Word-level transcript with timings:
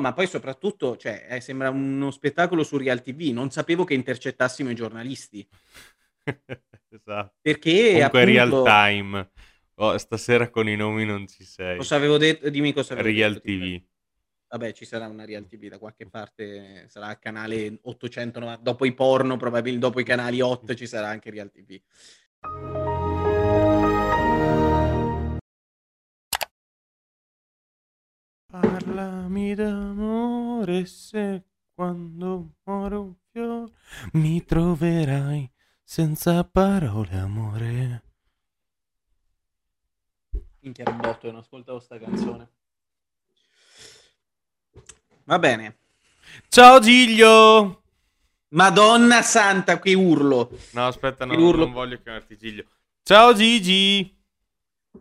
ma 0.00 0.12
poi 0.12 0.26
soprattutto, 0.26 0.96
cioè, 0.96 1.26
eh, 1.28 1.40
sembra 1.40 1.70
uno 1.70 2.10
spettacolo 2.10 2.62
su 2.62 2.76
Real 2.76 3.02
TV. 3.02 3.30
Non 3.32 3.50
sapevo 3.50 3.84
che 3.84 3.94
intercettassimo 3.94 4.70
i 4.70 4.74
giornalisti. 4.74 5.46
esatto. 6.88 7.34
Perché 7.40 7.70
Comunque 7.70 8.02
appunto... 8.02 8.26
real 8.26 8.62
time. 8.64 9.30
Oh, 9.80 9.98
stasera 9.98 10.50
con 10.50 10.68
i 10.68 10.76
nomi 10.76 11.04
non 11.04 11.26
ci 11.26 11.44
sei. 11.44 11.76
Cosa 11.76 11.96
avevo 11.96 12.16
detto? 12.16 12.48
Dimmi 12.48 12.72
cosa 12.72 12.94
avevo 12.94 13.08
Real 13.08 13.32
detto. 13.34 13.46
TV. 13.46 13.82
Vabbè, 14.50 14.72
ci 14.72 14.84
sarà 14.84 15.06
una 15.08 15.24
Real 15.24 15.46
TV 15.46 15.68
da 15.68 15.78
qualche 15.78 16.08
parte, 16.08 16.86
sarà 16.88 17.10
il 17.10 17.18
canale 17.18 17.78
890, 17.82 18.62
dopo 18.62 18.86
i 18.86 18.94
porno, 18.94 19.36
probabilmente 19.36 19.86
dopo 19.86 20.00
i 20.00 20.04
canali 20.04 20.40
8 20.40 20.74
ci 20.74 20.86
sarà 20.86 21.08
anche 21.08 21.30
Real 21.30 21.50
TV. 21.50 21.78
Parlami 28.50 29.54
d'amore 29.54 30.86
se 30.86 31.44
quando 31.74 32.54
muore 32.64 32.94
un 32.96 33.14
fiore 33.30 33.72
mi 34.12 34.42
troverai 34.42 35.50
senza 35.84 36.42
parole 36.44 37.14
amore. 37.18 38.02
Minchia 40.60 40.84
era 40.84 40.92
un 40.92 40.96
botto, 41.00 41.30
non 41.30 41.40
ascoltavo 41.40 41.78
sta 41.78 41.98
canzone. 41.98 42.48
Va 45.24 45.38
bene. 45.38 45.78
Ciao 46.48 46.78
Giglio! 46.80 47.82
Madonna 48.52 49.20
santa, 49.20 49.78
che 49.78 49.92
urlo. 49.92 50.50
No, 50.72 50.86
aspetta, 50.86 51.26
no, 51.26 51.34
Che 51.36 51.42
urlo. 51.42 51.64
non 51.64 51.72
voglio 51.74 52.00
chiamarti 52.00 52.38
Giglio. 52.38 52.64
Ciao 53.02 53.34
Gigi! 53.34 54.17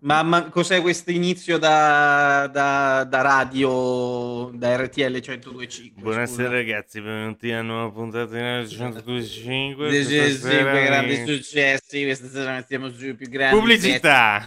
Mamma, 0.01 0.49
cos'è 0.49 0.79
questo 0.81 1.11
inizio 1.11 1.57
da, 1.57 2.47
da, 2.51 3.03
da 3.03 3.21
radio, 3.21 4.51
da 4.53 4.75
RTL 4.75 5.15
102.5? 5.17 5.91
Buonasera 5.95 6.49
ragazzi, 6.49 7.01
benvenuti 7.01 7.51
a 7.51 7.61
una 7.61 7.73
nuova 7.73 7.91
puntata 7.91 8.61
di 8.61 8.69
125. 8.69 9.91
Sì, 9.91 10.03
sì, 10.03 10.29
sì, 10.31 10.37
Stasera 10.37 10.69
quei 10.69 10.81
mi- 10.81 10.87
grandi 10.87 11.25
successi, 11.25 12.03
questa 12.03 12.27
sera 12.27 12.53
mettiamo 12.53 12.91
giù 12.91 13.07
i 13.07 13.15
più 13.15 13.27
grandi 13.27 13.59
Pubblicità! 13.59 14.45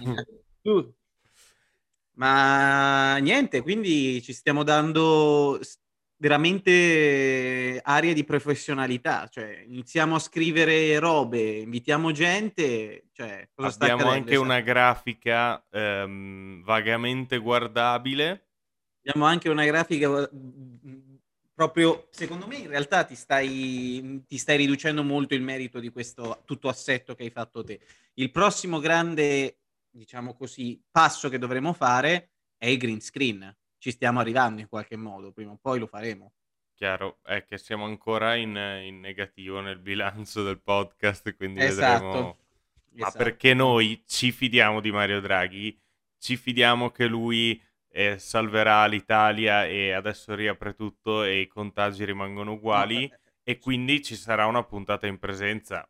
Ma 2.14 3.16
niente, 3.16 3.62
quindi 3.62 4.22
ci 4.22 4.32
stiamo 4.32 4.62
dando 4.62 5.58
veramente 6.20 7.80
aria 7.82 8.12
di 8.12 8.24
professionalità, 8.24 9.26
cioè 9.28 9.64
iniziamo 9.66 10.16
a 10.16 10.18
scrivere 10.18 10.98
robe, 10.98 11.60
invitiamo 11.60 12.12
gente, 12.12 13.06
cioè 13.12 13.48
cosa 13.54 13.76
Abbiamo 13.80 14.10
anche 14.10 14.36
una 14.36 14.60
grafica 14.60 15.64
ehm, 15.70 16.62
vagamente 16.62 17.38
guardabile. 17.38 18.48
Abbiamo 19.02 19.26
anche 19.26 19.48
una 19.48 19.64
grafica 19.64 20.10
mm, 20.10 21.14
proprio, 21.54 22.08
secondo 22.10 22.46
me 22.46 22.56
in 22.56 22.68
realtà 22.68 23.04
ti 23.04 23.14
stai, 23.14 24.22
ti 24.26 24.36
stai 24.36 24.58
riducendo 24.58 25.02
molto 25.02 25.32
il 25.32 25.42
merito 25.42 25.80
di 25.80 25.88
questo 25.88 26.42
tutto 26.44 26.68
assetto 26.68 27.14
che 27.14 27.22
hai 27.22 27.30
fatto 27.30 27.64
te. 27.64 27.80
Il 28.14 28.30
prossimo 28.30 28.78
grande, 28.78 29.60
diciamo 29.88 30.34
così, 30.34 30.78
passo 30.90 31.30
che 31.30 31.38
dovremo 31.38 31.72
fare 31.72 32.32
è 32.58 32.66
il 32.66 32.76
green 32.76 33.00
screen. 33.00 33.56
Ci 33.80 33.92
stiamo 33.92 34.20
arrivando 34.20 34.60
in 34.60 34.68
qualche 34.68 34.96
modo, 34.96 35.32
prima 35.32 35.52
o 35.52 35.58
poi 35.58 35.78
lo 35.78 35.86
faremo. 35.86 36.34
Chiaro, 36.74 37.18
è 37.22 37.44
che 37.46 37.56
siamo 37.56 37.86
ancora 37.86 38.34
in, 38.34 38.54
in 38.84 39.00
negativo 39.00 39.60
nel 39.60 39.78
bilancio 39.78 40.42
del 40.42 40.60
podcast, 40.60 41.34
quindi 41.34 41.62
Esatto. 41.62 42.04
vedremo. 42.04 42.38
Ma 42.92 43.06
Esatto. 43.06 43.24
perché 43.24 43.54
noi 43.54 44.02
ci 44.06 44.32
fidiamo 44.32 44.80
di 44.80 44.90
Mario 44.90 45.20
Draghi, 45.20 45.80
ci 46.18 46.36
fidiamo 46.36 46.90
che 46.90 47.06
lui 47.06 47.58
eh, 47.88 48.18
salverà 48.18 48.84
l'Italia 48.84 49.64
e 49.64 49.92
adesso 49.92 50.34
riapre 50.34 50.74
tutto 50.74 51.22
e 51.22 51.40
i 51.40 51.46
contagi 51.46 52.04
rimangono 52.04 52.52
uguali 52.52 53.08
No, 53.08 53.14
eh, 53.14 53.20
e 53.42 53.58
quindi 53.58 54.02
ci 54.02 54.14
sarà 54.14 54.44
una 54.44 54.62
puntata 54.62 55.06
in 55.06 55.18
presenza. 55.18 55.88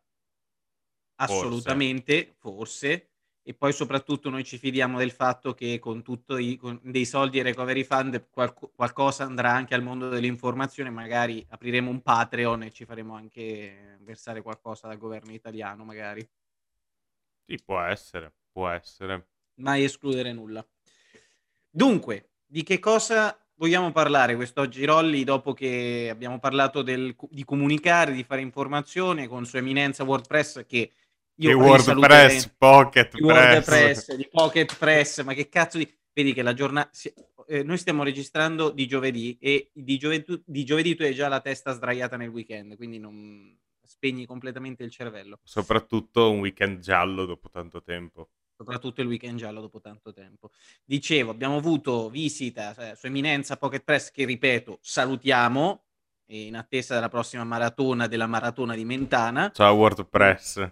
Assolutamente, 1.15 2.35
forse. 2.39 3.10
E 3.43 3.55
poi 3.55 3.73
soprattutto 3.73 4.29
noi 4.29 4.43
ci 4.43 4.57
fidiamo 4.57 4.99
del 4.99 5.11
fatto 5.11 5.53
che 5.55 5.79
con 5.79 6.03
tutto 6.03 6.37
i, 6.37 6.57
con 6.57 6.79
dei 6.83 7.05
soldi 7.05 7.39
e 7.39 7.43
recovery 7.43 7.83
fund 7.83 8.27
qualco- 8.29 8.71
qualcosa 8.75 9.23
andrà 9.23 9.51
anche 9.51 9.73
al 9.73 9.81
mondo 9.81 10.09
dell'informazione, 10.09 10.91
magari 10.91 11.43
apriremo 11.49 11.89
un 11.89 12.01
Patreon 12.01 12.63
e 12.63 12.71
ci 12.71 12.85
faremo 12.85 13.15
anche 13.15 13.97
versare 14.01 14.43
qualcosa 14.43 14.87
dal 14.87 14.99
governo 14.99 15.31
italiano, 15.31 15.83
magari. 15.83 16.27
Sì, 17.45 17.59
può 17.63 17.79
essere, 17.81 18.31
può 18.51 18.69
essere. 18.69 19.27
Mai 19.55 19.83
escludere 19.83 20.31
nulla. 20.33 20.65
Dunque, 21.69 22.29
di 22.45 22.63
che 22.63 22.79
cosa 22.79 23.35
vogliamo 23.55 23.91
parlare 23.91 24.35
quest'oggi, 24.35 24.85
Rolli, 24.85 25.23
dopo 25.23 25.53
che 25.53 26.09
abbiamo 26.11 26.39
parlato 26.39 26.81
del- 26.81 27.15
di 27.29 27.43
comunicare, 27.43 28.11
di 28.11 28.23
fare 28.23 28.41
informazione 28.41 29.27
con 29.27 29.45
Sua 29.45 29.59
Eminenza 29.59 30.03
WordPress 30.03 30.65
che 30.65 30.91
io 31.47 31.75
risaluterei- 31.75 32.25
WordPress, 32.25 32.55
Pocket 32.57 33.13
di 33.13 33.21
Press. 33.21 33.53
WordPress, 33.53 34.15
di 34.15 34.27
Pocket 34.31 34.77
Press, 34.77 35.23
ma 35.23 35.33
che 35.33 35.49
cazzo 35.49 35.77
di... 35.77 35.91
Vedi 36.13 36.33
che 36.33 36.41
la 36.41 36.53
giornata... 36.53 36.89
noi 37.63 37.77
stiamo 37.77 38.03
registrando 38.03 38.69
di 38.69 38.85
giovedì 38.87 39.37
e 39.39 39.71
di 39.73 39.97
giovedì, 39.97 40.43
di 40.45 40.65
giovedì 40.65 40.95
tu 40.95 41.03
hai 41.03 41.13
già 41.13 41.27
la 41.27 41.39
testa 41.39 41.71
sdraiata 41.71 42.17
nel 42.17 42.29
weekend, 42.29 42.75
quindi 42.75 42.99
non 42.99 43.57
spegni 43.85 44.25
completamente 44.25 44.83
il 44.83 44.91
cervello. 44.91 45.39
Soprattutto 45.43 46.31
un 46.31 46.39
weekend 46.39 46.79
giallo 46.79 47.25
dopo 47.25 47.49
tanto 47.49 47.81
tempo. 47.81 48.29
Soprattutto 48.55 49.01
il 49.01 49.07
weekend 49.07 49.37
giallo 49.37 49.61
dopo 49.61 49.81
tanto 49.81 50.13
tempo. 50.13 50.51
Dicevo, 50.83 51.31
abbiamo 51.31 51.57
avuto 51.57 52.09
visita, 52.09 52.75
eh, 52.75 52.95
Sua 52.95 53.09
Eminenza 53.09 53.57
Pocket 53.57 53.83
Press, 53.83 54.11
che 54.11 54.25
ripeto, 54.25 54.77
salutiamo, 54.81 55.83
in 56.27 56.55
attesa 56.55 56.93
della 56.93 57.09
prossima 57.09 57.43
maratona, 57.43 58.07
della 58.07 58.27
maratona 58.27 58.75
di 58.75 58.85
Mentana. 58.85 59.51
Ciao 59.51 59.73
WordPress. 59.73 60.71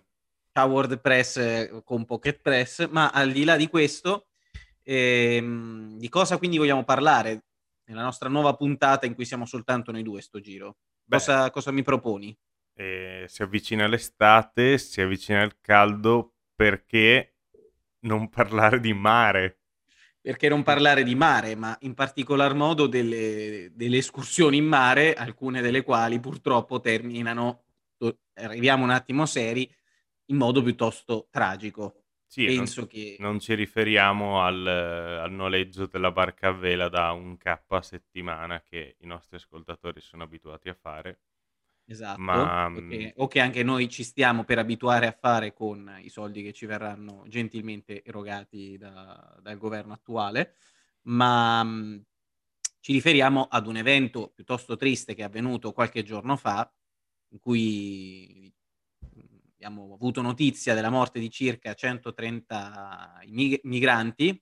Ciao 0.60 0.72
WordPress 0.72 1.38
eh, 1.38 1.82
con 1.86 2.04
Pocket 2.04 2.42
Press, 2.42 2.90
ma 2.90 3.12
al 3.12 3.32
di 3.32 3.46
là 3.46 3.56
di 3.56 3.70
questo, 3.70 4.28
ehm, 4.84 5.98
di 5.98 6.10
cosa 6.10 6.38
quindi 6.38 6.58
vogliamo 6.58 6.84
parlare 6.84 7.46
nella 7.86 8.02
nostra 8.02 8.28
nuova 8.28 8.54
puntata 8.56 9.06
in 9.06 9.16
cui 9.16 9.24
siamo 9.24 9.46
soltanto 9.46 9.94
noi 9.94 10.04
due 10.04 10.20
sto 10.20 10.42
giro? 10.42 10.80
Cosa, 11.08 11.50
cosa 11.50 11.72
mi 11.72 11.82
proponi? 11.82 12.38
Eh, 12.74 13.24
si 13.30 13.42
avvicina 13.42 13.88
l'estate, 13.88 14.78
si 14.80 15.00
avvicina 15.00 15.44
il 15.44 15.56
caldo, 15.62 16.34
perché 16.54 17.36
non 18.00 18.28
parlare 18.28 18.82
di 18.82 18.94
mare? 18.94 19.62
Perché 20.20 20.50
non 20.50 20.64
parlare 20.64 21.04
di 21.04 21.16
mare, 21.16 21.56
ma 21.56 21.74
in 21.84 21.94
particolar 21.94 22.54
modo 22.54 22.86
delle, 22.86 23.72
delle 23.74 23.98
escursioni 24.00 24.58
in 24.58 24.66
mare, 24.66 25.14
alcune 25.14 25.62
delle 25.62 25.84
quali 25.84 26.20
purtroppo 26.20 26.82
terminano, 26.82 27.62
arriviamo 28.34 28.84
un 28.84 28.90
attimo 28.90 29.26
seri, 29.26 29.74
in 30.30 30.38
modo 30.38 30.62
piuttosto 30.64 31.28
tragico. 31.32 32.04
Sì, 32.26 32.52
non, 32.52 32.72
Penso 32.72 32.88
che... 32.88 33.18
non 33.18 33.40
ci 33.40 33.56
riferiamo 33.56 34.42
al, 34.44 34.66
al 34.66 35.32
noleggio 35.32 35.88
della 35.88 36.12
barca 36.12 36.50
a 36.50 36.52
vela 36.54 36.88
da 36.88 37.12
un 37.12 37.38
K 37.38 37.46
a 37.68 37.82
settimana 37.82 38.62
che 38.62 38.96
i 39.00 39.06
nostri 39.08 39.36
ascoltatori 39.38 40.00
sono 40.00 40.24
abituati 40.24 40.70
a 40.70 40.76
fare. 40.76 41.20
Esatto, 41.86 42.38
Ma, 42.38 42.70
o 42.72 42.84
che, 42.84 43.14
o 43.18 43.28
che 43.28 43.40
anche 43.40 43.64
noi 43.64 43.90
ci 43.90 44.04
stiamo 44.04 44.44
per 44.44 44.60
abituare 44.60 45.08
a 45.08 45.12
fare 45.12 45.54
con 45.54 45.98
i 46.04 46.10
soldi 46.10 46.44
che 46.44 46.54
ci 46.54 46.68
verranno 46.68 47.24
gentilmente 47.28 48.04
erogati 48.04 48.78
da- 48.78 49.36
dal 49.42 49.58
governo 49.58 49.94
attuale, 49.94 50.54
ma 51.04 51.64
mh, 51.64 52.06
ci 52.80 52.92
riferiamo 52.94 53.44
ad 53.50 53.66
un 53.68 53.78
evento 53.78 54.30
piuttosto 54.36 54.76
triste 54.76 55.16
che 55.16 55.22
è 55.22 55.26
avvenuto 55.26 55.72
qualche 55.74 56.04
giorno 56.04 56.36
fa, 56.38 56.72
in 57.30 57.40
cui 57.40 58.49
abbiamo 59.60 59.94
avuto 59.94 60.22
notizia 60.22 60.74
della 60.74 60.90
morte 60.90 61.20
di 61.20 61.30
circa 61.30 61.74
130 61.74 63.20
mig- 63.28 63.60
migranti 63.64 64.42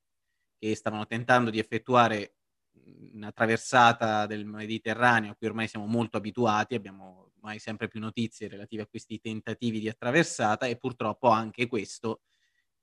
che 0.60 0.76
stavano 0.76 1.08
tentando 1.08 1.50
di 1.50 1.58
effettuare 1.58 2.36
una 3.14 3.32
traversata 3.32 4.28
del 4.28 4.46
Mediterraneo 4.46 5.32
a 5.32 5.36
cui 5.36 5.48
ormai 5.48 5.68
siamo 5.68 5.88
molto 5.88 6.18
abituati, 6.18 6.76
abbiamo 6.76 7.32
ormai 7.36 7.58
sempre 7.58 7.88
più 7.88 8.00
notizie 8.00 8.48
relative 8.48 8.84
a 8.84 8.88
questi 8.88 9.20
tentativi 9.20 9.80
di 9.80 9.90
attraversata 9.90 10.68
e 10.68 10.78
purtroppo 10.78 11.30
anche 11.30 11.68
questo 11.68 12.22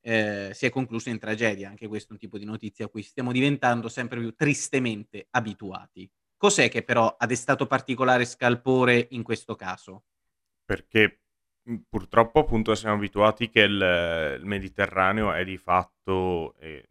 eh, 0.01 0.51
si 0.53 0.67
è 0.67 0.71
concluso 0.71 1.11
in 1.11 1.21
tragedia, 1.21 1.69
anche 1.69 1.87
questo 1.87 2.11
è 2.11 2.13
un 2.15 2.19
tipo 2.19 2.37
di 2.37 2.45
notizia 2.45 2.87
a 2.87 2.89
cui 2.89 3.03
stiamo 3.03 3.31
diventando 3.31 3.89
sempre 3.89 4.19
più 4.19 4.35
tristemente 4.35 5.29
abituati. 5.31 6.11
Cos'è 6.37 6.69
che 6.69 6.83
però 6.83 7.15
ha 7.17 7.27
destato 7.27 7.67
particolare 7.67 8.25
scalpore 8.25 9.07
in 9.11 9.23
questo 9.23 9.55
caso? 9.55 10.05
perché 10.65 11.24
purtroppo 11.89 12.41
appunto 12.41 12.75
siamo 12.75 12.97
abituati 12.97 13.49
che 13.51 13.61
il, 13.61 14.37
il 14.41 14.45
Mediterraneo 14.47 15.33
è 15.33 15.45
di 15.45 15.57
fatto, 15.59 16.55
e 16.59 16.89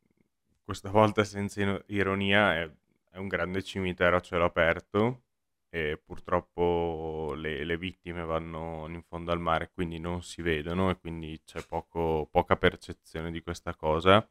questa 0.64 0.90
volta 0.90 1.24
senza 1.24 1.81
ironia, 1.88 2.56
è, 2.56 2.70
è 3.12 3.18
un 3.18 3.28
grande 3.28 3.62
cimitero 3.64 4.18
a 4.18 4.22
cielo 4.22 4.46
aperto 4.46 5.22
e 5.70 6.00
purtroppo 6.04 7.34
le, 7.36 7.64
le 7.64 7.78
vittime 7.78 8.24
vanno 8.24 8.86
in 8.90 9.02
fondo 9.04 9.31
al 9.31 9.40
mare, 9.40 9.72
quindi 9.74 10.00
non 10.00 10.22
si 10.24 10.42
vedono 10.42 10.90
e 10.92 10.98
quindi 11.00 11.42
c'è 11.46 11.62
poco- 11.66 12.28
poca 12.31 12.56
percezione 12.58 13.31
di 13.31 13.42
questa 13.42 13.75
cosa. 13.75 14.28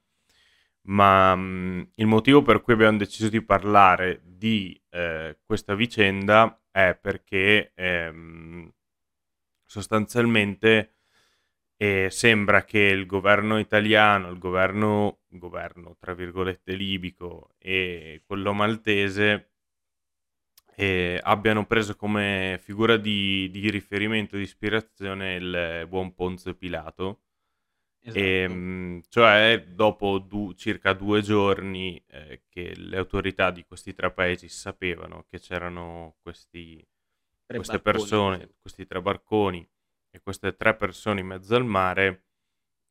ma 0.85 1.35
mh, 1.35 1.93
il 1.97 2.07
motivo 2.07 2.43
per 2.43 2.61
cui 2.61 2.73
abbiamo 2.75 2.99
deciso 2.99 3.29
di 3.29 3.43
parlare 3.43 4.21
di 4.25 4.81
eh, 4.91 5.39
questa 5.45 5.75
vicenda 5.75 6.61
è 6.71 6.97
perché 7.01 7.73
ehm, 7.75 8.71
sostanzialmente 9.73 10.97
eh, 11.79 12.09
sembra 12.11 12.63
che 12.65 12.79
il 12.79 13.07
governo 13.07 13.59
italiano, 13.59 14.29
il 14.29 14.39
governo, 14.39 15.21
governo 15.29 15.97
tra 15.99 16.13
virgolette 16.13 16.75
libico 16.75 17.55
e 17.57 18.23
quello 18.27 18.53
maltese 18.53 19.53
eh, 20.77 21.19
abbiano 21.23 21.65
preso 21.65 21.97
come 21.97 22.61
figura 22.63 22.99
di, 22.99 23.49
di, 23.51 23.71
riferimento, 23.71 24.37
di 24.37 24.43
ispirazione 24.43 25.37
il 25.37 25.87
buon 25.89 26.15
Ponzio 26.15 26.55
Pilato. 26.55 27.23
Esatto. 28.05 28.19
E, 28.19 28.43
ehm, 28.43 29.03
cioè, 29.09 29.65
dopo 29.69 30.19
du- 30.19 30.53
circa 30.53 30.93
due 30.93 31.23
giorni 31.23 32.03
eh, 32.09 32.43
che 32.49 32.75
le 32.77 32.99
autorità 32.99 33.51
di 33.51 33.65
questi 33.65 33.95
tre 33.95 34.11
paesi 34.13 34.49
sapevano 34.49 35.25
che 35.31 35.39
c'erano 35.41 36.17
questi, 36.21 36.85
queste 37.57 37.79
barconi, 37.79 38.09
persone, 38.09 38.51
questi 38.61 38.87
tre 38.87 39.03
barconi 39.03 39.69
e 40.11 40.21
queste 40.21 40.57
tre 40.57 40.75
persone 40.75 41.21
in 41.21 41.27
mezzo 41.27 41.55
al 41.55 41.65
mare, 41.65 42.25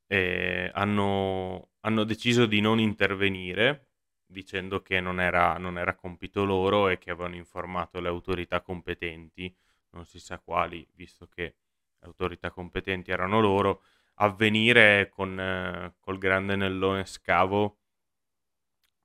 eh, 0.08 0.72
hanno, 0.74 1.70
hanno 1.82 2.04
deciso 2.04 2.46
di 2.46 2.60
non 2.62 2.80
intervenire 2.80 3.88
dicendo 4.32 4.82
che 4.82 5.00
non 5.00 5.20
era, 5.20 5.58
non 5.58 5.78
era 5.78 5.94
compito 5.94 6.46
loro 6.46 6.88
e 6.88 6.98
che 6.98 7.12
avevano 7.12 7.36
informato 7.36 8.00
le 8.00 8.08
autorità 8.08 8.62
competenti, 8.62 9.54
non 9.92 10.06
si 10.06 10.20
sa 10.20 10.40
quali, 10.40 10.88
visto 10.94 11.28
che 11.28 11.44
le 12.00 12.08
autorità 12.08 12.50
competenti 12.50 13.12
erano 13.12 13.42
loro, 13.42 13.84
avvenire 14.16 15.10
con 15.10 15.40
eh, 15.40 15.96
col 16.00 16.18
grande 16.18 16.56
nellone 16.56 17.06
scavo 17.06 17.81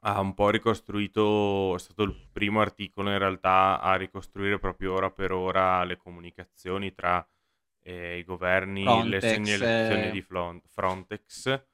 ha 0.01 0.21
un 0.21 0.35
po' 0.35 0.51
ricostruito, 0.51 1.75
è 1.75 1.79
stato 1.79 2.03
il 2.03 2.15
primo 2.31 2.61
articolo 2.61 3.11
in 3.11 3.19
realtà 3.19 3.81
a 3.81 3.97
ricostruire 3.97 4.59
proprio 4.59 4.95
ora 4.95 5.11
per 5.11 5.33
ora 5.33 5.83
le 5.85 5.97
comunicazioni 5.97 6.93
tra 6.93 7.27
eh, 7.83 8.19
i 8.19 8.25
governi, 8.25 8.83
Frontex, 8.83 9.11
le 9.11 9.21
segnalazioni 9.21 10.07
eh... 10.07 10.11
di 10.11 10.23
Frontex. 10.23 11.65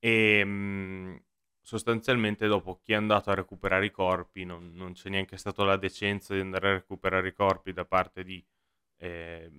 E 0.00 0.44
mh, 0.44 0.48
mm, 0.48 1.16
sostanzialmente 1.60 2.46
dopo 2.46 2.80
chi 2.82 2.92
è 2.92 2.96
andato 2.96 3.30
a 3.30 3.34
recuperare 3.34 3.86
i 3.86 3.90
corpi 3.90 4.44
non, 4.44 4.72
non 4.74 4.92
c'è 4.92 5.10
neanche 5.10 5.36
stata 5.36 5.64
la 5.64 5.76
decenza 5.76 6.34
di 6.34 6.40
andare 6.40 6.68
a 6.68 6.72
recuperare 6.74 7.28
i 7.28 7.34
corpi 7.34 7.72
da 7.72 7.84
parte 7.84 8.24
di, 8.24 8.42
eh, 8.96 9.50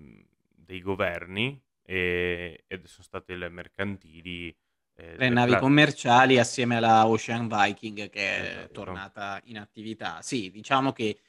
dei 0.48 0.81
governi 0.81 1.62
e, 1.84 2.64
ed 2.68 2.86
sono 2.86 3.04
state 3.04 3.36
le 3.36 3.50
mercantili 3.50 4.56
eh, 5.00 5.16
tre 5.16 5.30
navi 5.30 5.51
cla- 5.51 5.60
commerciali 5.60 6.38
assieme 6.38 6.75
alla 6.75 7.07
Ocean 7.07 7.48
Viking 7.48 8.10
che 8.10 8.38
è 8.38 8.42
esatto. 8.42 8.74
tornata 8.74 9.40
in 9.46 9.57
attività 9.57 10.22
sì 10.22 10.51
diciamo 10.51 10.92
che 10.92 11.22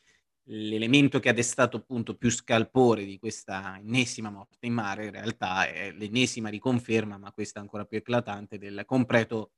l'elemento 0.45 1.21
che 1.21 1.29
ha 1.29 1.33
destato 1.33 1.77
appunto 1.77 2.17
più 2.17 2.31
scalpore 2.31 3.05
di 3.05 3.19
questa 3.19 3.77
ennesima 3.79 4.31
morte 4.31 4.67
in 4.67 4.73
mare 4.73 5.07
in 5.07 5.13
realtà 5.13 5.69
è 5.69 5.93
l'ennesima 5.93 6.49
riconferma 6.49 7.17
ma 7.19 7.33
questa 7.33 7.61
ancora 7.61 7.85
più 7.85 7.99
eclatante 7.99 8.59
del 8.59 8.83
completo 8.85 9.53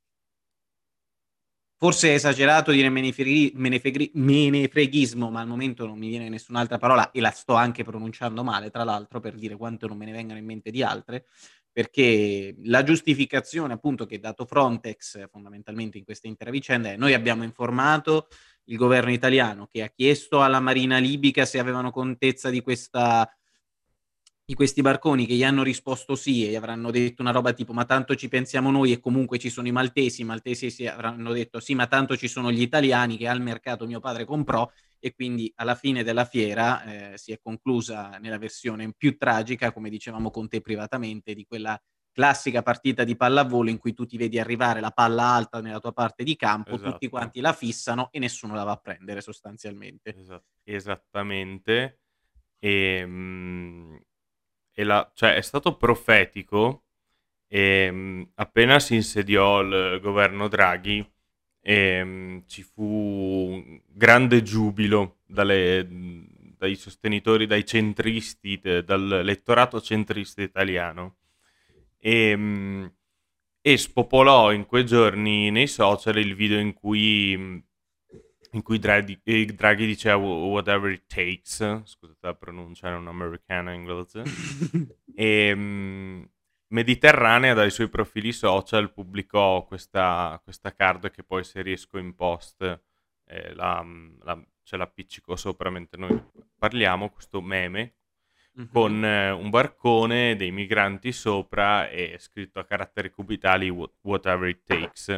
forse 1.82 2.10
è 2.10 2.14
esagerato 2.14 2.70
dire 2.70 2.88
menefreghi, 2.90 3.54
menefreghi, 3.56 4.12
menefreghismo, 4.14 5.30
ma 5.30 5.40
al 5.40 5.48
momento 5.48 5.84
non 5.84 5.98
mi 5.98 6.10
viene 6.10 6.28
nessun'altra 6.28 6.78
parola 6.78 7.10
e 7.10 7.20
la 7.20 7.32
sto 7.32 7.54
anche 7.54 7.82
pronunciando 7.82 8.44
male, 8.44 8.70
tra 8.70 8.84
l'altro, 8.84 9.18
per 9.18 9.34
dire 9.34 9.56
quanto 9.56 9.88
non 9.88 9.96
me 9.96 10.04
ne 10.04 10.12
vengano 10.12 10.38
in 10.38 10.44
mente 10.44 10.70
di 10.70 10.84
altre, 10.84 11.26
perché 11.72 12.54
la 12.64 12.82
giustificazione 12.82 13.72
appunto 13.72 14.04
che 14.04 14.16
ha 14.16 14.20
dato 14.20 14.44
Frontex 14.44 15.28
fondamentalmente 15.30 15.96
in 15.96 16.04
questa 16.04 16.28
intera 16.28 16.50
vicenda 16.50 16.90
è 16.90 16.96
noi 16.96 17.14
abbiamo 17.14 17.44
informato 17.44 18.28
il 18.64 18.76
governo 18.76 19.10
italiano 19.10 19.66
che 19.70 19.82
ha 19.82 19.88
chiesto 19.88 20.42
alla 20.42 20.60
Marina 20.60 20.98
libica 20.98 21.46
se 21.46 21.58
avevano 21.58 21.90
contezza 21.90 22.50
di 22.50 22.60
questa 22.60 23.28
di 24.44 24.54
questi 24.54 24.82
barconi 24.82 25.24
che 25.24 25.34
gli 25.34 25.44
hanno 25.44 25.62
risposto 25.62 26.14
sì 26.14 26.46
e 26.46 26.50
gli 26.50 26.56
avranno 26.56 26.90
detto 26.90 27.22
una 27.22 27.30
roba 27.30 27.52
tipo 27.52 27.72
ma 27.72 27.84
tanto 27.84 28.14
ci 28.16 28.28
pensiamo 28.28 28.70
noi 28.70 28.92
e 28.92 29.00
comunque 29.00 29.38
ci 29.38 29.48
sono 29.48 29.66
i 29.68 29.72
maltesi, 29.72 30.20
i 30.20 30.24
maltesi 30.24 30.70
si 30.70 30.86
avranno 30.86 31.32
detto 31.32 31.58
sì 31.58 31.74
ma 31.74 31.86
tanto 31.86 32.16
ci 32.16 32.28
sono 32.28 32.52
gli 32.52 32.60
italiani 32.60 33.16
che 33.16 33.28
al 33.28 33.40
mercato 33.40 33.86
mio 33.86 34.00
padre 34.00 34.24
comprò 34.24 34.68
e 35.04 35.14
quindi 35.14 35.52
alla 35.56 35.74
fine 35.74 36.04
della 36.04 36.24
fiera 36.24 36.84
eh, 36.84 37.18
si 37.18 37.32
è 37.32 37.40
conclusa 37.42 38.18
nella 38.20 38.38
versione 38.38 38.92
più 38.96 39.18
tragica, 39.18 39.72
come 39.72 39.90
dicevamo 39.90 40.30
con 40.30 40.46
te 40.46 40.60
privatamente, 40.60 41.34
di 41.34 41.44
quella 41.44 41.76
classica 42.12 42.62
partita 42.62 43.02
di 43.02 43.16
pallavolo 43.16 43.68
in 43.68 43.78
cui 43.78 43.94
tu 43.94 44.06
ti 44.06 44.16
vedi 44.16 44.38
arrivare 44.38 44.78
la 44.78 44.92
palla 44.92 45.24
alta 45.24 45.60
nella 45.60 45.80
tua 45.80 45.92
parte 45.92 46.22
di 46.22 46.36
campo, 46.36 46.74
esatto. 46.74 46.92
tutti 46.92 47.08
quanti 47.08 47.40
la 47.40 47.52
fissano 47.52 48.10
e 48.12 48.20
nessuno 48.20 48.54
la 48.54 48.62
va 48.62 48.72
a 48.72 48.76
prendere 48.76 49.20
sostanzialmente. 49.20 50.14
Esat- 50.14 50.44
esattamente. 50.62 51.98
E, 52.60 52.98
ehm, 52.98 53.10
mh, 53.10 54.00
e 54.72 54.84
la, 54.84 55.10
cioè, 55.14 55.34
è 55.34 55.40
stato 55.40 55.76
profetico 55.76 56.84
e, 57.48 57.60
ehm, 57.86 58.30
appena 58.36 58.78
si 58.78 58.94
insediò 58.94 59.62
il 59.62 59.98
governo 60.00 60.46
Draghi 60.46 61.11
e, 61.62 61.74
ehm, 61.74 62.42
ci 62.46 62.62
fu 62.62 62.82
un 62.84 63.80
grande 63.86 64.42
giubilo 64.42 65.18
dalle, 65.26 65.86
dai 66.58 66.74
sostenitori, 66.74 67.46
dai 67.46 67.64
centristi, 67.64 68.60
dall'elettorato 68.84 69.80
centrista 69.80 70.42
italiano. 70.42 71.16
E, 71.98 72.30
ehm, 72.30 72.92
e 73.64 73.76
spopolò 73.78 74.52
in 74.52 74.66
quei 74.66 74.84
giorni 74.84 75.50
nei 75.50 75.68
social 75.68 76.18
il 76.18 76.34
video 76.34 76.58
in 76.58 76.74
cui 76.74 77.62
in 78.54 78.62
cui 78.62 78.78
Draghi, 78.78 79.18
eh, 79.24 79.46
Draghi 79.46 79.86
diceva 79.86 80.16
whatever 80.16 80.90
it 80.90 81.04
takes, 81.06 81.82
scusate 81.84 82.18
la 82.20 82.34
pronuncia, 82.34 82.90
non 82.90 83.06
americana 83.08 83.72
inglese, 83.72 84.22
e 85.14 85.52
um, 85.52 86.28
Mediterranea 86.72 87.52
dai 87.52 87.70
suoi 87.70 87.88
profili 87.88 88.32
social 88.32 88.92
pubblicò 88.92 89.64
questa, 89.64 90.40
questa 90.42 90.72
card 90.72 91.10
che 91.10 91.22
poi 91.22 91.44
se 91.44 91.60
riesco 91.60 91.98
in 91.98 92.14
post 92.14 92.62
eh, 93.26 93.54
la, 93.54 93.84
la, 94.20 94.42
ce 94.62 94.76
l'appiccico 94.78 95.36
sopra 95.36 95.68
mentre 95.68 96.00
noi 96.00 96.22
parliamo, 96.56 97.10
questo 97.10 97.42
meme, 97.42 97.96
mm-hmm. 98.58 98.68
con 98.72 99.04
eh, 99.04 99.30
un 99.30 99.50
barcone, 99.50 100.34
dei 100.34 100.50
migranti 100.50 101.12
sopra 101.12 101.90
e 101.90 102.16
scritto 102.18 102.58
a 102.58 102.64
caratteri 102.64 103.10
cubitali 103.10 103.68
whatever 104.00 104.48
it 104.48 104.62
takes. 104.64 105.08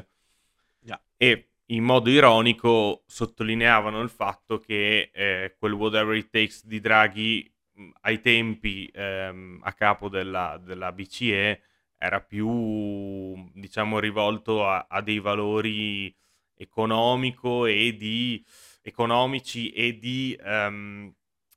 Yeah. 0.81 1.00
E 1.17 1.50
in 1.67 1.85
modo 1.85 2.11
ironico 2.11 3.05
sottolineavano 3.07 4.00
il 4.00 4.11
fatto 4.11 4.59
che 4.59 5.11
eh, 5.12 5.55
quel 5.57 5.73
whatever 5.73 6.17
it 6.17 6.31
takes 6.31 6.67
di 6.67 6.81
Draghi 6.81 7.53
ai 8.02 8.21
tempi 8.21 8.90
ehm, 8.93 9.61
a 9.62 9.73
capo 9.73 10.09
della, 10.09 10.61
della, 10.62 10.93
BCE 10.93 11.62
era 11.97 12.21
più 12.21 13.50
diciamo 13.52 13.99
rivolto 13.99 14.66
a, 14.66 14.87
a 14.88 15.00
dei 15.00 15.19
valori 15.19 16.14
economico 16.54 17.66
e 17.66 17.97
di 17.97 18.45
economici 18.83 19.71
e 19.71 19.99
di 19.99 20.38
um, 20.43 21.12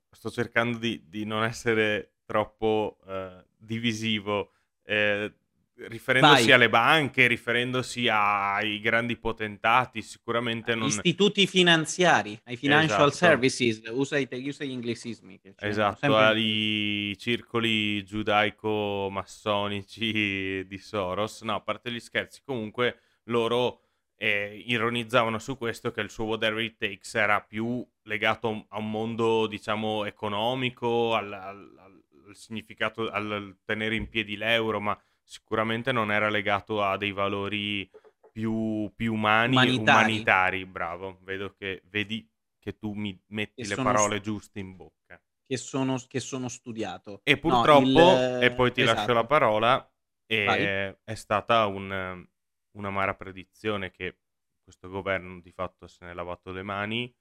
sto 0.09 0.29
cercando 0.29 0.77
di, 0.77 1.03
di, 1.07 1.25
non 1.25 1.43
essere 1.43 2.13
troppo 2.25 2.97
uh, 3.05 3.43
divisivo 3.55 4.53
eh, 4.83 5.33
riferendosi 5.77 6.45
Vai. 6.45 6.51
alle 6.51 6.69
banche, 6.69 7.27
riferendosi 7.27 8.07
ai 8.09 8.79
grandi 8.79 9.17
potentati, 9.17 10.01
sicuramente 10.01 10.73
non... 10.75 10.87
Istituti 10.87 11.45
finanziari, 11.45 12.39
ai 12.45 12.55
financial 12.55 13.07
esatto. 13.07 13.11
services, 13.11 13.81
usa, 13.89 14.17
i, 14.17 14.27
usa 14.31 14.63
gli 14.65 14.71
inglesismi. 14.71 15.39
Esatto, 15.57 15.97
sempre... 15.99 16.23
ai 16.23 17.15
circoli 17.19 18.03
giudaico-massonici 18.03 20.65
di 20.65 20.77
Soros. 20.77 21.43
No, 21.43 21.55
a 21.55 21.61
parte 21.61 21.91
gli 21.91 21.99
scherzi, 21.99 22.41
comunque 22.43 22.99
loro 23.25 23.81
eh, 24.17 24.63
ironizzavano 24.65 25.37
su 25.37 25.57
questo 25.57 25.91
che 25.91 26.01
il 26.01 26.09
suo 26.09 26.25
Whatever 26.25 26.63
It 26.63 26.77
Takes 26.77 27.13
era 27.15 27.41
più 27.41 27.85
legato 28.03 28.65
a 28.69 28.79
un 28.79 28.89
mondo, 28.89 29.47
diciamo, 29.47 30.05
economico, 30.05 31.13
al, 31.13 31.31
al, 31.31 31.71
al 31.77 32.35
significato, 32.35 33.09
al 33.09 33.57
tenere 33.63 33.95
in 33.95 34.09
piedi 34.09 34.35
l'euro, 34.35 34.79
ma 34.79 34.99
sicuramente 35.27 35.91
non 35.91 36.11
era 36.11 36.29
legato 36.29 36.81
a 36.81 36.95
dei 36.95 37.11
valori 37.11 37.89
più, 38.31 38.91
più 38.95 39.13
umani, 39.13 39.55
umanitari. 39.55 39.81
umanitari. 39.81 40.65
Bravo, 40.65 41.19
vedo 41.21 41.53
che 41.53 41.81
vedi 41.89 42.27
che 42.57 42.77
tu 42.77 42.93
mi 42.93 43.19
metti 43.27 43.63
che 43.63 43.75
le 43.75 43.75
parole 43.75 44.21
giuste 44.21 44.59
in 44.59 44.75
bocca. 44.75 45.21
Che 45.45 45.57
sono, 45.57 45.97
che 46.07 46.19
sono 46.19 46.47
studiato. 46.47 47.21
E 47.23 47.37
purtroppo, 47.37 47.85
no, 47.85 48.37
il... 48.37 48.43
e 48.43 48.51
poi 48.51 48.71
ti 48.71 48.81
esatto. 48.81 48.97
lascio 48.97 49.13
la 49.13 49.25
parola, 49.25 49.91
e 50.25 50.97
è 51.03 51.15
stata 51.15 51.65
un, 51.67 52.27
un'amara 52.71 53.15
predizione 53.15 53.91
che 53.91 54.19
questo 54.61 54.89
governo 54.89 55.39
di 55.39 55.51
fatto 55.51 55.87
se 55.87 56.03
ne 56.03 56.11
è 56.11 56.13
lavato 56.13 56.51
le 56.51 56.63
mani 56.63 57.13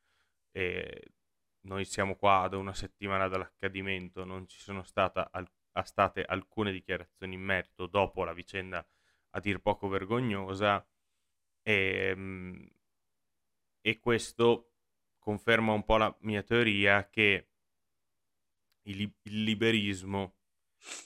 e 0.51 1.13
noi 1.67 1.85
siamo 1.85 2.17
qua 2.17 2.49
da 2.49 2.57
una 2.57 2.75
settimana 2.75 3.29
dall'accadimento, 3.29 4.25
non 4.25 4.49
ci 4.49 4.59
sono 4.59 4.83
stata 4.83 5.29
alcuna 5.31 5.56
state 5.85 6.23
alcune 6.23 6.73
dichiarazioni 6.73 7.35
in 7.35 7.42
merito 7.42 7.87
dopo 7.87 8.25
la 8.25 8.33
vicenda 8.33 8.87
a 9.30 9.40
dir 9.40 9.61
poco 9.61 9.88
vergognosa 9.88 10.87
E, 11.62 11.73
ehm, 12.11 12.71
e 13.80 13.99
questo 13.99 14.73
conferma 15.18 15.73
un 15.73 15.85
po' 15.85 15.97
la 15.97 16.16
mia 16.21 16.42
teoria 16.42 17.09
che 17.11 17.49
il, 18.83 19.00
il 19.23 19.42
liberismo 19.42 20.37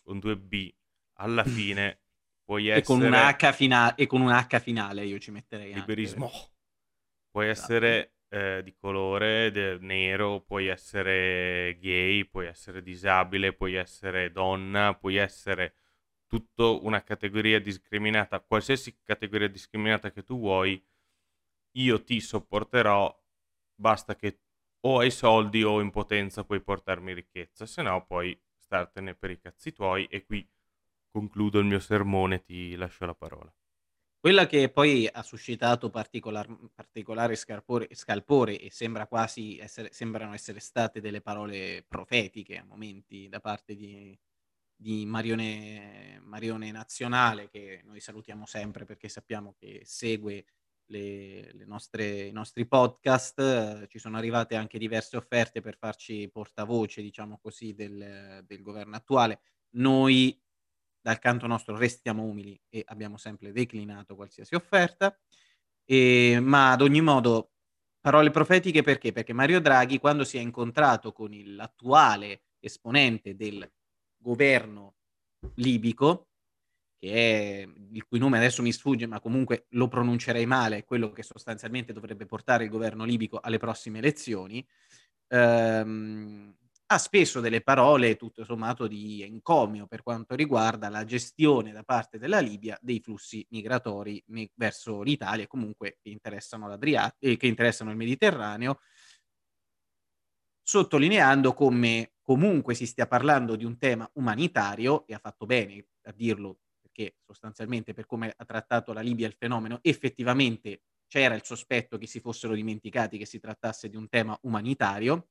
con 0.02 0.18
due 0.18 0.36
B 0.36 0.72
alla 1.14 1.44
fine 1.44 2.00
puoi 2.44 2.68
essere... 2.68 2.80
E 2.80 2.84
con 2.84 3.00
un 3.00 3.14
H, 3.14 3.52
fina- 3.52 3.94
e 3.94 4.06
con 4.06 4.20
un 4.20 4.30
H 4.30 4.60
finale 4.60 5.06
io 5.06 5.18
ci 5.18 5.30
metterei 5.30 5.72
liberismo. 5.72 6.26
Anche. 6.26 6.50
Puoi 7.30 7.48
esatto. 7.48 7.72
essere 7.72 8.14
eh, 8.30 8.62
di 8.64 8.75
colore, 8.76 9.50
de- 9.50 9.78
nero, 9.80 10.40
puoi 10.42 10.68
essere 10.68 11.76
gay, 11.80 12.25
puoi 12.26 12.46
essere 12.46 12.82
disabile, 12.82 13.52
puoi 13.52 13.75
essere 13.75 14.30
donna, 14.32 14.94
puoi 14.94 15.16
essere 15.16 15.75
tutta 16.26 16.64
una 16.68 17.02
categoria 17.02 17.60
discriminata, 17.60 18.40
qualsiasi 18.40 18.99
categoria 19.02 19.49
discriminata 19.49 20.10
che 20.12 20.22
tu 20.22 20.38
vuoi, 20.38 20.82
io 21.72 22.02
ti 22.04 22.20
sopporterò, 22.20 23.14
basta 23.75 24.14
che 24.16 24.40
o 24.82 24.99
hai 25.00 25.10
soldi 25.10 25.62
o 25.62 25.80
in 25.80 25.90
potenza 25.90 26.44
puoi 26.44 26.60
portarmi 26.62 27.12
ricchezza, 27.12 27.66
se 27.66 27.82
no 27.82 28.04
puoi 28.06 28.38
startene 28.56 29.14
per 29.14 29.30
i 29.30 29.38
cazzi 29.40 29.72
tuoi 29.72 30.06
e 30.06 30.25
qui 30.25 30.49
concludo 31.10 31.58
il 31.58 31.66
mio 31.66 31.80
sermone, 31.80 32.42
ti 32.42 32.76
lascio 32.76 33.04
la 33.06 33.14
parola. 33.14 33.52
Quella 34.22 34.46
che 34.46 34.68
poi 34.70 35.08
ha 35.10 35.22
suscitato 35.22 35.88
particolar 35.88 36.46
particolare 36.74 37.34
scalpore 37.36 38.58
e 38.58 38.70
sembra 38.70 39.06
quasi 39.06 39.56
essere 39.58 39.88
sembrano 39.92 40.34
essere 40.34 40.60
state 40.60 41.00
delle 41.00 41.22
parole 41.22 41.82
profetiche 41.88 42.58
a 42.58 42.64
momenti 42.64 43.28
da 43.30 43.40
parte 43.40 43.74
di 43.74 44.14
di 44.76 45.06
Marione 45.06 46.20
Marione 46.22 46.70
Nazionale, 46.70 47.48
che 47.48 47.80
noi 47.84 48.00
salutiamo 48.00 48.44
sempre 48.46 48.84
perché 48.84 49.08
sappiamo 49.08 49.54
che 49.58 49.82
segue 49.84 50.44
le 50.86 51.52
le 51.54 51.64
nostre 51.64 52.26
i 52.26 52.32
nostri 52.32 52.66
podcast. 52.66 53.86
Ci 53.86 53.98
sono 53.98 54.18
arrivate 54.18 54.54
anche 54.54 54.78
diverse 54.78 55.16
offerte 55.16 55.62
per 55.62 55.78
farci 55.78 56.28
portavoce, 56.30 57.00
diciamo 57.02 57.38
così, 57.40 57.74
del 57.74 58.42
del 58.46 58.62
governo 58.62 58.96
attuale. 58.96 59.40
Noi 59.76 60.38
dal 61.00 61.19
canto 61.19 61.47
nostro 61.47 61.76
restiamo 61.76 62.25
umili 62.25 62.61
e 62.69 62.83
abbiamo 62.87 63.16
sempre 63.16 63.52
declinato 63.52 64.14
qualsiasi 64.14 64.54
offerta. 64.54 65.16
E, 65.85 66.38
ma 66.40 66.73
ad 66.73 66.83
ogni 66.83 67.00
modo, 67.00 67.52
parole 68.00 68.30
profetiche 68.30 68.83
perché? 68.83 69.12
Perché 69.12 69.33
Mario 69.33 69.61
Draghi, 69.61 69.99
quando 69.99 70.25
si 70.25 70.37
è 70.38 70.40
incontrato 70.40 71.12
con 71.12 71.30
l'attuale 71.33 72.42
esponente 72.61 73.35
del 73.35 73.69
governo 74.16 74.97
libico, 75.54 76.28
che 76.99 77.62
è, 77.62 77.69
il 77.92 78.04
cui 78.07 78.19
nome 78.19 78.37
adesso 78.37 78.62
mi 78.62 78.73
sfugge, 78.73 79.07
ma 79.07 79.21
comunque 79.21 79.66
lo 79.71 79.88
pronuncerei 79.88 80.47
male, 80.47 80.85
quello 80.85 81.12
che 81.12 81.23
sostanzialmente 81.23 81.92
dovrebbe 81.95 82.26
portare 82.26 82.64
il 82.64 82.71
governo 82.71 83.04
libico 83.04 83.40
alle 83.40 83.59
prossime 83.59 83.99
elezioni, 83.99 84.64
ehm, 85.28 86.54
ha 86.92 86.99
speso 86.99 87.40
delle 87.40 87.61
parole 87.62 88.16
tutto 88.16 88.44
sommato 88.44 88.88
di 88.88 89.23
encomio 89.23 89.87
per 89.87 90.02
quanto 90.02 90.35
riguarda 90.35 90.88
la 90.88 91.04
gestione 91.04 91.70
da 91.73 91.85
parte 91.85 92.18
della 92.18 92.40
Libia 92.40 92.76
dei 92.80 93.00
flussi 93.00 93.47
migratori 93.50 94.23
mi- 94.28 94.50
verso 94.54 95.02
l'Italia, 95.02 95.47
comunque 95.47 95.99
che 96.02 96.11
interessano, 96.11 96.76
eh, 96.80 97.37
che 97.37 97.47
interessano 97.47 97.90
il 97.90 97.97
Mediterraneo, 97.97 98.80
sottolineando 100.62 101.52
come 101.54 102.12
comunque 102.23 102.75
si 102.75 102.87
stia 102.87 103.06
parlando 103.06 103.56
di 103.56 103.64
un 103.64 103.76
tema 103.78 104.09
umanitario, 104.14 105.06
e 105.06 105.14
ha 105.14 105.18
fatto 105.18 105.47
bene 105.47 105.87
a 106.02 106.12
dirlo, 106.12 106.59
perché 106.80 107.16
sostanzialmente 107.25 107.92
per 107.92 108.06
come 108.06 108.32
ha 108.37 108.44
trattato 108.44 108.92
la 108.92 109.00
Libia 109.00 109.26
il 109.26 109.35
fenomeno, 109.38 109.78
effettivamente 109.82 110.82
c'era 111.09 111.35
il 111.35 111.44
sospetto 111.44 111.99
che 111.99 112.06
si 112.06 112.20
fossero 112.20 112.54
dimenticati 112.54 113.18
che 113.18 113.26
si 113.26 113.40
trattasse 113.40 113.88
di 113.88 113.97
un 113.97 114.09
tema 114.09 114.38
umanitario, 114.42 115.28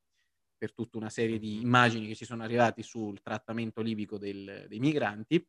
per 0.59 0.73
tutta 0.73 0.97
una 0.97 1.09
serie 1.09 1.39
di 1.39 1.61
immagini 1.61 2.07
che 2.07 2.15
ci 2.15 2.25
sono 2.25 2.43
arrivati 2.43 2.83
sul 2.83 3.21
trattamento 3.21 3.81
libico 3.81 4.17
del, 4.17 4.65
dei 4.67 4.79
migranti 4.79 5.43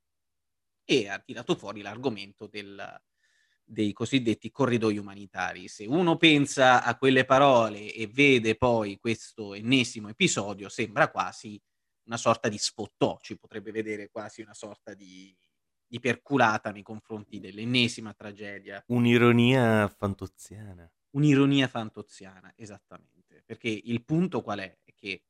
e 0.85 1.09
ha 1.09 1.19
tirato 1.19 1.57
fuori 1.57 1.83
l'argomento 1.83 2.47
del, 2.47 2.81
dei 3.65 3.93
cosiddetti 3.93 4.51
corridoi 4.51 4.99
umanitari. 4.99 5.69
Se 5.69 5.85
uno 5.85 6.17
pensa 6.17 6.85
a 6.85 6.97
quelle 6.97 7.25
parole 7.25 7.93
e 7.93 8.07
vede 8.07 8.57
poi 8.57 8.99
questo 8.99 9.55
ennesimo 9.55 10.09
episodio, 10.09 10.69
sembra 10.69 11.11
quasi 11.11 11.61
una 12.05 12.17
sorta 12.17 12.49
di 12.49 12.59
spottò, 12.59 13.19
ci 13.21 13.37
potrebbe 13.37 13.71
vedere 13.71 14.09
quasi 14.11 14.43
una 14.43 14.55
sorta 14.55 14.95
di, 14.95 15.37
di 15.87 15.99
perculata 16.01 16.71
nei 16.71 16.83
confronti 16.83 17.41
dell'ennesima 17.41 18.15
tragedia. 18.15 18.83
Un'ironia 18.87 19.89
fantoziana. 19.89 20.91
Un'ironia 21.11 21.67
fantoziana, 21.67 22.53
esattamente. 22.57 23.43
Perché 23.45 23.69
il 23.69 24.05
punto 24.05 24.43
qual 24.43 24.61
è? 24.61 24.79
Che 25.01 25.23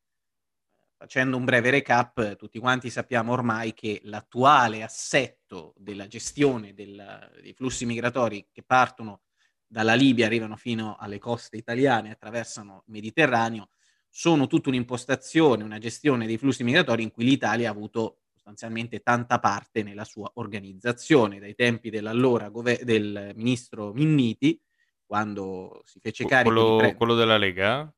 facendo 1.00 1.38
un 1.38 1.46
breve 1.46 1.70
recap, 1.70 2.36
tutti 2.36 2.58
quanti 2.58 2.90
sappiamo 2.90 3.32
ormai 3.32 3.72
che 3.72 4.00
l'attuale 4.04 4.82
assetto 4.82 5.72
della 5.78 6.06
gestione 6.06 6.74
del, 6.74 7.30
dei 7.40 7.54
flussi 7.54 7.86
migratori 7.86 8.48
che 8.52 8.62
partono 8.62 9.22
dalla 9.66 9.94
Libia, 9.94 10.26
arrivano 10.26 10.56
fino 10.56 10.96
alle 10.98 11.18
coste 11.18 11.56
italiane, 11.56 12.10
attraversano 12.10 12.82
il 12.86 12.92
Mediterraneo, 12.92 13.70
sono 14.10 14.46
tutta 14.46 14.68
un'impostazione, 14.68 15.62
una 15.62 15.78
gestione 15.78 16.26
dei 16.26 16.36
flussi 16.36 16.64
migratori 16.64 17.04
in 17.04 17.12
cui 17.12 17.24
l'Italia 17.24 17.68
ha 17.68 17.72
avuto 17.72 18.18
sostanzialmente 18.32 19.00
tanta 19.00 19.38
parte 19.38 19.82
nella 19.82 20.04
sua 20.04 20.30
organizzazione, 20.34 21.38
dai 21.38 21.54
tempi 21.54 21.88
dell'allora 21.88 22.48
gove- 22.48 22.84
del 22.84 23.32
ministro 23.36 23.92
Minniti, 23.92 24.60
quando 25.06 25.80
si 25.84 25.98
fece 26.00 26.26
carico 26.26 26.76
quello, 26.76 26.94
quello 26.96 27.14
della 27.14 27.38
Lega? 27.38 27.90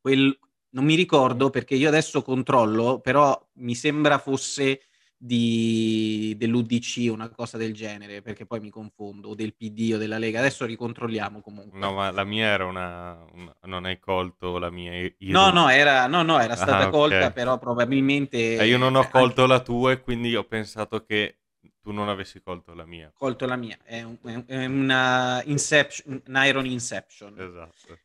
Quel, 0.00 0.38
non 0.70 0.84
mi 0.84 0.94
ricordo 0.94 1.50
perché 1.50 1.74
io 1.74 1.88
adesso 1.88 2.22
controllo, 2.22 3.00
però 3.00 3.38
mi 3.54 3.74
sembra 3.74 4.18
fosse 4.18 4.82
di, 5.20 6.34
dell'UDC, 6.38 7.10
una 7.10 7.28
cosa 7.28 7.56
del 7.56 7.74
genere, 7.74 8.22
perché 8.22 8.46
poi 8.46 8.60
mi 8.60 8.70
confondo, 8.70 9.30
o 9.30 9.34
del 9.34 9.54
PD 9.54 9.92
o 9.94 9.98
della 9.98 10.18
Lega. 10.18 10.38
Adesso 10.38 10.64
ricontrolliamo 10.64 11.40
comunque. 11.40 11.78
No, 11.78 11.92
ma 11.92 12.10
la 12.10 12.24
mia 12.24 12.46
era 12.46 12.64
una... 12.64 13.24
una 13.32 13.54
non 13.64 13.84
hai 13.84 13.98
colto 13.98 14.58
la 14.58 14.70
mia... 14.70 14.92
No, 15.18 15.50
no, 15.50 15.68
era, 15.68 16.06
no, 16.06 16.22
no, 16.22 16.38
era 16.38 16.54
stata 16.54 16.86
ah, 16.86 16.90
colta, 16.90 17.16
okay. 17.16 17.32
però 17.32 17.58
probabilmente... 17.58 18.56
Eh, 18.58 18.66
io 18.66 18.78
non 18.78 18.94
ho 18.94 19.08
colto 19.08 19.42
anche... 19.42 19.52
la 19.52 19.60
tua 19.60 19.92
e 19.92 20.00
quindi 20.00 20.36
ho 20.36 20.44
pensato 20.44 21.04
che 21.04 21.38
tu 21.80 21.90
non 21.90 22.08
avessi 22.08 22.40
colto 22.40 22.74
la 22.74 22.86
mia. 22.86 23.10
Colto 23.16 23.44
la 23.46 23.56
mia, 23.56 23.76
è, 23.82 24.02
un, 24.02 24.18
è 24.46 24.66
una 24.66 25.42
inception, 25.44 26.22
un 26.26 26.42
Iron 26.44 26.66
Inception. 26.66 27.34
Esatto. 27.40 27.98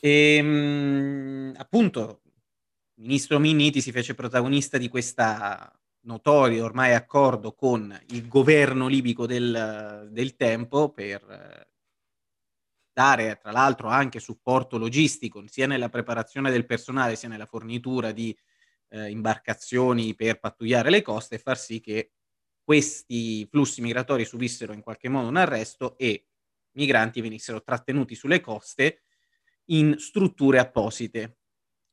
E, 0.00 0.36
ehm, 0.36 1.54
appunto, 1.56 2.22
il 2.96 3.02
ministro 3.04 3.38
Minniti 3.38 3.80
si 3.80 3.92
fece 3.92 4.14
protagonista 4.14 4.78
di 4.78 4.88
questa 4.88 5.70
notorio 6.06 6.64
ormai 6.64 6.94
accordo 6.94 7.54
con 7.54 7.96
il 8.10 8.28
governo 8.28 8.86
libico 8.86 9.26
del, 9.26 10.08
del 10.10 10.36
tempo 10.36 10.92
per 10.92 11.68
dare 12.92 13.38
tra 13.42 13.50
l'altro 13.50 13.88
anche 13.88 14.20
supporto 14.20 14.78
logistico 14.78 15.42
sia 15.46 15.66
nella 15.66 15.88
preparazione 15.88 16.50
del 16.50 16.64
personale 16.64 17.16
sia 17.16 17.28
nella 17.28 17.44
fornitura 17.44 18.12
di 18.12 18.34
eh, 18.88 19.10
imbarcazioni 19.10 20.14
per 20.14 20.38
pattugliare 20.38 20.90
le 20.90 21.02
coste 21.02 21.34
e 21.34 21.38
far 21.38 21.58
sì 21.58 21.80
che 21.80 22.12
questi 22.62 23.46
flussi 23.50 23.82
migratori 23.82 24.24
subissero 24.24 24.72
in 24.72 24.80
qualche 24.80 25.08
modo 25.08 25.28
un 25.28 25.36
arresto 25.36 25.98
e 25.98 26.28
migranti 26.76 27.20
venissero 27.20 27.62
trattenuti 27.62 28.14
sulle 28.14 28.40
coste 28.40 29.05
in 29.66 29.96
strutture 29.98 30.58
apposite. 30.58 31.38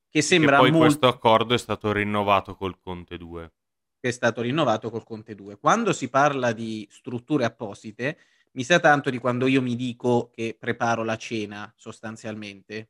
Che 0.10 0.22
sembra 0.22 0.58
e 0.58 0.60
poi 0.60 0.72
molto... 0.72 0.86
questo 0.86 1.08
accordo 1.08 1.54
è 1.54 1.58
stato 1.58 1.92
rinnovato 1.92 2.56
col 2.56 2.80
Conte 2.80 3.18
2. 3.18 3.54
Che 4.00 4.10
è 4.10 4.12
stato 4.12 4.42
rinnovato 4.42 4.90
col 4.90 5.04
Conte 5.04 5.34
2. 5.34 5.58
Quando 5.58 5.94
si 5.94 6.10
parla 6.10 6.52
di 6.52 6.88
strutture 6.92 7.46
apposite, 7.46 8.18
mi 8.52 8.64
sa 8.64 8.80
tanto 8.80 9.10
di 9.10 9.18
quando 9.18 9.48
io 9.48 9.62
mi 9.62 9.76
dico 9.76 10.30
che 10.32 10.56
preparo 10.60 11.04
la 11.04 11.16
cena, 11.18 11.72
sostanzialmente, 11.76 12.90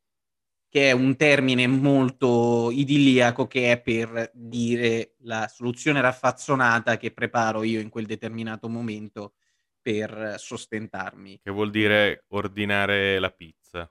che 0.68 0.90
è 0.90 0.92
un 0.92 1.16
termine 1.16 1.68
molto 1.68 2.72
idilliaco 2.72 3.48
che 3.48 3.72
è 3.72 3.80
per 3.80 4.32
dire 4.34 5.14
la 5.20 5.48
soluzione 5.48 6.02
raffazzonata 6.02 6.98
che 6.98 7.14
preparo 7.14 7.64
io 7.64 7.80
in 7.80 7.90
quel 7.90 8.08
determinato 8.08 8.68
momento 8.68 9.36
per 9.82 10.36
sostentarmi. 10.38 11.40
Che 11.44 11.52
vuol 11.52 11.70
dire 11.70 12.26
ordinare 12.30 13.20
la 13.20 13.30
pizza. 13.30 13.90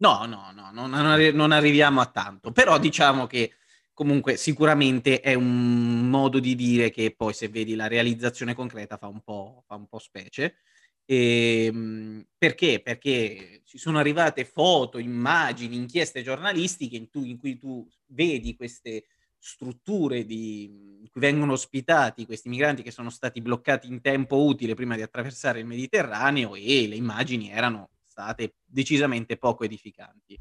No, 0.00 0.26
no, 0.26 0.52
no, 0.52 0.70
non, 0.70 0.94
arri- 0.94 1.32
non 1.32 1.50
arriviamo 1.50 2.00
a 2.00 2.06
tanto, 2.06 2.52
però 2.52 2.78
diciamo 2.78 3.26
che 3.26 3.54
comunque 3.92 4.36
sicuramente 4.36 5.20
è 5.20 5.34
un 5.34 6.08
modo 6.08 6.38
di 6.38 6.54
dire 6.54 6.90
che 6.90 7.12
poi 7.16 7.32
se 7.32 7.48
vedi 7.48 7.74
la 7.74 7.88
realizzazione 7.88 8.54
concreta 8.54 8.96
fa 8.96 9.08
un 9.08 9.20
po', 9.22 9.64
fa 9.66 9.74
un 9.74 9.88
po 9.88 9.98
specie. 9.98 10.58
E, 11.04 11.64
ehm, 11.64 12.26
perché? 12.38 12.80
Perché 12.80 13.62
ci 13.64 13.76
sono 13.78 13.98
arrivate 13.98 14.44
foto, 14.44 14.98
immagini, 14.98 15.74
inchieste 15.76 16.22
giornalistiche 16.22 16.96
in, 16.96 17.10
tu, 17.10 17.24
in 17.24 17.36
cui 17.38 17.58
tu 17.58 17.88
vedi 18.06 18.54
queste 18.54 19.06
strutture 19.36 20.24
di, 20.24 20.64
in 21.00 21.08
cui 21.10 21.20
vengono 21.20 21.52
ospitati 21.52 22.24
questi 22.26 22.48
migranti 22.48 22.82
che 22.82 22.90
sono 22.92 23.10
stati 23.10 23.40
bloccati 23.40 23.88
in 23.88 24.00
tempo 24.00 24.44
utile 24.44 24.74
prima 24.74 24.94
di 24.94 25.02
attraversare 25.02 25.58
il 25.60 25.66
Mediterraneo 25.66 26.54
e 26.54 26.86
le 26.86 26.94
immagini 26.96 27.50
erano 27.50 27.90
state 28.18 28.56
decisamente 28.64 29.36
poco 29.36 29.62
edificanti. 29.62 30.36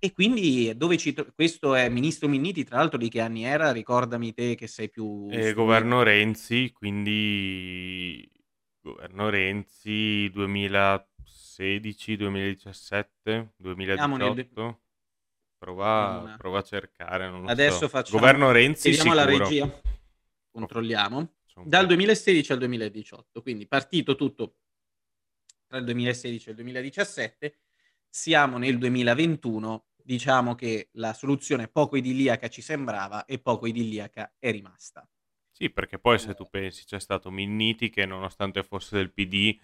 E 0.00 0.12
quindi 0.12 0.72
dove 0.76 0.96
ci 0.96 1.12
tro- 1.12 1.30
questo 1.34 1.74
è 1.74 1.90
Ministro 1.90 2.28
Minniti, 2.28 2.64
tra 2.64 2.78
l'altro 2.78 2.98
di 2.98 3.10
che 3.10 3.20
anni 3.20 3.44
era? 3.44 3.70
Ricordami 3.72 4.32
te 4.32 4.54
che 4.54 4.66
sei 4.66 4.88
più... 4.88 5.28
Eh, 5.30 5.52
governo 5.52 6.02
Renzi, 6.02 6.72
quindi 6.72 8.26
governo 8.80 9.28
Renzi 9.28 10.30
2016, 10.30 12.16
2017, 12.16 13.52
2018. 13.56 14.80
Prova, 15.58 16.36
prova 16.38 16.60
a 16.60 16.62
cercare, 16.62 17.28
non 17.28 17.42
lo 17.42 17.48
Adesso 17.48 17.78
so. 17.78 17.88
facciamo... 17.88 18.20
Governo 18.20 18.52
Renzi 18.52 18.90
Vediamo 18.90 19.14
la 19.14 19.24
regia. 19.24 19.68
Controlliamo. 20.50 21.32
Dal 21.64 21.86
2016 21.86 22.52
al 22.52 22.58
2018, 22.58 23.42
quindi 23.42 23.66
partito 23.66 24.14
tutto 24.14 24.54
tra 25.68 25.78
il 25.78 25.84
2016 25.84 26.48
e 26.48 26.50
il 26.50 26.56
2017, 26.56 27.56
siamo 28.08 28.58
nel 28.58 28.78
2021, 28.78 29.84
diciamo 30.02 30.54
che 30.54 30.88
la 30.92 31.12
soluzione 31.12 31.68
poco 31.68 31.96
idilliaca 31.96 32.48
ci 32.48 32.62
sembrava 32.62 33.26
e 33.26 33.38
poco 33.38 33.66
idilliaca 33.66 34.32
è 34.38 34.50
rimasta. 34.50 35.06
Sì, 35.50 35.70
perché 35.70 35.98
poi 35.98 36.18
se 36.18 36.34
tu 36.34 36.48
pensi 36.48 36.84
c'è 36.84 36.98
stato 36.98 37.30
Minniti 37.30 37.90
che 37.90 38.06
nonostante 38.06 38.62
fosse 38.62 38.96
del 38.96 39.12
PD 39.12 39.58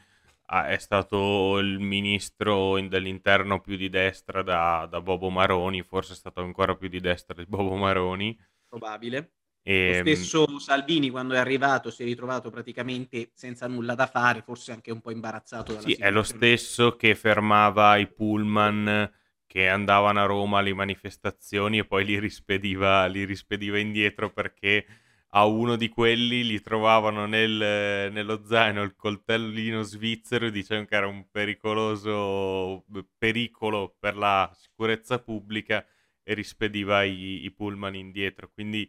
è 0.46 0.76
stato 0.76 1.58
il 1.58 1.78
ministro 1.78 2.78
dell'interno 2.80 3.61
più 3.61 3.76
di 3.76 3.88
destra 3.88 4.42
da, 4.42 4.87
da, 4.90 5.00
Bobo 5.00 5.30
Maroni, 5.30 5.82
forse 5.82 6.12
è 6.12 6.16
stato 6.16 6.42
ancora 6.42 6.76
più 6.76 6.88
di 6.88 7.00
destra 7.00 7.34
di 7.34 7.46
Bobo 7.46 7.76
Maroni. 7.76 8.38
Probabile. 8.68 9.32
E... 9.66 10.02
Lo 10.02 10.11
ehm, 10.11 10.14
stesso 10.14 10.59
Salvini 10.59 11.09
quando 11.09 11.33
è 11.33 11.38
arrivato 11.38 11.90
si 11.90 12.02
è 12.02 12.04
ritrovato 12.04 12.50
praticamente 12.50 13.30
senza 13.33 13.66
nulla 13.66 13.94
da 13.94 14.06
fare, 14.06 14.42
forse 14.42 14.73
anche 14.73 14.92
un 14.92 15.00
po' 15.00 15.11
imbarazzato. 15.11 15.73
Dalla 15.73 15.87
sì, 15.88 15.94
è 15.94 16.11
lo 16.11 16.23
stesso 16.23 16.97
che 16.97 17.14
fermava 17.14 17.97
i 17.97 18.06
pullman 18.06 19.11
che 19.47 19.68
andavano 19.68 20.21
a 20.21 20.26
Roma 20.26 20.59
alle 20.59 20.75
manifestazioni 20.75 21.78
e 21.78 21.87
poi 21.87 22.04
li 22.04 22.18
rispediva, 22.18 23.06
li 23.06 23.25
rispediva 23.25 23.78
indietro 23.78 24.30
perché 24.30 24.85
a 25.28 25.47
uno 25.47 25.76
di 25.76 25.88
quelli 25.88 26.44
gli 26.44 26.61
trovavano 26.61 27.26
nel, 27.26 28.11
nello 28.12 28.44
zaino 28.44 28.83
il 28.83 28.94
coltellino 28.94 29.83
svizzero 29.83 30.47
e 30.47 30.50
dicevano 30.50 30.87
che 30.87 30.94
era 30.94 31.06
un 31.06 31.26
pericoloso 31.30 32.85
pericolo 33.16 33.97
per 33.99 34.16
la 34.16 34.50
sicurezza 34.54 35.18
pubblica 35.21 35.85
e 36.23 36.35
rispediva 36.35 37.02
i, 37.02 37.44
i 37.44 37.50
pullman 37.50 37.94
indietro. 37.94 38.50
Quindi 38.52 38.88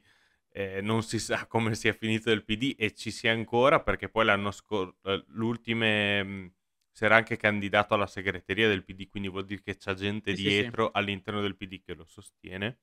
eh, 0.55 0.79
non 0.79 1.03
si 1.03 1.19
sa 1.19 1.45
come 1.47 1.75
sia 1.75 1.91
finito 1.91 2.31
il 2.31 2.45
PD 2.45 2.75
e 2.77 2.93
ci 2.93 3.11
sia 3.11 3.33
ancora 3.33 3.81
perché 3.81 4.07
poi 4.07 4.23
l'anno 4.23 4.51
scorso, 4.51 4.95
eh, 5.03 5.23
l'ultime 5.27 6.23
mm, 6.23 6.45
si 6.91 7.03
era 7.03 7.17
anche 7.17 7.35
candidato 7.35 7.93
alla 7.93 8.07
segreteria 8.07 8.69
del 8.69 8.85
PD, 8.85 9.09
quindi 9.09 9.27
vuol 9.27 9.43
dire 9.43 9.61
che 9.61 9.75
c'è 9.75 9.93
gente 9.93 10.33
sì, 10.33 10.43
dietro 10.43 10.85
sì, 10.85 10.91
sì. 10.93 10.97
all'interno 10.97 11.41
del 11.41 11.57
PD 11.57 11.81
che 11.83 11.93
lo 11.93 12.05
sostiene. 12.05 12.79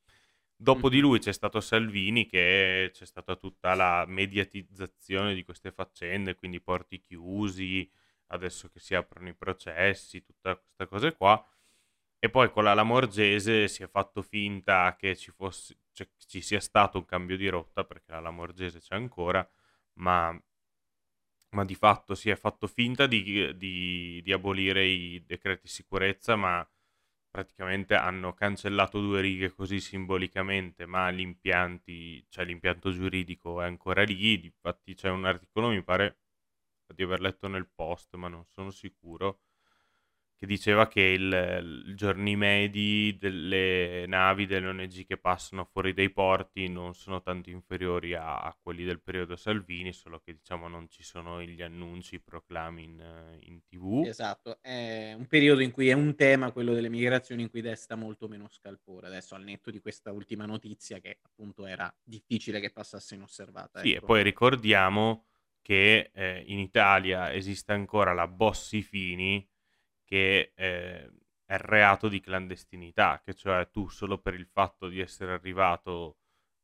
Dopo 0.54 0.88
di 0.90 1.00
lui 1.00 1.18
c'è 1.18 1.32
stato 1.32 1.60
Salvini 1.60 2.26
che 2.26 2.90
c'è 2.92 3.06
stata 3.06 3.34
tutta 3.36 3.74
la 3.74 4.04
mediatizzazione 4.06 5.34
di 5.34 5.42
queste 5.42 5.72
faccende, 5.72 6.36
quindi 6.36 6.60
porti 6.60 7.00
chiusi, 7.00 7.90
adesso 8.26 8.68
che 8.68 8.78
si 8.78 8.94
aprono 8.94 9.28
i 9.30 9.34
processi, 9.34 10.22
tutta 10.22 10.56
questa 10.56 10.86
cosa 10.86 11.12
qua. 11.14 11.44
E 12.18 12.30
poi 12.30 12.50
con 12.52 12.62
la 12.64 12.74
Lamorgese 12.74 13.66
si 13.66 13.82
è 13.82 13.88
fatto 13.88 14.22
finta 14.22 14.94
che 14.96 15.16
ci, 15.16 15.32
fosse, 15.32 15.76
cioè, 15.92 16.08
ci 16.26 16.40
sia 16.40 16.60
stato 16.60 16.98
un 16.98 17.04
cambio 17.04 17.36
di 17.36 17.48
rotta, 17.48 17.84
perché 17.84 18.12
la 18.12 18.20
Lamorgese 18.20 18.80
c'è 18.80 18.94
ancora, 18.94 19.48
ma, 19.94 20.36
ma 21.50 21.64
di 21.64 21.74
fatto 21.74 22.14
si 22.14 22.30
è 22.30 22.36
fatto 22.36 22.66
finta 22.66 23.06
di, 23.06 23.56
di, 23.56 24.20
di 24.22 24.32
abolire 24.32 24.84
i 24.86 25.22
decreti 25.26 25.68
sicurezza, 25.68 26.36
ma 26.36 26.66
praticamente 27.30 27.94
hanno 27.94 28.34
cancellato 28.34 29.00
due 29.00 29.20
righe 29.20 29.50
così 29.52 29.80
simbolicamente, 29.80 30.86
ma 30.86 31.10
cioè 32.28 32.44
l'impianto 32.44 32.90
giuridico 32.90 33.62
è 33.62 33.66
ancora 33.66 34.02
lì, 34.04 34.44
infatti 34.44 34.94
c'è 34.94 35.08
un 35.10 35.24
articolo, 35.24 35.68
mi 35.68 35.82
pare 35.82 36.18
di 36.94 37.02
aver 37.02 37.20
letto 37.20 37.48
nel 37.48 37.68
post, 37.68 38.14
ma 38.16 38.28
non 38.28 38.44
sono 38.46 38.70
sicuro, 38.70 39.40
che 40.42 40.48
diceva 40.48 40.88
che 40.88 41.00
il, 41.02 41.84
il 41.86 41.94
giorni 41.94 42.34
medi 42.34 43.16
delle 43.16 44.06
navi 44.08 44.44
delle 44.44 44.66
ONG 44.70 45.06
che 45.06 45.16
passano 45.16 45.64
fuori 45.64 45.94
dai 45.94 46.10
porti 46.10 46.66
non 46.66 46.94
sono 46.94 47.22
tanto 47.22 47.48
inferiori 47.48 48.14
a, 48.14 48.40
a, 48.40 48.58
quelli 48.60 48.82
del 48.82 49.00
periodo 49.00 49.36
Salvini, 49.36 49.92
solo 49.92 50.18
che 50.18 50.32
diciamo 50.32 50.66
non 50.66 50.88
ci 50.88 51.04
sono 51.04 51.40
gli 51.40 51.62
annunci, 51.62 52.16
i 52.16 52.20
proclami 52.20 52.82
in, 52.82 53.38
in 53.42 53.60
tv. 53.68 54.02
Esatto, 54.04 54.58
è 54.60 55.14
un 55.16 55.26
periodo 55.26 55.60
in 55.60 55.70
cui 55.70 55.90
è 55.90 55.92
un 55.92 56.16
tema, 56.16 56.50
quello 56.50 56.74
delle 56.74 56.88
migrazioni, 56.88 57.42
in 57.42 57.48
cui 57.48 57.60
desta 57.60 57.94
molto 57.94 58.26
meno 58.26 58.48
scalpore. 58.48 59.06
Adesso 59.06 59.36
al 59.36 59.44
netto 59.44 59.70
di 59.70 59.78
questa 59.78 60.10
ultima 60.10 60.44
notizia 60.44 60.98
che 60.98 61.20
appunto 61.22 61.66
era 61.66 61.94
difficile 62.02 62.58
che 62.58 62.72
passasse 62.72 63.14
inosservata. 63.14 63.78
Sì, 63.78 63.92
ecco. 63.92 64.02
e 64.02 64.06
poi 64.06 64.22
ricordiamo 64.24 65.26
che 65.60 66.10
eh, 66.12 66.42
in 66.48 66.58
Italia 66.58 67.32
esiste 67.32 67.70
ancora 67.72 68.12
la 68.12 68.26
Bossi 68.26 68.82
Fini, 68.82 69.48
che 70.12 70.52
eh, 70.54 71.10
è 71.46 71.54
il 71.54 71.58
reato 71.58 72.08
di 72.08 72.20
clandestinità, 72.20 73.22
che 73.24 73.32
cioè 73.32 73.70
tu 73.70 73.88
solo 73.88 74.18
per 74.18 74.34
il 74.34 74.44
fatto 74.44 74.88
di 74.88 75.00
essere 75.00 75.32
arrivato 75.32 76.18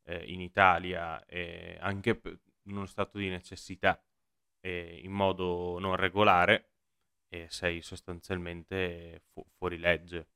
eh, 0.04 0.22
in 0.26 0.42
Italia, 0.42 1.24
eh, 1.24 1.78
anche 1.80 2.20
in 2.64 2.76
uno 2.76 2.84
stato 2.84 3.16
di 3.16 3.30
necessità, 3.30 3.98
in 4.60 5.12
modo 5.12 5.78
non 5.78 5.96
regolare, 5.96 6.72
sei 7.46 7.80
sostanzialmente 7.80 9.22
fu- 9.32 9.46
fuori 9.56 9.78
legge. 9.78 10.26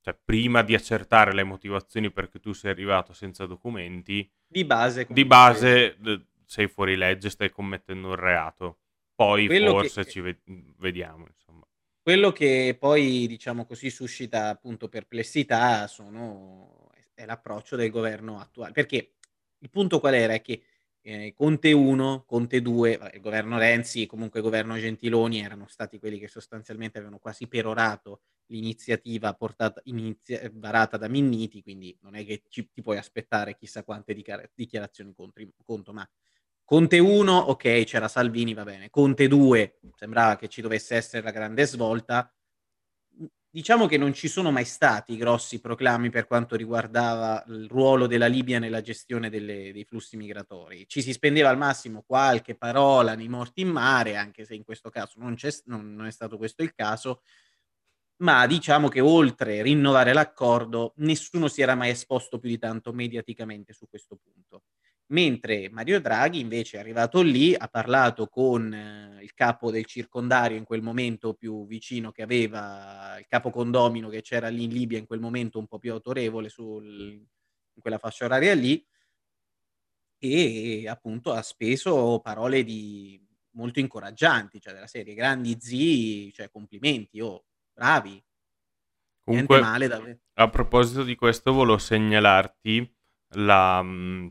Cioè, 0.00 0.18
prima 0.24 0.62
di 0.62 0.74
accertare 0.74 1.32
le 1.32 1.44
motivazioni 1.44 2.10
perché 2.10 2.40
tu 2.40 2.52
sei 2.52 2.72
arrivato 2.72 3.12
senza 3.12 3.46
documenti, 3.46 4.28
di 4.44 4.64
base, 4.64 5.06
di 5.08 5.24
base 5.24 5.96
sei 6.46 6.66
fuori 6.66 6.96
legge, 6.96 7.30
stai 7.30 7.50
commettendo 7.50 8.08
un 8.08 8.16
reato. 8.16 8.80
Poi 9.14 9.46
Quello 9.46 9.74
forse 9.74 10.02
che... 10.02 10.10
ci 10.10 10.20
ve- 10.20 10.40
vediamo, 10.78 11.26
insomma. 11.28 11.49
Quello 12.02 12.32
che 12.32 12.76
poi, 12.78 13.26
diciamo 13.26 13.66
così, 13.66 13.90
suscita 13.90 14.48
appunto 14.48 14.88
perplessità 14.88 15.86
sono, 15.86 16.88
è 17.14 17.26
l'approccio 17.26 17.76
del 17.76 17.90
governo 17.90 18.40
attuale. 18.40 18.72
Perché 18.72 19.12
il 19.58 19.68
punto 19.70 20.00
qual 20.00 20.14
era? 20.14 20.32
È 20.32 20.40
che 20.40 20.62
eh, 21.02 21.34
Conte 21.34 21.72
1, 21.72 22.24
Conte 22.26 22.62
2, 22.62 23.10
il 23.14 23.20
governo 23.20 23.58
Renzi 23.58 24.02
e 24.02 24.06
comunque 24.06 24.40
il 24.40 24.44
governo 24.46 24.78
Gentiloni 24.78 25.40
erano 25.40 25.66
stati 25.68 25.98
quelli 25.98 26.18
che 26.18 26.28
sostanzialmente 26.28 26.96
avevano 26.98 27.18
quasi 27.18 27.46
perorato 27.48 28.22
l'iniziativa 28.46 29.32
portata, 29.34 29.80
inizia, 29.84 30.50
varata 30.54 30.96
da 30.96 31.06
Minniti, 31.06 31.62
quindi 31.62 31.96
non 32.00 32.14
è 32.16 32.24
che 32.24 32.42
ci, 32.48 32.70
ti 32.72 32.80
puoi 32.82 32.96
aspettare 32.96 33.56
chissà 33.56 33.84
quante 33.84 34.14
dichiarazioni 34.54 35.12
contro, 35.14 35.44
conto, 35.64 35.92
ma 35.92 36.08
Conte 36.70 37.00
1, 37.00 37.36
ok, 37.36 37.82
c'era 37.82 38.06
Salvini, 38.06 38.54
va 38.54 38.62
bene. 38.62 38.90
Conte 38.90 39.26
2, 39.26 39.80
sembrava 39.96 40.36
che 40.36 40.46
ci 40.46 40.60
dovesse 40.60 40.94
essere 40.94 41.20
la 41.20 41.32
grande 41.32 41.66
svolta. 41.66 42.32
Diciamo 43.50 43.86
che 43.86 43.96
non 43.96 44.12
ci 44.14 44.28
sono 44.28 44.52
mai 44.52 44.64
stati 44.64 45.16
grossi 45.16 45.60
proclami 45.60 46.10
per 46.10 46.28
quanto 46.28 46.54
riguardava 46.54 47.42
il 47.48 47.66
ruolo 47.68 48.06
della 48.06 48.28
Libia 48.28 48.60
nella 48.60 48.82
gestione 48.82 49.30
delle, 49.30 49.72
dei 49.72 49.84
flussi 49.84 50.16
migratori. 50.16 50.86
Ci 50.86 51.02
si 51.02 51.12
spendeva 51.12 51.48
al 51.48 51.58
massimo 51.58 52.04
qualche 52.06 52.54
parola 52.54 53.16
nei 53.16 53.26
morti 53.26 53.62
in 53.62 53.68
mare, 53.70 54.14
anche 54.14 54.44
se 54.44 54.54
in 54.54 54.62
questo 54.62 54.90
caso 54.90 55.14
non, 55.16 55.34
non, 55.64 55.92
non 55.96 56.06
è 56.06 56.12
stato 56.12 56.36
questo 56.36 56.62
il 56.62 56.72
caso. 56.72 57.22
Ma 58.18 58.46
diciamo 58.46 58.86
che 58.86 59.00
oltre 59.00 59.58
a 59.58 59.62
rinnovare 59.64 60.12
l'accordo, 60.12 60.92
nessuno 60.98 61.48
si 61.48 61.62
era 61.62 61.74
mai 61.74 61.90
esposto 61.90 62.38
più 62.38 62.48
di 62.48 62.58
tanto 62.58 62.92
mediaticamente 62.92 63.72
su 63.72 63.88
questo 63.88 64.14
punto 64.14 64.62
mentre 65.10 65.68
Mario 65.70 66.00
Draghi 66.00 66.40
invece 66.40 66.76
è 66.76 66.80
arrivato 66.80 67.22
lì, 67.22 67.54
ha 67.54 67.68
parlato 67.68 68.28
con 68.28 68.72
eh, 68.72 69.22
il 69.22 69.34
capo 69.34 69.70
del 69.70 69.84
circondario 69.84 70.56
in 70.56 70.64
quel 70.64 70.82
momento 70.82 71.34
più 71.34 71.66
vicino 71.66 72.12
che 72.12 72.22
aveva, 72.22 73.16
il 73.18 73.26
capo 73.26 73.50
condomino 73.50 74.08
che 74.08 74.22
c'era 74.22 74.48
lì 74.48 74.64
in 74.64 74.72
Libia 74.72 74.98
in 74.98 75.06
quel 75.06 75.20
momento 75.20 75.58
un 75.58 75.66
po' 75.66 75.78
più 75.78 75.92
autorevole 75.92 76.48
sul, 76.48 76.86
in 76.86 77.80
quella 77.80 77.98
fascia 77.98 78.24
oraria 78.24 78.54
lì, 78.54 78.84
e 80.22 80.86
appunto 80.86 81.32
ha 81.32 81.42
speso 81.42 82.20
parole 82.20 82.62
di, 82.62 83.20
molto 83.52 83.80
incoraggianti, 83.80 84.60
cioè 84.60 84.74
della 84.74 84.86
serie 84.86 85.14
grandi 85.14 85.56
zii, 85.58 86.32
cioè 86.32 86.50
complimenti, 86.50 87.20
oh, 87.20 87.44
bravi. 87.72 88.22
Comunque, 89.22 89.60
male 89.60 89.86
da... 89.88 90.02
a 90.34 90.50
proposito 90.50 91.04
di 91.04 91.14
questo, 91.14 91.52
volevo 91.52 91.78
segnalarti 91.78 92.96
la, 93.34 93.82
mm, 93.82 94.26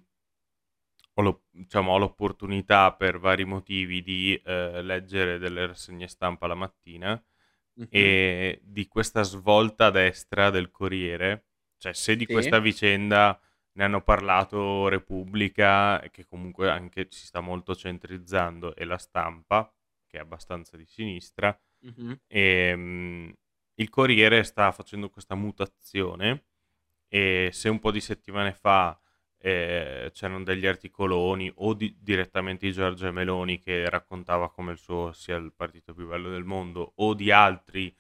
ho, 1.20 1.22
lo, 1.22 1.44
diciamo, 1.52 1.92
ho 1.92 1.98
l'opportunità 1.98 2.94
per 2.94 3.20
vari 3.20 3.44
motivi 3.46 4.02
di 4.02 4.42
eh, 4.44 4.82
leggere 4.82 5.38
delle 5.38 5.68
rassegne 5.68 6.08
stampa 6.08 6.48
la 6.48 6.56
mattina 6.56 7.12
mm-hmm. 7.12 7.90
e 7.90 8.60
di 8.64 8.88
questa 8.88 9.24
svolta 9.24 9.88
a 9.88 9.92
destra 9.92 10.50
del 10.50 10.72
Corriere, 10.72 11.48
cioè 11.78 11.94
se 11.94 12.16
di 12.16 12.26
sì. 12.26 12.32
questa 12.32 12.60
vicenda 12.60 13.40
ne 13.74 13.84
hanno 13.84 14.02
parlato 14.02 14.88
Repubblica, 14.88 16.00
che 16.12 16.26
comunque 16.26 16.70
anche 16.70 17.08
si 17.10 17.26
sta 17.26 17.42
molto 17.42 17.76
centrizzando, 17.76 18.76
e 18.76 18.86
la 18.86 18.98
stampa, 18.98 19.72
che 20.08 20.18
è 20.18 20.22
abbastanza 20.22 20.76
di 20.76 20.86
sinistra. 20.86 21.58
Mm-hmm. 21.86 22.14
E, 22.28 22.74
um, 22.74 23.34
il 23.76 23.90
Corriere 23.90 24.44
sta 24.44 24.72
facendo 24.74 25.10
questa 25.10 25.36
mutazione 25.36 26.48
e 27.08 27.50
se 27.54 27.70
un 27.70 27.80
po' 27.80 27.92
di 27.92 28.02
settimane 28.02 28.54
fa 28.54 29.00
eh, 29.42 30.12
c'erano 30.14 30.44
degli 30.44 30.66
articoloni 30.66 31.52
o 31.56 31.74
di, 31.74 31.96
direttamente 32.00 32.66
di 32.66 32.74
Giorgia 32.74 33.12
Meloni 33.12 33.60
che 33.60 33.90
raccontava 33.90 34.52
come 34.52 34.74
il 34.74 34.78
suo 34.78 35.14
sia 35.14 35.38
il 35.38 35.54
partito 35.56 35.94
più 35.94 36.08
bello 36.08 36.30
del 36.30 36.44
mondo 36.44 36.92
o 36.96 37.14
di 37.14 37.32
altri 37.32 37.96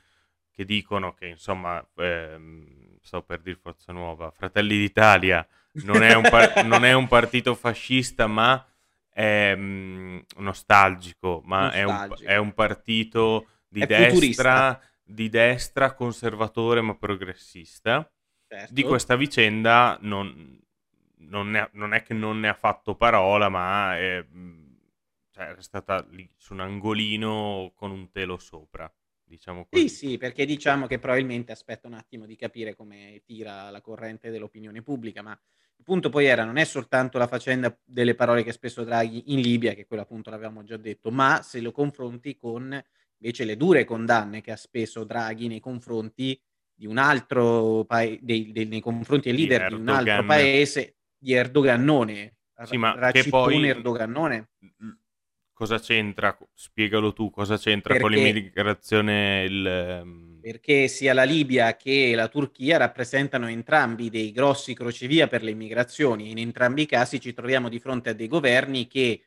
che 0.51 0.65
dicono 0.65 1.13
che 1.13 1.27
insomma 1.27 1.85
ehm, 1.95 2.97
sto 3.01 3.21
per 3.23 3.39
dire 3.39 3.57
Forza 3.61 3.93
Nuova 3.93 4.31
Fratelli 4.31 4.77
d'Italia 4.77 5.47
non 5.83 6.03
è 6.03 6.13
un, 6.13 6.27
par- 6.29 6.63
non 6.65 6.83
è 6.83 6.91
un 6.91 7.07
partito 7.07 7.55
fascista 7.55 8.27
ma 8.27 8.61
è 9.09 9.53
um, 9.55 10.21
nostalgico 10.37 11.41
ma 11.45 11.71
nostalgico. 11.71 12.15
È, 12.15 12.25
un, 12.25 12.33
è, 12.33 12.37
un, 12.37 12.53
partito 12.53 13.47
di 13.69 13.85
destra, 13.85 14.77
di 15.01 15.29
destra 15.29 15.93
conservatore 15.93 16.81
ma 16.81 16.95
progressista 16.95 18.11
certo. 18.45 18.73
di 18.73 18.83
questa 18.83 19.15
vicenda 19.15 19.97
non, 20.01 20.59
non, 21.19 21.55
è, 21.55 21.69
non, 21.73 21.93
è, 21.93 22.03
che 22.03 22.13
non 22.13 22.39
ne 22.39 22.49
ha 22.49 22.53
fatto 22.53 22.95
parola, 22.95 23.49
ma 23.49 23.97
è, 23.97 24.25
cioè, 25.31 25.55
è 25.55 25.61
stata 25.61 26.05
lì 26.11 26.29
su 26.35 26.53
un 26.53 26.61
angolino 26.61 27.71
con 27.75 27.91
un 27.91 28.11
telo 28.11 28.37
sopra. 28.37 28.91
Diciamo 29.23 29.67
così. 29.69 29.87
Sì, 29.87 29.95
sì, 29.95 30.17
perché 30.17 30.43
diciamo 30.45 30.87
che 30.87 30.97
probabilmente 30.97 31.51
aspetta 31.51 31.87
un 31.87 31.93
attimo 31.93 32.25
di 32.25 32.35
capire 32.35 32.75
come 32.75 33.21
tira 33.23 33.69
la 33.69 33.79
corrente 33.79 34.31
dell'opinione 34.31 34.81
pubblica, 34.81 35.21
ma 35.21 35.39
il 35.79 35.83
punto 35.83 36.09
poi 36.09 36.25
era 36.25 36.43
non 36.43 36.57
è 36.57 36.65
soltanto 36.65 37.19
la 37.19 37.27
faccenda 37.27 37.77
delle 37.85 38.15
parole 38.15 38.43
che 38.43 38.49
ha 38.49 38.53
spesso 38.53 38.83
Draghi 38.83 39.31
in 39.31 39.41
Libia, 39.41 39.75
che 39.75 39.85
quello 39.85 40.01
appunto 40.01 40.31
l'avevamo 40.31 40.63
già 40.63 40.77
detto, 40.77 41.11
ma 41.11 41.41
se 41.43 41.61
lo 41.61 41.71
confronti 41.71 42.35
con 42.35 42.83
invece 43.21 43.45
le 43.45 43.55
dure 43.55 43.83
condanne 43.83 44.41
che 44.41 44.51
ha 44.51 44.55
speso 44.55 45.03
Draghi 45.03 45.47
nei 45.47 45.59
confronti 45.59 46.41
di 46.73 46.87
un 46.87 46.97
altro 46.97 47.85
paese, 47.85 48.19
nei 48.23 48.79
confronti 48.79 49.29
del 49.29 49.39
leader 49.39 49.69
di, 49.69 49.75
di 49.75 49.81
un 49.81 49.89
altro 49.89 50.25
paese, 50.25 50.98
di 51.19 51.33
Erdogannone. 51.33 52.37
Sì, 52.63 52.77
ma 52.77 53.11
che 53.11 53.25
poi... 53.29 53.67
Erdogannone. 53.67 54.49
Cosa 55.53 55.77
c'entra? 55.77 56.37
Spiegalo 56.53 57.11
tu, 57.11 57.29
cosa 57.29 57.57
c'entra 57.57 57.93
perché, 57.93 58.01
con 58.01 58.11
l'immigrazione? 58.11 59.43
Il... 59.43 59.67
Ehm, 59.67 60.39
perché 60.41 60.87
sia 60.87 61.13
la 61.13 61.23
Libia 61.23 61.75
che 61.75 62.13
la 62.15 62.29
Turchia 62.29 62.77
rappresentano 62.77 63.49
entrambi 63.49 64.09
dei 64.09 64.31
grossi 64.31 64.73
crocevia 64.73 65.27
per 65.27 65.43
le 65.43 65.51
immigrazioni. 65.51 66.31
In 66.31 66.37
entrambi 66.37 66.83
i 66.83 66.85
casi 66.85 67.19
ci 67.19 67.33
troviamo 67.33 67.67
di 67.67 67.79
fronte 67.79 68.11
a 68.11 68.13
dei 68.13 68.27
governi 68.27 68.87
che 68.87 69.23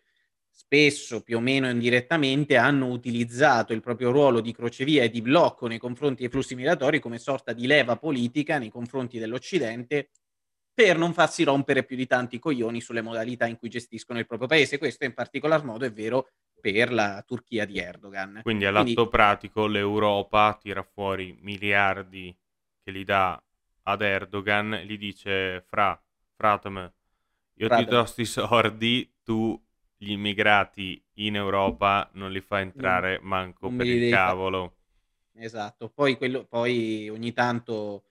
spesso, 0.49 1.23
più 1.23 1.37
o 1.37 1.41
meno 1.41 1.69
indirettamente, 1.69 2.57
hanno 2.57 2.87
utilizzato 2.87 3.75
il 3.75 3.83
proprio 3.83 4.11
ruolo 4.11 4.41
di 4.41 4.53
crocevia 4.53 5.03
e 5.03 5.11
di 5.11 5.21
blocco 5.21 5.67
nei 5.67 5.79
confronti 5.79 6.23
dei 6.23 6.31
flussi 6.31 6.55
migratori 6.55 6.99
come 6.99 7.19
sorta 7.19 7.53
di 7.53 7.67
leva 7.67 7.97
politica 7.97 8.57
nei 8.57 8.71
confronti 8.71 9.19
dell'Occidente 9.19 10.09
per 10.75 10.97
non 10.97 11.13
farsi 11.13 11.45
rompere 11.45 11.85
più 11.85 11.97
di 11.97 12.07
tanti 12.07 12.39
coglioni 12.39 12.81
sulle 12.81 13.03
modalità 13.03 13.47
in 13.47 13.59
cui 13.59 13.69
gestiscono 13.69 14.19
il 14.19 14.27
proprio 14.27 14.49
paese. 14.49 14.79
Questo 14.79 15.05
in 15.05 15.15
particolar 15.15 15.65
modo 15.65 15.85
è 15.85 15.93
vero 15.93 16.29
per 16.61 16.93
la 16.93 17.23
Turchia 17.27 17.65
di 17.65 17.79
Erdogan. 17.79 18.41
Quindi 18.43 18.65
all'atto 18.65 18.85
Quindi... 18.85 19.11
pratico 19.11 19.67
l'Europa 19.67 20.57
tira 20.61 20.83
fuori 20.83 21.37
miliardi 21.41 22.35
che 22.83 22.91
li 22.91 23.05
dà 23.05 23.41
ad 23.85 24.01
Erdogan 24.01 24.83
gli 24.87 24.97
dice 24.97 25.65
fra, 25.67 26.01
fratem, 26.37 26.93
io 27.55 27.67
Fratem. 27.67 27.85
ti 27.85 27.91
do 27.91 28.05
sti 28.05 28.25
soldi, 28.25 29.13
tu 29.23 29.61
gli 29.97 30.13
immigrati 30.13 31.03
in 31.15 31.37
Europa 31.37 32.09
non 32.15 32.33
li 32.33 32.41
fai 32.41 32.63
entrare 32.63 33.19
manco 33.23 33.71
per 33.71 33.87
il 33.87 34.11
cavolo. 34.11 34.77
Esatto, 35.35 35.89
poi, 35.89 36.17
quello, 36.17 36.45
poi 36.45 37.09
ogni 37.09 37.33
tanto 37.33 38.05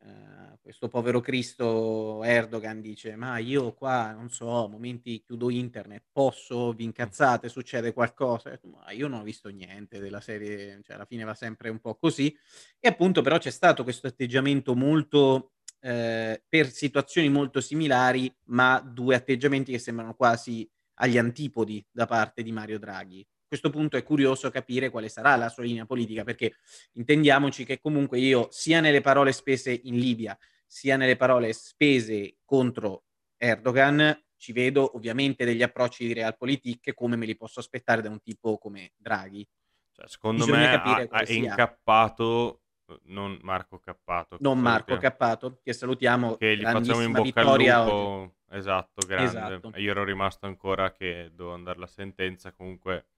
eh, 0.00 0.51
questo 0.62 0.88
povero 0.88 1.20
Cristo 1.20 2.22
Erdogan 2.22 2.80
dice 2.80 3.16
ma 3.16 3.38
io 3.38 3.74
qua 3.74 4.12
non 4.12 4.30
so 4.30 4.68
momenti 4.68 5.20
chiudo 5.20 5.50
internet 5.50 6.04
posso 6.12 6.72
vi 6.72 6.84
incazzate 6.84 7.48
succede 7.48 7.92
qualcosa? 7.92 8.56
Ma 8.64 8.92
io 8.92 9.08
non 9.08 9.20
ho 9.20 9.24
visto 9.24 9.48
niente 9.48 9.98
della 9.98 10.20
serie 10.20 10.80
cioè 10.84 10.94
alla 10.94 11.04
fine 11.04 11.24
va 11.24 11.34
sempre 11.34 11.68
un 11.68 11.80
po' 11.80 11.96
così. 11.96 12.34
E 12.78 12.88
appunto 12.88 13.22
però 13.22 13.38
c'è 13.38 13.50
stato 13.50 13.82
questo 13.82 14.06
atteggiamento 14.06 14.76
molto 14.76 15.54
eh, 15.80 16.40
per 16.48 16.70
situazioni 16.70 17.28
molto 17.28 17.60
similari 17.60 18.32
ma 18.44 18.78
due 18.78 19.16
atteggiamenti 19.16 19.72
che 19.72 19.80
sembrano 19.80 20.14
quasi 20.14 20.68
agli 20.94 21.18
antipodi 21.18 21.84
da 21.90 22.06
parte 22.06 22.44
di 22.44 22.52
Mario 22.52 22.78
Draghi. 22.78 23.26
Questo 23.52 23.68
punto 23.68 23.98
è 23.98 24.02
curioso 24.02 24.48
capire 24.50 24.88
quale 24.88 25.10
sarà 25.10 25.36
la 25.36 25.50
sua 25.50 25.64
linea 25.64 25.84
politica, 25.84 26.24
perché 26.24 26.54
intendiamoci 26.92 27.66
che 27.66 27.80
comunque 27.80 28.18
io, 28.18 28.48
sia 28.50 28.80
nelle 28.80 29.02
parole 29.02 29.30
spese 29.32 29.78
in 29.84 29.98
Libia, 29.98 30.38
sia 30.72 30.96
nelle 30.96 31.16
parole 31.16 31.52
spese 31.52 32.38
contro 32.46 33.04
Erdogan, 33.36 34.18
ci 34.38 34.54
vedo 34.54 34.96
ovviamente 34.96 35.44
degli 35.44 35.62
approcci 35.62 36.06
di 36.06 36.14
realpolitik 36.14 36.94
come 36.94 37.16
me 37.16 37.26
li 37.26 37.36
posso 37.36 37.60
aspettare 37.60 38.00
da 38.00 38.08
un 38.08 38.22
tipo 38.22 38.56
come 38.56 38.92
Draghi. 38.96 39.46
Cioè, 39.92 40.08
secondo 40.08 40.46
Bisogna 40.46 40.82
me 40.82 41.08
ha, 41.10 41.24
è 41.24 41.32
incappato 41.32 42.62
non 43.04 43.38
Marco 43.42 43.78
Cappato. 43.80 44.38
Non 44.40 44.58
Marco 44.60 44.96
Cappato, 44.96 45.60
che 45.62 45.74
salutiamo. 45.74 46.36
Che 46.36 46.56
gli 46.56 46.62
facciamo 46.62 47.02
in 47.02 47.12
bocca 47.12 47.40
al 47.42 47.58
lupo. 47.58 48.34
Esatto, 48.48 49.06
grande. 49.06 49.24
Esatto. 49.24 49.72
Io 49.76 49.90
ero 49.90 50.04
rimasto 50.04 50.46
ancora 50.46 50.90
che 50.90 51.30
devo 51.34 51.52
andare 51.52 51.76
alla 51.76 51.86
sentenza, 51.86 52.52
comunque 52.52 53.08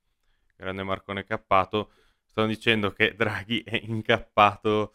grande 0.57 0.83
Marcone 0.83 1.25
Cappato, 1.25 1.93
stanno 2.25 2.49
dicendo 2.49 2.90
che 2.90 3.14
Draghi 3.14 3.62
è 3.62 3.81
incappato 3.81 4.95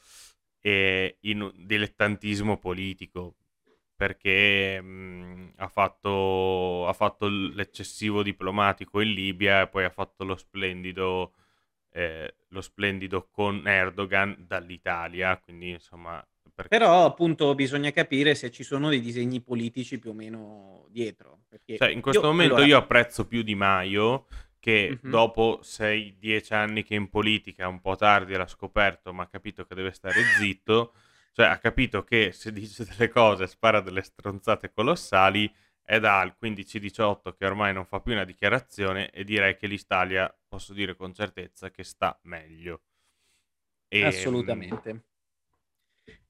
eh, 0.61 1.17
in 1.21 1.41
un 1.41 1.51
dilettantismo 1.55 2.57
politico 2.57 3.35
perché 3.99 4.79
mh, 4.81 5.55
ha, 5.57 5.67
fatto, 5.67 6.87
ha, 6.87 6.93
fatto, 6.93 7.27
l'eccessivo 7.27 8.23
diplomatico 8.23 9.01
in 9.01 9.11
Libia 9.11 9.63
e 9.63 9.67
poi 9.67 9.83
ha 9.83 9.89
fatto 9.89 10.23
lo 10.23 10.37
splendido, 10.37 11.33
eh, 11.91 12.33
lo 12.47 12.61
splendido 12.61 13.27
con 13.29 13.67
Erdogan 13.67 14.45
dall'Italia, 14.47 15.37
quindi 15.37 15.71
insomma... 15.71 16.25
Perché... 16.55 16.77
Però 16.77 17.05
appunto 17.05 17.53
bisogna 17.55 17.91
capire 17.91 18.35
se 18.35 18.51
ci 18.51 18.63
sono 18.63 18.87
dei 18.87 19.01
disegni 19.01 19.41
politici 19.41 19.99
più 19.99 20.11
o 20.11 20.13
meno 20.13 20.85
dietro. 20.89 21.41
Cioè, 21.65 21.89
in 21.89 21.99
questo 21.99 22.21
io, 22.21 22.27
momento 22.27 22.55
allora... 22.55 22.69
io 22.69 22.77
apprezzo 22.77 23.27
più 23.27 23.43
Di 23.43 23.55
Maio 23.55 24.27
che 24.59 24.89
mm-hmm. 24.89 25.11
dopo 25.11 25.59
6-10 25.63 26.53
anni 26.53 26.83
che 26.83 26.95
in 26.95 27.09
politica, 27.09 27.67
un 27.67 27.79
po' 27.79 27.95
tardi 27.95 28.35
l'ha 28.35 28.47
scoperto, 28.47 29.13
ma 29.13 29.23
ha 29.23 29.27
capito 29.27 29.65
che 29.65 29.75
deve 29.75 29.91
stare 29.91 30.21
zitto, 30.37 30.93
cioè 31.31 31.47
ha 31.47 31.57
capito 31.57 32.03
che 32.03 32.31
se 32.31 32.51
dice 32.51 32.85
delle 32.85 33.09
cose, 33.09 33.47
spara 33.47 33.81
delle 33.81 34.01
stronzate 34.01 34.71
colossali, 34.71 35.51
è 35.81 35.99
dal 35.99 36.35
15-18 36.39 37.35
che 37.35 37.45
ormai 37.45 37.73
non 37.73 37.85
fa 37.85 37.99
più 37.99 38.13
una 38.13 38.23
dichiarazione 38.23 39.09
e 39.09 39.23
direi 39.23 39.57
che 39.57 39.65
l'Italia, 39.65 40.31
posso 40.47 40.73
dire 40.73 40.95
con 40.95 41.13
certezza, 41.13 41.71
che 41.71 41.83
sta 41.83 42.19
meglio. 42.23 42.81
E, 43.87 44.05
Assolutamente. 44.05 45.05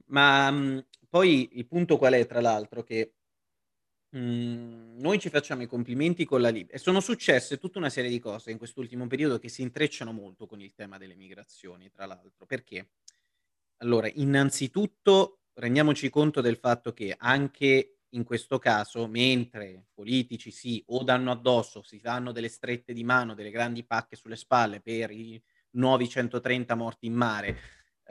Ma 0.06 0.50
mh, 0.50 0.86
poi 1.10 1.50
il 1.54 1.68
punto 1.68 1.98
qual 1.98 2.14
è, 2.14 2.26
tra 2.26 2.40
l'altro, 2.40 2.84
che 2.84 3.16
Mhmm, 4.12 4.98
noi 5.00 5.20
ci 5.20 5.30
facciamo 5.30 5.62
i 5.62 5.68
complimenti 5.68 6.26
con 6.26 6.42
la 6.42 6.50
Libia 6.50 6.78
sono 6.80 7.00
successe 7.00 7.60
tutta 7.60 7.78
una 7.78 7.90
serie 7.92 8.10
di 8.10 8.18
cose 8.20 8.50
in 8.50 8.58
quest'ultimo 8.58 9.06
periodo 9.06 9.38
che 9.38 9.50
si 9.50 9.62
intrecciano 9.62 10.12
molto 10.12 10.48
con 10.48 10.60
il 10.62 10.74
tema 10.74 10.98
delle 10.98 11.16
migrazioni, 11.16 11.92
tra 11.92 12.06
l'altro. 12.08 12.46
Perché? 12.48 12.90
Allora, 13.78 14.10
innanzitutto 14.12 15.42
rendiamoci 15.54 16.10
conto 16.10 16.42
del 16.42 16.58
fatto 16.58 16.92
che 16.94 17.16
anche 17.18 18.00
in 18.14 18.24
questo 18.24 18.58
caso, 18.58 19.08
mentre 19.08 19.86
politici 19.94 20.50
si 20.50 20.84
o 20.88 21.04
danno 21.04 21.30
addosso, 21.32 21.84
si 21.84 22.00
danno 22.00 22.32
delle 22.32 22.50
strette 22.50 22.94
di 22.94 23.04
mano, 23.04 23.36
delle 23.36 23.52
grandi 23.52 23.86
pacche 23.86 24.16
sulle 24.16 24.36
spalle 24.36 24.82
per 24.82 25.12
i 25.12 25.42
nuovi 25.72 26.10
130 26.10 26.74
morti 26.74 27.06
in 27.06 27.14
mare, 27.14 27.58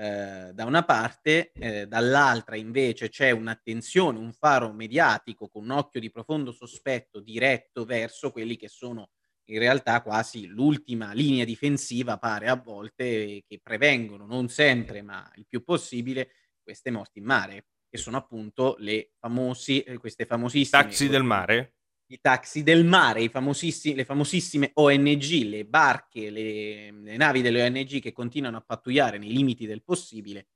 eh, 0.00 0.52
da 0.54 0.64
una 0.64 0.84
parte, 0.84 1.50
eh, 1.50 1.88
dall'altra 1.88 2.54
invece 2.54 3.08
c'è 3.08 3.32
un'attenzione, 3.32 4.16
un 4.16 4.32
faro 4.32 4.72
mediatico 4.72 5.48
con 5.48 5.64
un 5.64 5.70
occhio 5.70 5.98
di 5.98 6.08
profondo 6.08 6.52
sospetto 6.52 7.18
diretto 7.18 7.84
verso 7.84 8.30
quelli 8.30 8.56
che 8.56 8.68
sono 8.68 9.10
in 9.46 9.58
realtà 9.58 10.00
quasi 10.02 10.46
l'ultima 10.46 11.12
linea 11.12 11.44
difensiva, 11.44 12.16
pare 12.16 12.46
a 12.48 12.54
volte, 12.54 13.42
che 13.44 13.60
prevengono, 13.60 14.24
non 14.24 14.48
sempre, 14.48 15.02
ma 15.02 15.28
il 15.34 15.46
più 15.48 15.64
possibile, 15.64 16.30
queste 16.62 16.90
morti 16.92 17.18
in 17.18 17.24
mare, 17.24 17.66
che 17.88 17.98
sono 17.98 18.18
appunto 18.18 18.76
le 18.78 19.14
famosi, 19.18 19.80
eh, 19.80 19.96
queste 19.96 20.26
famosissime... 20.26 20.82
Taxi 20.82 21.08
del 21.08 21.24
mare? 21.24 21.77
I 22.10 22.20
taxi 22.20 22.62
del 22.62 22.84
mare, 22.84 23.20
le 23.20 24.04
famosissime 24.04 24.70
ONG, 24.74 25.42
le 25.44 25.64
barche, 25.64 26.30
le, 26.30 26.90
le 26.90 27.16
navi 27.16 27.42
delle 27.42 27.62
ONG 27.62 28.00
che 28.00 28.12
continuano 28.12 28.56
a 28.56 28.62
pattugliare 28.62 29.18
nei 29.18 29.32
limiti 29.32 29.66
del 29.66 29.82
possibile 29.82 30.48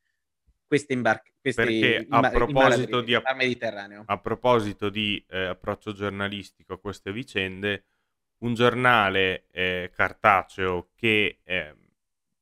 queste 0.66 0.94
imbarcazioni. 0.94 1.30
Perché 1.42 2.06
a 2.08 2.30
proposito, 2.30 3.00
di, 3.02 3.18
Mediterraneo. 3.36 4.04
a 4.06 4.18
proposito 4.18 4.88
di 4.88 5.22
eh, 5.28 5.46
approccio 5.46 5.92
giornalistico 5.92 6.74
a 6.74 6.78
queste 6.78 7.12
vicende, 7.12 7.84
un 8.38 8.54
giornale 8.54 9.48
eh, 9.50 9.90
cartaceo 9.94 10.90
che 10.94 11.40
eh, 11.42 11.76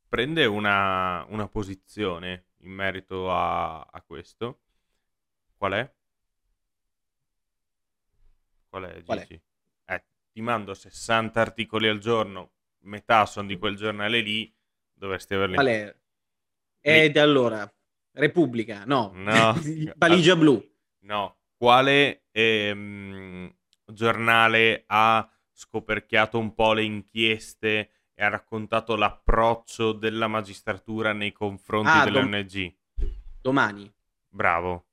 prende 0.09 0.45
una, 0.45 1.25
una, 1.29 1.49
posizione 1.49 2.45
in 2.59 2.71
merito 2.71 3.33
a, 3.33 3.81
a, 3.81 4.03
questo, 4.03 4.61
qual 5.57 5.73
è? 5.73 5.93
Qual 8.71 8.85
è, 8.85 9.03
Qual 9.03 9.19
è? 9.19 9.41
Eh, 9.87 10.05
ti 10.33 10.41
mando 10.41 10.75
60 10.75 11.41
articoli 11.41 11.89
al 11.89 11.99
giorno, 11.99 12.53
metà 12.83 13.27
sono 13.27 13.49
di 13.49 13.59
quel 13.59 13.75
giornale 13.75 14.21
lì, 14.21 14.51
dovresti 14.93 15.35
averli... 15.35 15.55
Qual 15.55 15.67
è? 15.67 15.95
Ed 16.81 17.17
allora, 17.17 17.71
Repubblica, 18.13 18.85
no. 18.87 19.11
no. 19.15 19.55
Valigia 19.97 20.37
blu. 20.37 20.65
No. 21.01 21.37
Quale 21.57 22.27
ehm, 22.31 23.53
giornale 23.85 24.85
ha 24.87 25.29
scoperchiato 25.53 26.39
un 26.39 26.55
po' 26.55 26.73
le 26.73 26.85
inchieste 26.85 27.91
e 28.15 28.25
ha 28.25 28.29
raccontato 28.29 28.95
l'approccio 28.97 29.93
della 29.93 30.29
magistratura 30.29 31.13
nei 31.13 31.33
confronti 31.33 31.91
ah, 31.91 32.05
delle 32.05 32.21
dom- 32.21 32.33
ONG? 32.33 32.75
Domani. 33.43 33.93
Bravo. 34.29 34.90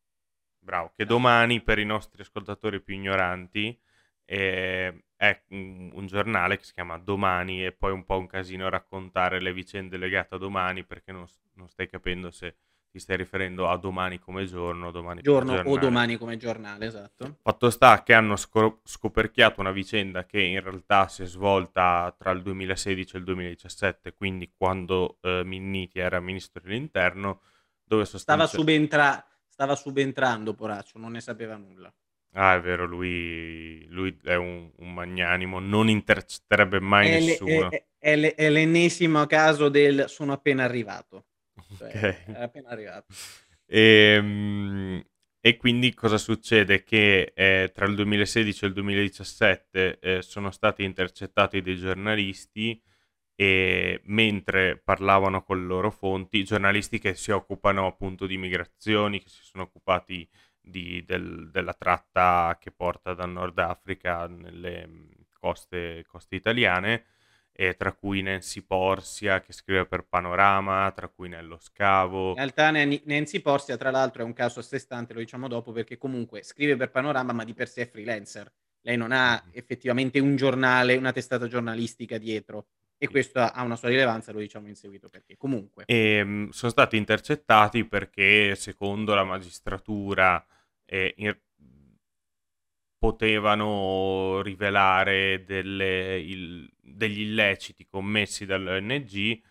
Bravo. 0.67 0.91
Che 0.93 1.05
domani, 1.05 1.61
per 1.61 1.79
i 1.79 1.85
nostri 1.85 2.21
ascoltatori 2.21 2.81
più 2.81 2.93
ignoranti, 2.93 3.79
eh, 4.25 5.03
è 5.15 5.41
un, 5.51 5.91
un, 5.93 6.07
giornale 6.07 6.57
che 6.57 6.65
si 6.65 6.73
chiama 6.73 6.97
Domani 6.97 7.65
e 7.65 7.71
poi 7.71 7.93
un 7.93 8.03
po' 8.03 8.17
un 8.17 8.27
casino 8.27 8.67
raccontare 8.67 9.39
le 9.39 9.53
vicende 9.53 9.95
legate 9.95 10.35
a 10.35 10.37
domani 10.37 10.83
perché 10.83 11.13
non, 11.13 11.25
non 11.53 11.69
stai 11.69 11.87
capendo 11.87 12.31
se 12.31 12.57
ti 12.91 12.99
stai 12.99 13.15
riferendo 13.15 13.69
a 13.69 13.77
domani 13.77 14.19
come 14.19 14.45
giorno, 14.45 14.91
domani 14.91 15.21
giorno 15.21 15.55
come 15.63 15.69
o 15.69 15.79
domani 15.79 16.17
come 16.17 16.35
giornale, 16.35 16.85
esatto. 16.85 17.37
Fatto 17.41 17.69
sta 17.69 18.03
che 18.03 18.13
hanno 18.13 18.35
scoperchiato 18.35 19.61
una 19.61 19.71
vicenda 19.71 20.25
che 20.25 20.41
in 20.41 20.61
realtà 20.61 21.07
si 21.07 21.23
è 21.23 21.25
svolta 21.25 22.13
tra 22.17 22.31
il 22.31 22.41
2016 22.41 23.15
e 23.15 23.19
il 23.19 23.23
2017, 23.23 24.13
quindi 24.13 24.51
quando 24.53 25.17
eh, 25.21 25.43
Minniti 25.45 25.99
era 25.99 26.19
ministro 26.19 26.61
dell'interno, 26.61 27.39
dove 27.85 28.03
sostanzialmente... 28.03 28.49
Stava, 28.49 28.63
subentra- 28.63 29.36
stava 29.57 29.75
subentrando, 29.75 30.53
poraccio, 30.53 30.99
non 30.99 31.13
ne 31.13 31.19
sapeva 31.19 31.55
nulla. 31.55 31.91
Ah, 32.33 32.53
è 32.53 32.61
vero, 32.61 32.85
lui, 32.85 33.83
lui 33.89 34.15
è 34.23 34.35
un, 34.35 34.69
un, 34.75 34.93
magnanimo, 34.93 35.57
non 35.57 35.89
intercetterebbe 35.89 36.79
mai 36.79 37.09
è 37.09 37.19
nessuno. 37.19 37.71
È, 37.71 37.83
è, 37.97 38.35
è, 38.35 38.49
l'ennesimo 38.51 39.25
caso 39.25 39.69
del 39.69 40.05
sono 40.09 40.33
appena 40.33 40.63
arrivato. 40.63 41.25
Cioè, 41.75 41.87
okay. 41.87 42.15
Era 42.27 42.43
appena 42.43 42.69
arrivato. 42.69 43.07
E, 43.65 43.81
ehm, 43.81 45.03
e, 45.39 45.57
quindi 45.57 45.91
cosa 45.95 46.19
succede? 46.19 46.83
Che 46.83 47.31
eh, 47.33 47.71
tra 47.73 47.87
il 47.87 47.95
2016 47.95 48.63
e 48.63 48.67
il 48.67 48.73
2017 48.73 49.99
eh, 49.99 50.21
sono 50.21 50.51
stati 50.51 50.83
intercettati 50.83 51.63
dei 51.63 51.77
giornalisti 51.77 52.79
e 53.39 54.01
mentre 54.05 54.77
parlavano 54.83 55.43
con 55.43 55.59
le 55.59 55.67
loro 55.67 55.91
fonti, 55.91 56.43
giornalisti 56.43 56.97
che 56.97 57.13
si 57.13 57.29
occupano 57.29 57.85
appunto 57.85 58.25
di 58.25 58.35
migrazioni, 58.35 59.21
che 59.21 59.29
si 59.29 59.43
sono 59.43 59.61
occupati 59.61 60.27
di, 60.59 61.03
del, 61.05 61.51
della 61.51 61.73
tratta 61.73 62.57
che 62.59 62.71
porta 62.71 63.13
dal 63.13 63.29
Nord 63.29 63.59
Africa 63.59 64.25
nelle 64.25 64.87
mm, 64.87 65.09
coste, 65.39 66.03
coste 66.07 66.35
italiane, 66.35 67.05
e 67.51 67.75
tra 67.75 67.93
cui 67.93 68.23
Nancy 68.23 68.61
Porsia 68.61 69.39
che 69.39 69.53
scrive 69.53 69.85
per 69.85 70.07
Panorama, 70.07 70.91
tra 70.95 71.07
cui 71.07 71.29
Nello 71.29 71.59
Scavo. 71.59 72.29
In 72.29 72.37
realtà 72.37 72.71
Nancy 72.71 73.39
Porsia 73.41 73.77
tra 73.77 73.91
l'altro 73.91 74.23
è 74.23 74.25
un 74.25 74.33
caso 74.33 74.61
a 74.61 74.63
sé 74.63 74.79
stante, 74.79 75.13
lo 75.13 75.19
diciamo 75.19 75.47
dopo, 75.47 75.71
perché 75.71 75.99
comunque 75.99 76.41
scrive 76.41 76.75
per 76.75 76.89
Panorama 76.89 77.33
ma 77.33 77.43
di 77.43 77.53
per 77.53 77.69
sé 77.69 77.83
è 77.83 77.87
freelancer. 77.87 78.51
Lei 78.81 78.97
non 78.97 79.11
ha 79.11 79.33
mm-hmm. 79.33 79.51
effettivamente 79.53 80.17
un 80.17 80.35
giornale, 80.35 80.95
una 80.95 81.11
testata 81.11 81.45
giornalistica 81.47 82.17
dietro 82.17 82.69
e 82.97 83.07
questo 83.07 83.39
ha 83.39 83.61
una 83.63 83.75
sua 83.75 83.89
rilevanza, 83.89 84.31
lo 84.31 84.39
diciamo 84.39 84.67
in 84.67 84.75
seguito 84.75 85.07
perché 85.07 85.37
comunque. 85.37 85.83
E, 85.85 86.21
um, 86.21 86.49
sono 86.49 86.71
stati 86.71 86.97
intercettati 86.97 87.85
perché 87.85 88.55
secondo 88.55 89.13
la 89.13 89.23
magistratura 89.23 90.43
eh, 90.85 91.13
in, 91.17 91.37
potevano 92.97 94.41
rivelare 94.41 95.43
delle, 95.43 96.19
il, 96.19 96.69
degli 96.81 97.21
illeciti 97.21 97.85
commessi 97.85 98.45
dall'ONG. 98.45 99.41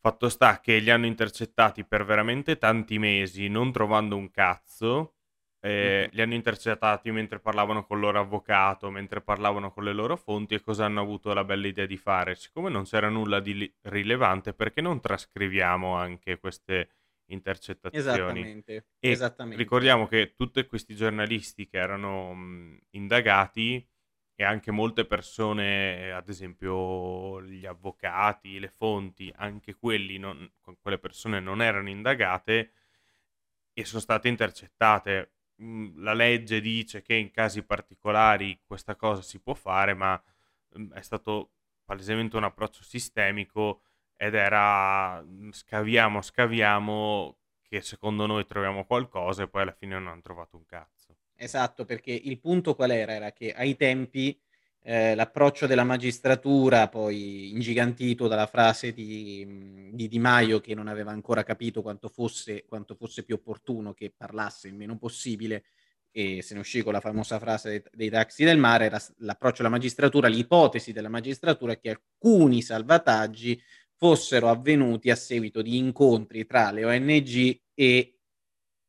Fatto 0.00 0.28
sta 0.28 0.60
che 0.60 0.78
li 0.78 0.90
hanno 0.90 1.06
intercettati 1.06 1.84
per 1.84 2.04
veramente 2.04 2.56
tanti 2.58 2.98
mesi, 2.98 3.48
non 3.48 3.72
trovando 3.72 4.16
un 4.16 4.30
cazzo. 4.30 5.17
Eh, 5.60 5.68
mm-hmm. 5.70 6.08
Li 6.12 6.22
hanno 6.22 6.34
intercettati 6.34 7.10
mentre 7.10 7.40
parlavano 7.40 7.84
con 7.84 7.96
il 7.96 8.04
loro 8.04 8.20
avvocato, 8.20 8.90
mentre 8.90 9.20
parlavano 9.20 9.72
con 9.72 9.84
le 9.84 9.92
loro 9.92 10.16
fonti 10.16 10.54
e 10.54 10.60
cosa 10.60 10.84
hanno 10.84 11.00
avuto 11.00 11.32
la 11.34 11.44
bella 11.44 11.66
idea 11.66 11.86
di 11.86 11.96
fare? 11.96 12.36
Siccome 12.36 12.70
non 12.70 12.84
c'era 12.84 13.08
nulla 13.08 13.40
di 13.40 13.54
li- 13.54 13.74
rilevante, 13.82 14.52
perché 14.52 14.80
non 14.80 15.00
trascriviamo 15.00 15.96
anche 15.96 16.38
queste 16.38 16.90
intercettazioni. 17.30 18.40
Esattamente, 18.40 18.86
e 18.98 19.10
esattamente. 19.10 19.62
ricordiamo 19.62 20.06
che 20.06 20.34
tutti 20.34 20.64
questi 20.66 20.94
giornalisti 20.94 21.66
che 21.66 21.78
erano 21.78 22.32
mh, 22.34 22.78
indagati 22.90 23.86
e 24.40 24.44
anche 24.44 24.70
molte 24.70 25.04
persone, 25.04 26.12
ad 26.12 26.28
esempio 26.28 27.42
gli 27.42 27.66
avvocati, 27.66 28.60
le 28.60 28.68
fonti, 28.68 29.32
anche 29.34 29.74
quelli 29.74 30.16
non, 30.18 30.48
quelle 30.80 30.98
persone 30.98 31.40
non 31.40 31.60
erano 31.60 31.88
indagate 31.88 32.72
e 33.72 33.84
sono 33.84 34.00
state 34.00 34.28
intercettate. 34.28 35.32
La 35.60 36.14
legge 36.14 36.60
dice 36.60 37.02
che 37.02 37.14
in 37.14 37.30
casi 37.30 37.64
particolari 37.64 38.60
questa 38.64 38.94
cosa 38.94 39.22
si 39.22 39.40
può 39.40 39.54
fare, 39.54 39.94
ma 39.94 40.20
è 40.92 41.00
stato 41.00 41.50
palesemente 41.84 42.36
un 42.36 42.44
approccio 42.44 42.82
sistemico 42.84 43.82
ed 44.16 44.34
era 44.34 45.20
mhmm, 45.22 45.50
scaviamo, 45.50 46.22
scaviamo, 46.22 47.36
che 47.62 47.80
secondo 47.80 48.26
noi 48.26 48.46
troviamo 48.46 48.84
qualcosa 48.84 49.42
e 49.42 49.48
poi 49.48 49.62
alla 49.62 49.72
fine 49.72 49.94
non 49.94 50.08
hanno 50.08 50.22
trovato 50.22 50.56
un 50.56 50.64
cazzo. 50.64 51.16
Esatto, 51.34 51.84
perché 51.84 52.12
il 52.12 52.38
punto 52.40 52.74
qual 52.74 52.90
era? 52.90 53.12
Era 53.12 53.32
che 53.32 53.52
ai 53.52 53.76
tempi 53.76 54.38
eh, 54.88 55.14
l'approccio 55.14 55.66
della 55.66 55.84
magistratura, 55.84 56.88
poi 56.88 57.50
ingigantito 57.50 58.26
dalla 58.26 58.46
frase 58.46 58.94
di, 58.94 59.90
di, 59.92 60.08
Di 60.08 60.18
Maio 60.18 60.60
che 60.60 60.74
non 60.74 60.88
aveva 60.88 61.10
ancora 61.10 61.42
capito 61.42 61.82
quanto 61.82 62.08
fosse, 62.08 62.64
quanto 62.66 62.94
fosse 62.94 63.22
più 63.22 63.34
opportuno 63.34 63.92
che 63.92 64.14
parlasse 64.16 64.66
il 64.66 64.74
meno 64.74 64.96
possibile, 64.96 65.64
e 66.10 66.40
se 66.40 66.54
ne 66.54 66.60
uscì 66.60 66.82
con 66.82 66.94
la 66.94 67.00
famosa 67.00 67.38
frase 67.38 67.68
dei, 67.68 67.82
dei 67.92 68.08
taxi 68.08 68.44
del 68.44 68.56
mare, 68.56 68.86
era 68.86 68.98
l'approccio 69.18 69.58
della 69.58 69.68
magistratura, 69.68 70.26
l'ipotesi 70.26 70.92
della 70.92 71.10
magistratura 71.10 71.76
che 71.76 71.90
alcuni 71.90 72.62
salvataggi 72.62 73.60
fossero 73.94 74.48
avvenuti 74.48 75.10
a 75.10 75.16
seguito 75.16 75.60
di 75.60 75.76
incontri 75.76 76.46
tra 76.46 76.70
le 76.70 76.86
ONG 76.86 77.60
e 77.74 78.17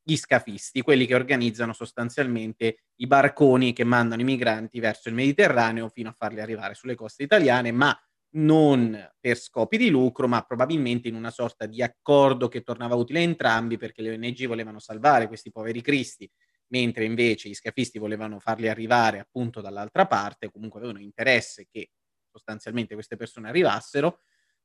gli 0.10 0.18
scafisti, 0.18 0.82
quelli 0.82 1.06
che 1.06 1.14
organizzano 1.14 1.72
sostanzialmente 1.72 2.86
i 2.96 3.08
barconi 3.08 3.74
che 3.74 3.84
mandano 3.84 4.22
i 4.22 4.26
migranti 4.26 4.80
verso 4.80 5.08
il 5.08 5.14
Mediterraneo 5.14 5.88
fino 5.90 6.10
a 6.10 6.16
farli 6.18 6.42
arrivare 6.42 6.74
sulle 6.74 6.96
coste 6.96 7.24
italiane, 7.24 7.72
ma 7.72 7.96
non 8.32 8.98
per 9.20 9.38
scopi 9.38 9.78
di 9.78 9.90
lucro, 9.90 10.28
ma 10.28 10.42
probabilmente 10.42 11.08
in 11.08 11.16
una 11.16 11.30
sorta 11.30 11.68
di 11.68 11.84
accordo 11.84 12.48
che 12.48 12.62
tornava 12.62 12.96
utile 12.96 13.20
a 13.20 13.24
entrambi 13.24 13.78
perché 13.78 14.02
le 14.02 14.14
ONG 14.14 14.48
volevano 14.48 14.80
salvare 14.80 15.28
questi 15.28 15.52
poveri 15.52 15.82
cristi, 15.82 16.30
mentre 16.68 17.06
invece 17.06 17.50
gli 17.50 17.54
scafisti 17.56 18.00
volevano 18.00 18.40
farli 18.40 18.68
arrivare 18.68 19.20
appunto 19.20 19.62
dall'altra 19.62 20.08
parte, 20.08 20.50
comunque 20.50 20.80
avevano 20.80 21.00
interesse 21.00 21.68
che 21.70 21.92
sostanzialmente 22.32 22.94
queste 22.96 23.16
persone 23.16 23.50
arrivassero 23.50 24.22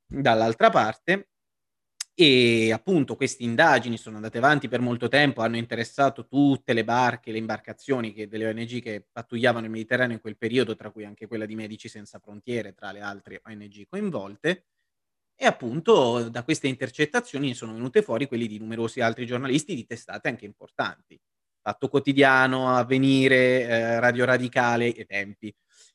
dall'altra 0.07 0.71
parte 0.71 1.29
e 2.17 2.73
appunto 2.73 3.17
queste 3.17 3.43
indagini 3.43 3.97
sono 3.97 4.17
andate 4.17 4.39
avanti 4.39 4.69
per 4.69 4.81
molto 4.81 5.09
tempo, 5.09 5.43
hanno 5.43 5.57
interessato 5.57 6.29
tutte 6.29 6.73
le 6.73 6.85
barche, 6.85 7.33
le 7.33 7.39
imbarcazioni 7.39 8.13
che, 8.13 8.29
delle 8.29 8.47
ONG 8.47 8.81
che 8.81 9.05
pattugliavano 9.11 9.65
il 9.65 9.73
Mediterraneo 9.73 10.15
in 10.15 10.21
quel 10.21 10.37
periodo, 10.37 10.77
tra 10.77 10.91
cui 10.91 11.05
anche 11.05 11.27
quella 11.27 11.45
di 11.45 11.57
Medici 11.57 11.89
Senza 11.89 12.21
Frontiere, 12.21 12.73
tra 12.75 12.93
le 12.93 13.01
altre 13.01 13.41
ONG 13.45 13.87
coinvolte. 13.89 14.67
E 15.37 15.47
appunto 15.47 16.29
da 16.29 16.45
queste 16.45 16.69
intercettazioni 16.69 17.55
sono 17.55 17.73
venute 17.73 18.03
fuori 18.03 18.29
quelli 18.29 18.47
di 18.47 18.59
numerosi 18.59 19.01
altri 19.01 19.27
giornalisti 19.27 19.75
di 19.75 19.85
testate 19.85 20.29
anche 20.29 20.45
importanti. 20.45 21.21
Fatto 21.61 21.89
Quotidiano, 21.89 22.77
Avvenire, 22.77 23.63
eh, 23.63 24.01
Radio 24.01 24.25
Radicale 24.25 24.95
e 24.95 25.05
Tempi 25.05 25.53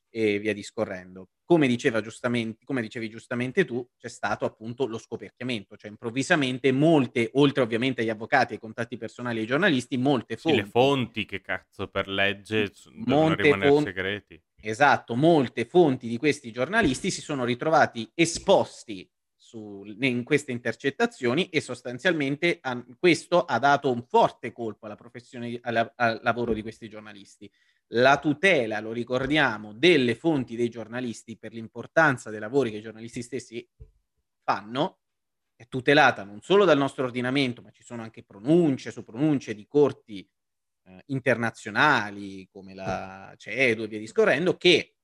e 0.09 0.39
via 0.39 0.53
discorrendo. 0.53 1.29
Come, 1.43 1.67
diceva 1.67 2.01
giustamente, 2.01 2.63
come 2.65 2.81
dicevi 2.81 3.09
giustamente 3.09 3.65
tu, 3.65 3.87
c'è 3.97 4.09
stato 4.09 4.45
appunto 4.45 4.85
lo 4.85 4.97
scoperchiamento, 4.97 5.75
cioè 5.77 5.89
improvvisamente 5.89 6.71
molte, 6.71 7.29
oltre 7.33 7.63
ovviamente 7.63 8.01
agli 8.01 8.09
avvocati, 8.09 8.53
ai 8.53 8.59
contatti 8.59 8.97
personali 8.97 9.39
ai 9.39 9.45
giornalisti, 9.45 9.97
molte 9.97 10.37
fonti. 10.37 10.57
Sì, 10.57 10.63
le 10.63 10.69
fonti 10.69 11.25
che 11.25 11.41
cazzo 11.41 11.87
per 11.87 12.07
legge 12.07 12.71
devono 12.93 13.33
rimanere 13.33 13.71
font- 13.71 13.87
segreti. 13.87 14.41
Esatto, 14.61 15.15
molte 15.15 15.65
fonti 15.65 16.07
di 16.07 16.17
questi 16.17 16.51
giornalisti 16.51 17.11
si 17.11 17.21
sono 17.21 17.45
ritrovati 17.45 18.09
esposti 18.13 19.09
su, 19.33 19.83
in 20.01 20.25
queste 20.25 20.51
intercettazioni 20.51 21.47
e 21.47 21.61
sostanzialmente 21.61 22.59
questo 22.99 23.45
ha 23.45 23.57
dato 23.57 23.89
un 23.89 24.03
forte 24.03 24.51
colpo 24.51 24.85
alla 24.85 24.95
professione, 24.95 25.57
alla, 25.61 25.93
al 25.95 26.19
lavoro 26.21 26.53
di 26.53 26.61
questi 26.61 26.89
giornalisti. 26.89 27.49
La 27.93 28.19
tutela, 28.19 28.80
lo 28.80 28.91
ricordiamo, 28.91 29.73
delle 29.73 30.15
fonti 30.15 30.56
dei 30.56 30.69
giornalisti 30.69 31.38
per 31.38 31.54
l'importanza 31.54 32.30
dei 32.30 32.39
lavori 32.39 32.69
che 32.69 32.78
i 32.78 32.82
giornalisti 32.82 33.23
stessi 33.23 33.67
fanno 34.43 34.99
è 35.56 35.67
tutelata 35.67 36.23
non 36.23 36.39
solo 36.41 36.63
dal 36.63 36.78
nostro 36.78 37.04
ordinamento, 37.04 37.62
ma 37.62 37.71
ci 37.71 37.84
sono 37.84 38.02
anche 38.02 38.23
pronunce 38.23 38.91
su 38.91 39.04
pronunce 39.04 39.54
di 39.54 39.67
corti 39.67 40.25
eh, 40.86 41.04
internazionali 41.08 42.47
come 42.49 42.73
la 42.73 43.34
CEDU 43.36 43.84
e 43.84 43.88
via 43.88 43.99
discorrendo, 43.99 44.56
che 44.56 44.95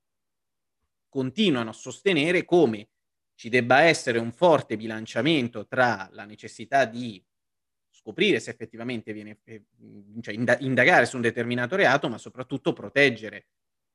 continuano 1.08 1.70
a 1.70 1.74
sostenere 1.74 2.46
come 2.46 2.88
ci 3.34 3.50
debba 3.50 3.82
essere 3.82 4.18
un 4.18 4.32
forte 4.32 4.78
bilanciamento 4.78 5.66
tra 5.66 6.08
la 6.12 6.24
necessità 6.24 6.86
di 6.86 7.22
scoprire 8.06 8.38
se 8.38 8.50
effettivamente 8.50 9.12
viene, 9.12 9.38
eh, 9.44 9.64
cioè 10.20 10.34
indagare 10.60 11.06
su 11.06 11.16
un 11.16 11.22
determinato 11.22 11.74
reato, 11.74 12.08
ma 12.08 12.18
soprattutto 12.18 12.72
proteggere 12.72 13.46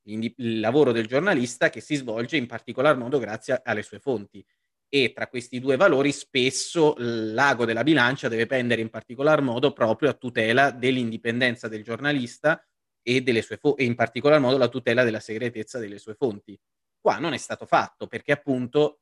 il 0.04 0.60
lavoro 0.60 0.92
del 0.92 1.08
giornalista 1.08 1.70
che 1.70 1.80
si 1.80 1.96
svolge 1.96 2.36
in 2.36 2.48
particolar 2.48 2.98
modo 2.98 3.20
grazie 3.20 3.62
alle 3.64 3.84
sue 3.84 4.00
fonti. 4.00 4.46
E 4.94 5.14
tra 5.14 5.28
questi 5.28 5.62
due 5.62 5.78
valori 5.78 6.12
spesso 6.12 6.96
l'ago 6.98 7.64
della 7.64 7.84
bilancia 7.84 8.28
deve 8.28 8.48
pendere 8.48 8.82
in 8.82 8.90
particolar 8.90 9.42
modo 9.42 9.72
proprio 9.72 10.10
a 10.10 10.14
tutela 10.14 10.72
dell'indipendenza 10.72 11.70
del 11.70 11.82
giornalista 11.82 12.62
e, 13.02 13.22
delle 13.22 13.42
sue 13.42 13.56
fo- 13.56 13.78
e 13.78 13.86
in 13.86 13.96
particolar 13.96 14.42
modo 14.42 14.58
la 14.58 14.68
tutela 14.68 15.06
della 15.06 15.22
segretezza 15.22 15.80
delle 15.80 15.98
sue 15.98 16.16
fonti. 16.16 16.60
Qua 17.00 17.20
non 17.20 17.32
è 17.32 17.38
stato 17.38 17.66
fatto 17.66 18.08
perché 18.08 18.34
appunto 18.34 19.00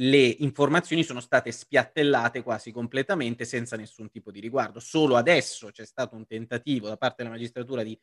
le 0.00 0.36
informazioni 0.38 1.02
sono 1.02 1.20
state 1.20 1.50
spiattellate 1.50 2.42
quasi 2.42 2.70
completamente 2.70 3.44
senza 3.44 3.76
nessun 3.76 4.10
tipo 4.10 4.30
di 4.30 4.40
riguardo. 4.40 4.78
Solo 4.80 5.16
adesso 5.16 5.70
c'è 5.70 5.84
stato 5.84 6.14
un 6.14 6.26
tentativo 6.26 6.88
da 6.88 6.96
parte 6.96 7.16
della 7.18 7.34
magistratura 7.34 7.82
di 7.82 7.98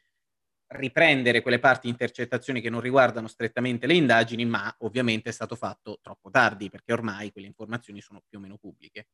riprendere 0.67 1.41
quelle 1.41 1.59
parti 1.59 1.87
intercettazioni 1.87 2.59
che 2.59 2.69
non 2.69 2.81
riguardano 2.81 3.27
strettamente 3.27 3.87
le 3.87 3.93
indagini, 3.93 4.45
ma 4.45 4.73
ovviamente 4.79 5.29
è 5.29 5.33
stato 5.33 5.55
fatto 5.55 5.99
troppo 6.01 6.29
tardi 6.29 6.69
perché 6.69 6.91
ormai 6.91 7.31
quelle 7.31 7.47
informazioni 7.47 8.01
sono 8.01 8.21
più 8.27 8.39
o 8.39 8.41
meno 8.41 8.57
pubbliche. 8.57 9.07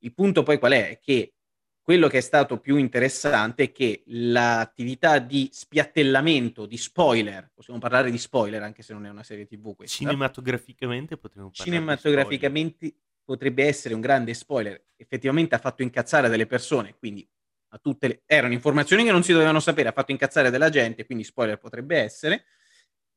Il 0.00 0.14
punto 0.14 0.42
poi 0.42 0.58
qual? 0.58 0.72
È 0.72 0.98
che 1.00 1.34
quello 1.82 2.06
che 2.06 2.18
è 2.18 2.20
stato 2.20 2.60
più 2.60 2.76
interessante 2.76 3.64
è 3.64 3.72
che 3.72 4.04
l'attività 4.06 5.18
di 5.18 5.48
spiattellamento, 5.52 6.64
di 6.64 6.76
spoiler, 6.76 7.50
possiamo 7.52 7.80
parlare 7.80 8.10
di 8.10 8.18
spoiler 8.18 8.62
anche 8.62 8.82
se 8.82 8.92
non 8.92 9.04
è 9.04 9.10
una 9.10 9.24
serie 9.24 9.46
tv 9.46 9.74
questa. 9.74 9.96
Cinematograficamente 9.96 11.16
potremmo 11.16 11.50
parlare 11.50 11.70
Cinematograficamente 11.70 12.94
potrebbe 13.24 13.64
essere 13.64 13.94
un 13.94 14.00
grande 14.00 14.32
spoiler. 14.32 14.80
Effettivamente 14.96 15.56
ha 15.56 15.58
fatto 15.58 15.82
incazzare 15.82 16.28
delle 16.28 16.46
persone, 16.46 16.94
quindi 16.96 17.28
a 17.74 17.78
tutte 17.78 18.06
le... 18.06 18.22
erano 18.26 18.52
informazioni 18.52 19.02
che 19.02 19.10
non 19.10 19.24
si 19.24 19.32
dovevano 19.32 19.58
sapere, 19.58 19.88
ha 19.88 19.92
fatto 19.92 20.12
incazzare 20.12 20.50
della 20.50 20.70
gente, 20.70 21.04
quindi 21.04 21.24
spoiler 21.24 21.58
potrebbe 21.58 21.98
essere. 21.98 22.44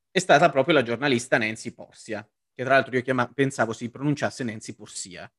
È 0.10 0.17
stata 0.19 0.49
proprio 0.49 0.73
la 0.73 0.82
giornalista 0.82 1.38
Nancy 1.38 1.71
Porsia, 1.71 2.28
che 2.51 2.63
tra 2.63 2.73
l'altro 2.73 2.95
io 2.95 3.04
chiama... 3.04 3.32
pensavo 3.32 3.73
si 3.73 3.91
pronunciasse 3.91 4.43
Nancy 4.43 4.73
Porsia. 4.73 5.32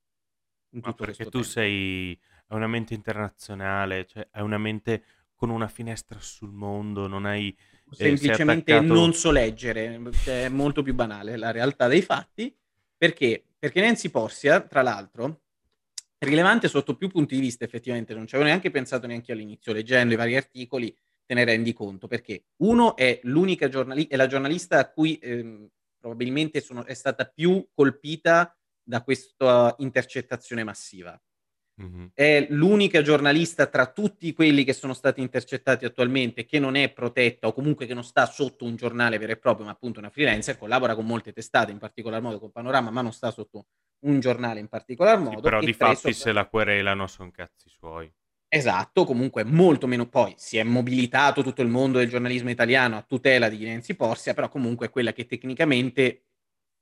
Ma 0.68 0.92
perché 0.92 1.24
tu 1.24 1.30
tempo. 1.30 1.46
sei 1.46 2.20
è 2.48 2.54
una 2.54 2.66
mente 2.66 2.94
internazionale, 2.94 4.06
cioè 4.06 4.28
è 4.30 4.40
una 4.40 4.58
mente 4.58 5.02
con 5.34 5.50
una 5.50 5.68
finestra 5.68 6.18
sul 6.20 6.52
mondo, 6.52 7.06
non 7.06 7.26
hai... 7.26 7.48
Eh, 7.48 7.94
Semplicemente 7.94 8.72
attaccato... 8.72 8.94
non 8.94 9.12
so 9.12 9.30
leggere, 9.30 10.00
cioè 10.24 10.44
è 10.44 10.48
molto 10.48 10.82
più 10.82 10.94
banale 10.94 11.36
la 11.36 11.50
realtà 11.50 11.86
dei 11.86 12.02
fatti, 12.02 12.54
perché? 12.96 13.44
Perché 13.58 13.80
Nancy 13.80 14.08
Porsia, 14.08 14.60
tra 14.60 14.82
l'altro, 14.82 15.42
è 16.18 16.24
rilevante 16.24 16.68
sotto 16.68 16.96
più 16.96 17.08
punti 17.08 17.34
di 17.34 17.40
vista 17.40 17.64
effettivamente, 17.64 18.14
non 18.14 18.26
ci 18.26 18.34
avevo 18.34 18.48
neanche 18.48 18.70
pensato 18.70 19.06
neanche 19.06 19.32
all'inizio, 19.32 19.72
leggendo 19.72 20.14
i 20.14 20.16
vari 20.16 20.36
articoli 20.36 20.94
te 21.26 21.34
ne 21.34 21.44
rendi 21.44 21.72
conto, 21.72 22.06
perché 22.06 22.44
uno 22.58 22.96
è 22.96 23.20
l'unica 23.24 23.68
giornalista, 23.68 24.14
è 24.14 24.16
la 24.16 24.26
giornalista 24.26 24.78
a 24.78 24.88
cui 24.88 25.18
ehm, 25.20 25.68
probabilmente 25.98 26.60
sono, 26.60 26.84
è 26.84 26.94
stata 26.94 27.26
più 27.26 27.68
colpita 27.74 28.56
da 28.82 29.02
questa 29.02 29.74
intercettazione 29.78 30.64
massiva. 30.64 31.20
Mm-hmm. 31.80 32.06
È 32.14 32.46
l'unica 32.50 33.02
giornalista 33.02 33.66
tra 33.66 33.86
tutti 33.86 34.32
quelli 34.32 34.64
che 34.64 34.72
sono 34.72 34.94
stati 34.94 35.20
intercettati 35.20 35.84
attualmente 35.84 36.46
che 36.46 36.58
non 36.58 36.74
è 36.74 36.90
protetta 36.90 37.48
o 37.48 37.52
comunque 37.52 37.84
che 37.84 37.92
non 37.92 38.02
sta 38.02 38.24
sotto 38.24 38.64
un 38.64 38.76
giornale 38.76 39.18
vero 39.18 39.32
e 39.32 39.36
proprio, 39.36 39.66
ma 39.66 39.72
appunto 39.72 39.98
una 39.98 40.08
freelancer, 40.08 40.56
collabora 40.56 40.94
con 40.94 41.04
molte 41.04 41.32
testate, 41.32 41.72
in 41.72 41.78
particolar 41.78 42.22
modo 42.22 42.38
con 42.38 42.50
Panorama, 42.50 42.90
ma 42.90 43.02
non 43.02 43.12
sta 43.12 43.30
sotto 43.30 43.66
un 44.06 44.20
giornale 44.20 44.60
in 44.60 44.68
particolar 44.68 45.18
modo. 45.18 45.36
Sì, 45.36 45.42
però 45.42 45.60
di 45.60 45.72
fatti 45.74 45.96
sopra... 45.96 46.12
se 46.12 46.32
la 46.32 46.46
querelano 46.46 47.06
sono 47.06 47.30
cazzi 47.30 47.68
suoi. 47.68 48.10
Esatto, 48.48 49.04
comunque 49.04 49.44
molto 49.44 49.86
meno. 49.86 50.08
Poi 50.08 50.32
si 50.36 50.56
è 50.56 50.62
mobilitato 50.62 51.42
tutto 51.42 51.60
il 51.60 51.68
mondo 51.68 51.98
del 51.98 52.08
giornalismo 52.08 52.48
italiano 52.48 52.96
a 52.96 53.02
tutela 53.02 53.50
di 53.50 53.62
Nancy 53.64 53.94
Porsia, 53.94 54.32
però 54.32 54.48
comunque 54.48 54.86
è 54.86 54.90
quella 54.90 55.12
che 55.12 55.26
tecnicamente 55.26 56.22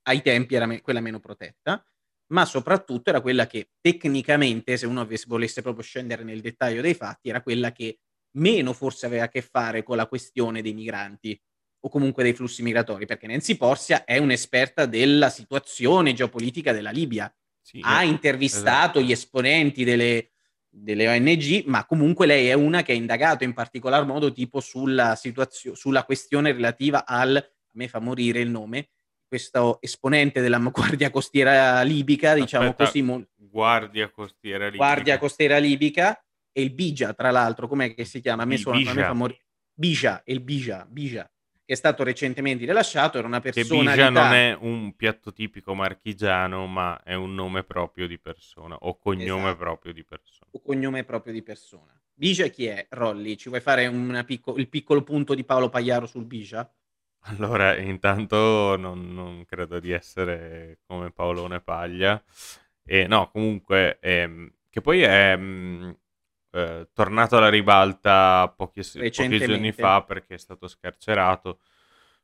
ai 0.03 0.23
tempi 0.23 0.55
era 0.55 0.67
me- 0.67 0.83
quella 0.83 1.01
meno 1.01 1.19
protetta 1.19 1.85
ma 2.29 2.45
soprattutto 2.45 3.11
era 3.11 3.21
quella 3.21 3.47
che 3.47 3.71
tecnicamente, 3.81 4.77
se 4.77 4.87
uno 4.87 5.07
volesse 5.27 5.63
proprio 5.63 5.83
scendere 5.85 6.25
nel 6.25 6.41
dettaglio 6.41 6.81
dei 6.81 6.95
fatti, 6.95 7.29
era 7.29 7.43
quella 7.43 7.73
che 7.73 7.99
meno 8.37 8.73
forse 8.73 9.07
aveva 9.07 9.25
a 9.25 9.29
che 9.29 9.43
fare 9.43 9.83
con 9.83 9.97
la 9.97 10.07
questione 10.07 10.63
dei 10.63 10.75
migranti 10.75 11.41
o 11.81 11.89
comunque 11.89 12.23
dei 12.23 12.33
flussi 12.33 12.63
migratori, 12.63 13.05
perché 13.05 13.27
Nancy 13.27 13.57
Porsia 13.57 14.05
è 14.05 14.17
un'esperta 14.17 14.87
della 14.87 15.29
situazione 15.29 16.15
geopolitica 16.15 16.73
della 16.73 16.91
Libia. 16.91 17.33
Sì, 17.61 17.81
ha 17.83 18.03
eh, 18.03 18.07
intervistato 18.07 18.99
esatto. 18.99 19.01
gli 19.01 19.13
esponenti 19.13 19.85
delle, 19.85 20.31
delle, 20.69 21.09
ONG, 21.09 21.65
ma 21.67 21.85
comunque 21.85 22.27
lei 22.27 22.49
è 22.49 22.55
una 22.55 22.83
che 22.83 22.93
ha 22.93 22.95
indagato 22.95 23.45
in 23.45 23.53
particolar 23.53 24.07
modo 24.07 24.33
tipo 24.33 24.61
sulla, 24.61 25.15
situazio- 25.15 25.75
sulla 25.75 26.05
questione 26.05 26.53
relativa 26.53 27.05
al, 27.05 27.37
a 27.37 27.51
me 27.73 27.89
fa 27.89 28.01
morire 28.01 28.41
il 28.41 28.51
nome, 28.51 28.89
questo 29.27 29.81
esponente 29.81 30.41
della 30.41 30.59
Guardia 30.73 31.11
Costiera 31.11 31.83
Libica, 31.83 32.35
diciamo 32.35 32.69
Aspetta, 32.69 32.85
così. 32.85 33.03
Mo- 33.03 33.27
Guardia 33.37 34.11
Costiera 34.11 34.65
Libica. 34.65 34.85
Guardia 34.85 35.19
Costiera 35.19 35.59
Libica 35.59 36.25
e 36.53 36.63
il 36.63 36.73
Bija, 36.73 37.15
tra 37.15 37.31
l'altro, 37.31 37.69
com'è 37.69 37.95
che 37.95 38.05
si 38.05 38.21
chiama? 38.21 38.43
A 38.43 38.47
me, 38.47 38.57
suona, 38.57 38.91
a 38.91 38.95
me 38.95 39.03
fa 39.03 39.13
morire. 39.13 39.45
Bija, 39.73 40.23
il 40.27 40.41
Bija, 40.41 40.87
Bija, 40.89 41.29
che 41.65 41.73
è 41.73 41.77
stato 41.77 42.05
recentemente 42.05 42.65
rilasciato, 42.65 43.19
era 43.19 43.27
una 43.27 43.41
persona... 43.41 43.67
Che 43.67 43.91
Bija 43.91 44.11
non 44.11 44.33
è 44.33 44.57
un 44.61 44.95
piatto 44.95 45.33
tipico 45.33 45.75
marchigiano, 45.75 46.67
ma 46.67 47.03
è 47.03 47.15
un 47.15 47.35
nome 47.35 47.65
proprio 47.65 48.07
di 48.07 48.19
persona, 48.19 48.77
o 48.77 48.97
cognome 48.99 49.49
esatto. 49.49 49.57
proprio 49.57 49.93
di 49.93 50.05
persona. 50.05 50.51
O 50.53 50.63
cognome 50.63 51.03
proprio 51.05 51.33
di 51.33 51.43
persona. 51.43 52.01
Bija 52.13 52.47
chi 52.47 52.67
è, 52.67 52.87
Rolli? 52.91 53.37
Ci 53.37 53.49
vuoi 53.49 53.61
fare 53.61 53.91
picco- 54.25 54.57
il 54.57 54.69
piccolo 54.69 55.03
punto 55.03 55.35
di 55.35 55.43
Paolo 55.43 55.69
Pagliaro 55.69 56.07
sul 56.07 56.25
Bija? 56.25 56.73
Allora, 57.27 57.77
intanto 57.79 58.77
non, 58.77 59.15
non 59.15 59.45
credo 59.47 59.81
di 59.81 59.93
essere 59.93 60.81
come 60.87 61.11
Paolone 61.11 61.61
Paglia. 61.61 62.23
E 62.85 63.07
no, 63.07 63.31
comunque, 63.31 63.99
ehm, 64.01 64.53
che 64.69 64.81
poi 64.83 65.03
è 65.03 65.35
mh, 65.35 65.43
mm, 65.43 65.91
eh, 66.51 66.89
tornato 66.93 67.37
alla 67.39 67.49
ribalta 67.49 68.53
pochi, 68.55 68.83
pochi 68.83 69.39
giorni 69.39 69.73
fa 69.73 70.03
perché 70.03 70.35
è 70.35 70.39
stato 70.39 70.69
scarcerato. 70.69 71.61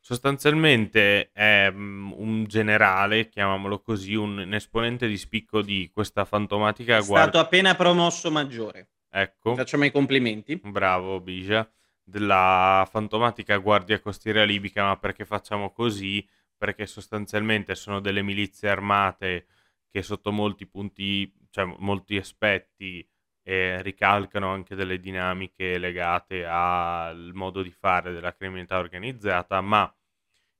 Sostanzialmente 0.00 1.30
è 1.32 1.70
mh, 1.70 2.12
un 2.16 2.44
generale, 2.44 3.28
chiamiamolo 3.28 3.80
così, 3.80 4.14
un, 4.14 4.38
un 4.38 4.54
esponente 4.54 5.06
di 5.06 5.16
spicco 5.16 5.62
di 5.62 5.90
questa 5.92 6.26
fantomatica 6.26 6.98
È 6.98 7.04
guardia. 7.04 7.30
stato 7.30 7.38
appena 7.38 7.74
promosso 7.74 8.30
maggiore. 8.30 8.88
Ecco, 9.10 9.56
Facciamo 9.56 9.84
i 9.86 9.90
complimenti. 9.90 10.60
bravo 10.62 11.20
Bija 11.20 11.68
della 12.10 12.86
fantomatica 12.90 13.56
guardia 13.58 14.00
costiera 14.00 14.44
libica, 14.44 14.84
ma 14.84 14.96
perché 14.98 15.24
facciamo 15.24 15.72
così? 15.72 16.26
Perché 16.56 16.86
sostanzialmente 16.86 17.74
sono 17.74 18.00
delle 18.00 18.22
milizie 18.22 18.68
armate 18.68 19.46
che 19.90 20.02
sotto 20.02 20.32
molti 20.32 20.66
punti, 20.66 21.32
cioè 21.50 21.64
molti 21.78 22.16
aspetti, 22.16 23.06
eh, 23.42 23.80
ricalcano 23.82 24.50
anche 24.50 24.74
delle 24.74 25.00
dinamiche 25.00 25.78
legate 25.78 26.44
al 26.44 27.30
modo 27.32 27.62
di 27.62 27.70
fare 27.70 28.12
della 28.12 28.34
criminalità 28.34 28.78
organizzata, 28.78 29.60
ma 29.60 29.92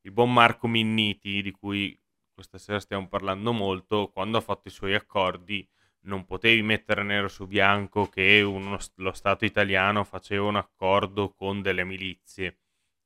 il 0.03 0.13
buon 0.13 0.33
Marco 0.33 0.67
Minniti, 0.67 1.43
di 1.43 1.51
cui 1.51 1.99
questa 2.33 2.59
sera 2.59 2.81
stiamo 2.81 3.07
parlando 3.09 3.53
molto, 3.53 4.11
quando 4.11 4.39
ha 4.39 4.41
fatto 4.41 4.69
i 4.69 4.71
suoi 4.71 4.95
accordi 4.95 5.69
non 6.03 6.25
potevi 6.25 6.63
mettere 6.63 7.03
nero 7.03 7.29
su 7.29 7.47
bianco 7.47 8.07
che 8.07 8.41
uno, 8.43 8.79
lo 8.97 9.13
Stato 9.13 9.45
italiano 9.45 10.05
faceva 10.05 10.47
un 10.47 10.57
accordo 10.57 11.33
con 11.33 11.61
delle 11.61 11.85
milizie. 11.85 12.59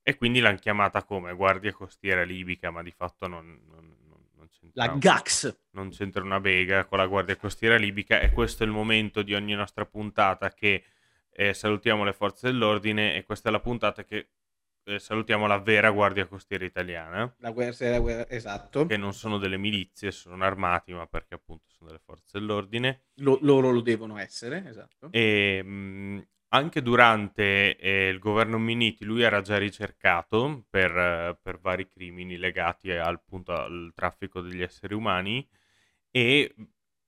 E 0.03 0.17
quindi 0.17 0.41
l'hanno 0.41 0.59
chiamata 0.59 1.03
come? 1.03 1.35
Guardia 1.35 1.73
Costiera 1.73 2.23
Libica, 2.23 2.71
ma 2.71 2.83
di 2.83 2.93
fatto 2.93 3.27
non, 3.27 3.59
non, 3.67 3.97
non 4.35 4.49
c'entra, 4.51 4.85
la 4.85 4.93
GAX. 4.97 5.61
non 5.71 5.91
c'entra 5.91 6.23
una 6.23 6.41
bega 6.41 6.85
con 6.85 6.99
la 6.99 7.07
Guardia 7.07 7.37
Costiera 7.37 7.77
Libica. 7.77 8.21
E 8.21 8.31
questo 8.31 8.63
è 8.63 8.67
il 8.67 8.73
momento 8.73 9.23
di 9.23 9.35
ogni 9.35 9.55
nostra 9.55 9.87
puntata 9.87 10.53
che 10.53 10.85
eh, 11.31 11.55
salutiamo 11.55 12.05
le 12.05 12.13
forze 12.13 12.49
dell'ordine 12.49 13.17
e 13.17 13.25
questa 13.25 13.49
è 13.49 13.53
la 13.53 13.61
puntata 13.61 14.05
che 14.05 14.29
eh, 14.85 14.99
salutiamo 14.99 15.47
la 15.47 15.59
vera 15.59 15.91
Guardia 15.91 16.27
Costiera 16.27 16.65
Italiana. 16.65 17.33
La 17.39 17.51
guerra, 17.51 18.29
esatto. 18.29 18.87
Che 18.87 18.97
non 18.97 19.15
sono 19.15 19.39
delle 19.39 19.57
milizie, 19.57 20.11
sono 20.11 20.45
armati, 20.45 20.93
ma 20.93 21.07
perché 21.07 21.35
appunto 21.35 21.65
sono 21.69 21.91
delle 21.91 22.03
forze 22.05 22.39
dell'ordine. 22.39 23.07
Lo, 23.17 23.39
loro 23.43 23.71
lo 23.71 23.81
devono 23.81 24.19
essere, 24.19 24.65
esatto. 24.67 25.09
E 25.11 25.63
mh, 25.63 26.27
anche 26.49 26.83
durante 26.83 27.77
eh, 27.77 28.09
il 28.09 28.19
governo 28.19 28.59
Minniti 28.59 29.05
lui 29.05 29.23
era 29.23 29.41
già 29.41 29.59
ricercato 29.59 30.65
per, 30.71 31.39
per 31.43 31.59
vari 31.59 31.89
crimini 31.89 32.37
legati 32.37 32.91
al, 32.93 33.15
appunto, 33.15 33.53
al 33.53 33.91
traffico 33.95 34.41
degli 34.41 34.63
esseri 34.63 34.95
umani 34.95 35.47
e 36.11 36.55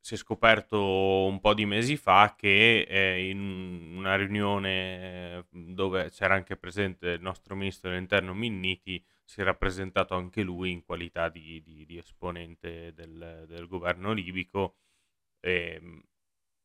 si 0.06 0.14
è 0.14 0.16
scoperto 0.16 1.24
un 1.24 1.40
po' 1.40 1.52
di 1.52 1.66
mesi 1.66 1.96
fa 1.96 2.36
che 2.38 2.82
eh, 2.82 3.28
in 3.28 3.96
una 3.96 4.14
riunione 4.14 5.48
dove 5.50 6.10
c'era 6.10 6.34
anche 6.34 6.56
presente 6.56 7.08
il 7.08 7.20
nostro 7.20 7.56
ministro 7.56 7.90
dell'interno 7.90 8.32
Minniti 8.32 9.04
si 9.24 9.40
è 9.40 9.42
rappresentato 9.42 10.14
anche 10.14 10.42
lui 10.42 10.70
in 10.70 10.84
qualità 10.84 11.28
di, 11.28 11.60
di, 11.60 11.84
di 11.84 11.98
esponente 11.98 12.92
del, 12.94 13.46
del, 13.48 13.66
governo 13.66 14.12
libico 14.12 14.76
e 15.40 16.04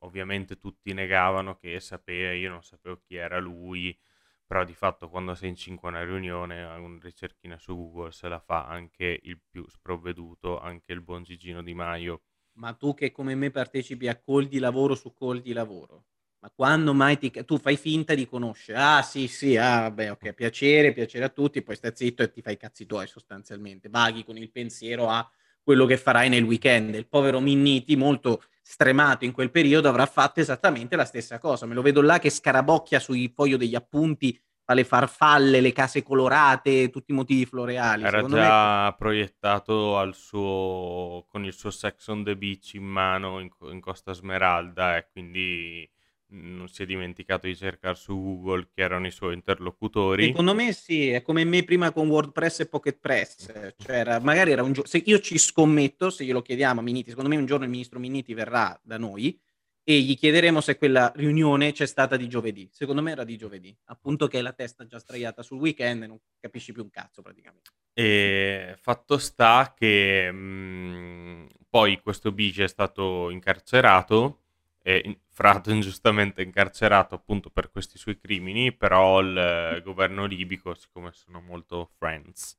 ovviamente 0.03 0.59
tutti 0.59 0.93
negavano 0.93 1.55
che 1.55 1.79
sapeva, 1.79 2.33
io 2.33 2.51
non 2.51 2.61
sapevo 2.61 3.01
chi 3.07 3.15
era 3.15 3.39
lui, 3.39 3.97
però 4.45 4.63
di 4.63 4.75
fatto 4.75 5.09
quando 5.09 5.33
sei 5.33 5.49
in 5.49 5.55
cinque 5.55 5.87
a 5.87 5.91
una 5.93 6.03
riunione, 6.03 6.63
una 6.63 6.99
ricerchina 7.01 7.57
su 7.57 7.75
Google 7.75 8.11
se 8.11 8.27
la 8.27 8.39
fa 8.39 8.67
anche 8.67 9.19
il 9.23 9.41
più 9.49 9.67
sprovveduto, 9.67 10.59
anche 10.59 10.93
il 10.93 11.01
buon 11.01 11.23
Gigino 11.23 11.63
Di 11.63 11.73
Maio. 11.73 12.21
Ma 12.55 12.73
tu 12.73 12.93
che 12.93 13.11
come 13.11 13.33
me 13.35 13.49
partecipi 13.49 14.07
a 14.07 14.15
call 14.15 14.47
di 14.47 14.59
lavoro 14.59 14.93
su 14.93 15.13
call 15.13 15.41
di 15.41 15.53
lavoro, 15.53 16.05
ma 16.39 16.51
quando 16.53 16.93
mai 16.93 17.17
ti... 17.17 17.31
tu 17.45 17.57
fai 17.57 17.77
finta 17.77 18.13
di 18.13 18.27
conoscere? 18.27 18.77
Ah 18.77 19.01
sì 19.01 19.27
sì, 19.27 19.55
ah 19.57 19.81
vabbè 19.83 20.11
ok, 20.11 20.33
piacere, 20.33 20.91
piacere 20.91 21.25
a 21.25 21.29
tutti, 21.29 21.61
poi 21.61 21.75
stai 21.75 21.91
zitto 21.95 22.23
e 22.23 22.31
ti 22.31 22.41
fai 22.41 22.53
i 22.53 22.57
cazzi 22.57 22.85
tuoi 22.85 23.07
sostanzialmente, 23.07 23.89
vaghi 23.89 24.23
con 24.25 24.37
il 24.37 24.51
pensiero 24.51 25.07
a 25.07 25.27
quello 25.63 25.85
che 25.85 25.97
farai 25.97 26.27
nel 26.29 26.43
weekend. 26.43 26.93
Il 26.95 27.07
povero 27.07 27.39
Minniti, 27.39 27.95
molto 27.95 28.43
stremato 28.61 29.25
in 29.25 29.31
quel 29.31 29.49
periodo, 29.49 29.87
avrà 29.87 30.05
fatto 30.05 30.39
esattamente 30.39 30.95
la 30.95 31.05
stessa 31.05 31.39
cosa. 31.39 31.65
Me 31.65 31.73
lo 31.73 31.81
vedo 31.81 32.01
là 32.01 32.19
che 32.19 32.29
scarabocchia 32.29 32.99
sui 32.99 33.31
foglio 33.33 33.57
degli 33.57 33.75
appunti, 33.75 34.39
fa 34.71 34.73
le 34.73 34.83
farfalle, 34.83 35.61
le 35.61 35.71
case 35.73 36.03
colorate, 36.03 36.89
tutti 36.89 37.11
i 37.11 37.15
motivi 37.15 37.45
floreali. 37.45 38.03
Era 38.03 38.23
già 38.23 38.85
me... 38.85 38.95
proiettato 38.97 40.11
suo... 40.13 41.25
con 41.29 41.45
il 41.45 41.53
suo 41.53 41.69
Sex 41.69 42.07
on 42.07 42.23
the 42.23 42.35
Beach 42.35 42.73
in 42.73 42.85
mano 42.85 43.39
in, 43.39 43.49
in 43.71 43.79
Costa 43.81 44.13
Smeralda 44.13 44.97
e 44.97 45.07
quindi 45.11 45.89
non 46.33 46.69
si 46.69 46.83
è 46.83 46.85
dimenticato 46.85 47.45
di 47.45 47.55
cercare 47.57 47.95
su 47.95 48.13
Google 48.13 48.69
chi 48.73 48.79
erano 48.79 49.05
i 49.05 49.11
suoi 49.11 49.33
interlocutori. 49.33 50.27
Secondo 50.27 50.55
me 50.55 50.71
sì, 50.71 51.09
è 51.09 51.21
come 51.21 51.43
me 51.43 51.63
prima 51.63 51.91
con 51.91 52.07
WordPress 52.07 52.61
e 52.61 52.67
Pocket 52.67 52.97
Press, 52.99 53.51
cioè 53.77 53.95
era, 53.95 54.19
magari 54.21 54.51
era 54.51 54.63
un 54.63 54.71
giorno, 54.71 54.89
se 54.89 55.01
io 55.05 55.19
ci 55.19 55.37
scommetto, 55.37 56.09
se 56.09 56.23
glielo 56.23 56.41
chiediamo 56.41 56.79
a 56.79 56.83
Miniti, 56.83 57.09
secondo 57.09 57.29
me 57.29 57.35
un 57.35 57.45
giorno 57.45 57.65
il 57.65 57.71
ministro 57.71 57.99
Miniti 57.99 58.33
verrà 58.33 58.79
da 58.81 58.97
noi 58.97 59.37
e 59.83 59.99
gli 59.99 60.17
chiederemo 60.17 60.61
se 60.61 60.77
quella 60.77 61.11
riunione 61.15 61.71
c'è 61.71 61.85
stata 61.85 62.15
di 62.15 62.27
giovedì. 62.27 62.69
Secondo 62.71 63.01
me 63.01 63.11
era 63.11 63.23
di 63.23 63.37
giovedì, 63.37 63.75
appunto 63.85 64.27
che 64.27 64.39
è 64.39 64.41
la 64.41 64.53
testa 64.53 64.85
già 64.85 64.99
straiata 64.99 65.41
sul 65.41 65.59
weekend 65.59 66.03
e 66.03 66.07
non 66.07 66.19
capisci 66.39 66.71
più 66.71 66.83
un 66.83 66.89
cazzo 66.89 67.21
praticamente. 67.21 67.71
E 67.93 68.75
fatto 68.79 69.17
sta 69.17 69.73
che 69.75 70.31
mh, 70.31 70.37
mm, 70.37 71.45
poi 71.69 71.99
questo 71.99 72.31
Bigi 72.31 72.63
è 72.63 72.67
stato 72.67 73.29
incarcerato 73.29 74.39
e 74.83 75.19
Frato 75.27 75.71
ingiustamente 75.71 76.41
incarcerato 76.41 77.15
appunto 77.15 77.49
per 77.49 77.71
questi 77.71 77.97
suoi 77.97 78.17
crimini, 78.17 78.73
però 78.73 79.19
il 79.21 79.37
eh, 79.37 79.81
governo 79.81 80.25
libico, 80.25 80.73
siccome 80.73 81.11
sono 81.11 81.41
molto 81.41 81.91
friends, 81.97 82.57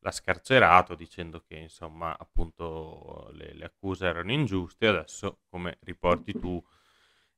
l'ha 0.00 0.10
scarcerato 0.10 0.94
dicendo 0.94 1.42
che 1.46 1.56
insomma 1.56 2.16
appunto 2.18 3.30
le, 3.32 3.54
le 3.54 3.64
accuse 3.64 4.06
erano 4.06 4.32
ingiuste, 4.32 4.86
adesso 4.86 5.40
come 5.48 5.78
riporti 5.82 6.32
tu 6.38 6.62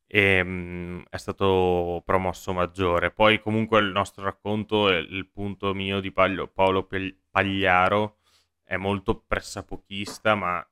e, 0.07 0.21
ehm, 0.21 0.49
mh, 0.49 1.05
è 1.11 1.17
stato 1.17 2.03
promosso 2.05 2.53
maggiore. 2.53 3.11
Poi 3.11 3.41
comunque 3.41 3.81
il 3.81 3.87
nostro 3.87 4.25
racconto, 4.25 4.89
il 4.89 5.27
punto 5.29 5.75
mio 5.75 6.01
di 6.01 6.13
Paolo, 6.13 6.49
Paolo 6.49 6.87
Pagliaro 7.31 8.19
è 8.63 8.77
molto 8.77 9.19
pressapochista, 9.27 10.35
ma 10.35 10.67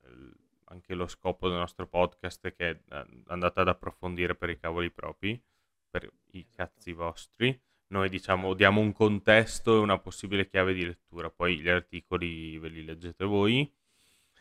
anche 0.67 0.95
lo 0.95 1.07
scopo 1.07 1.49
del 1.49 1.59
nostro 1.59 1.87
podcast 1.87 2.47
è 2.47 2.55
che 2.55 2.69
eh, 2.89 3.07
andate 3.27 3.61
ad 3.61 3.69
approfondire 3.69 4.35
per 4.35 4.51
i 4.51 4.59
cavoli 4.59 4.91
propri, 4.91 5.41
per 5.89 6.11
i 6.33 6.47
cazzi 6.49 6.93
vostri. 6.93 7.59
Noi 7.91 8.09
diciamo 8.09 8.55
diamo 8.55 8.81
un 8.81 8.93
contesto 8.93 9.77
e 9.77 9.79
una 9.79 9.99
possibile 9.99 10.49
chiave 10.49 10.75
di 10.75 10.85
lettura, 10.85 11.31
poi 11.31 11.61
gli 11.61 11.69
articoli 11.69 12.59
ve 12.59 12.69
li 12.69 12.85
leggete 12.85 13.25
voi. 13.25 13.71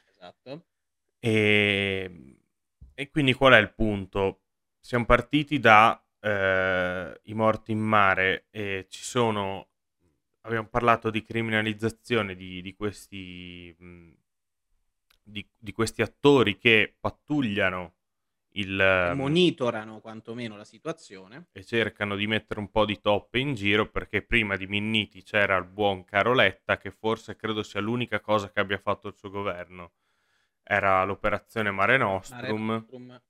Esatto. 0.10 0.66
E, 1.20 2.38
e 2.94 3.10
quindi 3.10 3.34
qual 3.34 3.54
è 3.54 3.58
il 3.58 3.74
punto? 3.74 4.42
Siamo 4.80 5.06
partiti 5.06 5.60
da 5.60 6.02
eh, 6.20 7.20
i 7.24 7.34
morti 7.34 7.72
in 7.72 7.80
mare 7.80 8.48
e 8.52 8.86
ci 8.90 9.04
sono 9.04 9.68
abbiamo 10.42 10.68
parlato 10.68 11.10
di 11.10 11.24
criminalizzazione 11.24 12.36
di, 12.36 12.62
di 12.62 12.76
questi 12.76 13.76
mh, 13.78 14.12
di, 15.30 15.48
di 15.58 15.72
questi 15.72 16.02
attori 16.02 16.58
che 16.58 16.96
pattugliano 17.00 17.96
il, 18.54 18.80
ehm, 18.80 19.18
monitorano 19.18 20.00
quantomeno 20.00 20.58
la 20.58 20.66
situazione 20.66 21.48
e 21.52 21.64
cercano 21.64 22.16
di 22.16 22.28
mettere 22.28 22.60
un 22.60 22.72
po' 22.72 22.86
di 22.86 23.00
toppe 23.00 23.40
in 23.40 23.54
giro 23.54 23.90
perché 23.90 24.22
prima 24.22 24.56
di 24.56 24.68
Minniti 24.68 25.24
c'era 25.24 25.56
il 25.58 25.66
buon 25.66 26.04
Caroletta 26.04 26.78
che 26.78 26.92
forse 26.92 27.36
credo 27.36 27.64
sia 27.64 27.80
l'unica 27.80 28.20
cosa 28.20 28.52
che 28.52 28.60
abbia 28.60 28.80
fatto 28.80 29.08
il 29.08 29.16
suo 29.16 29.30
governo 29.30 29.92
era 30.72 31.04
l'operazione 31.04 31.72
Mare 31.72 31.98
Nostrum, 31.98 32.40
Mare 32.40 32.54
Nostrum. 32.54 33.22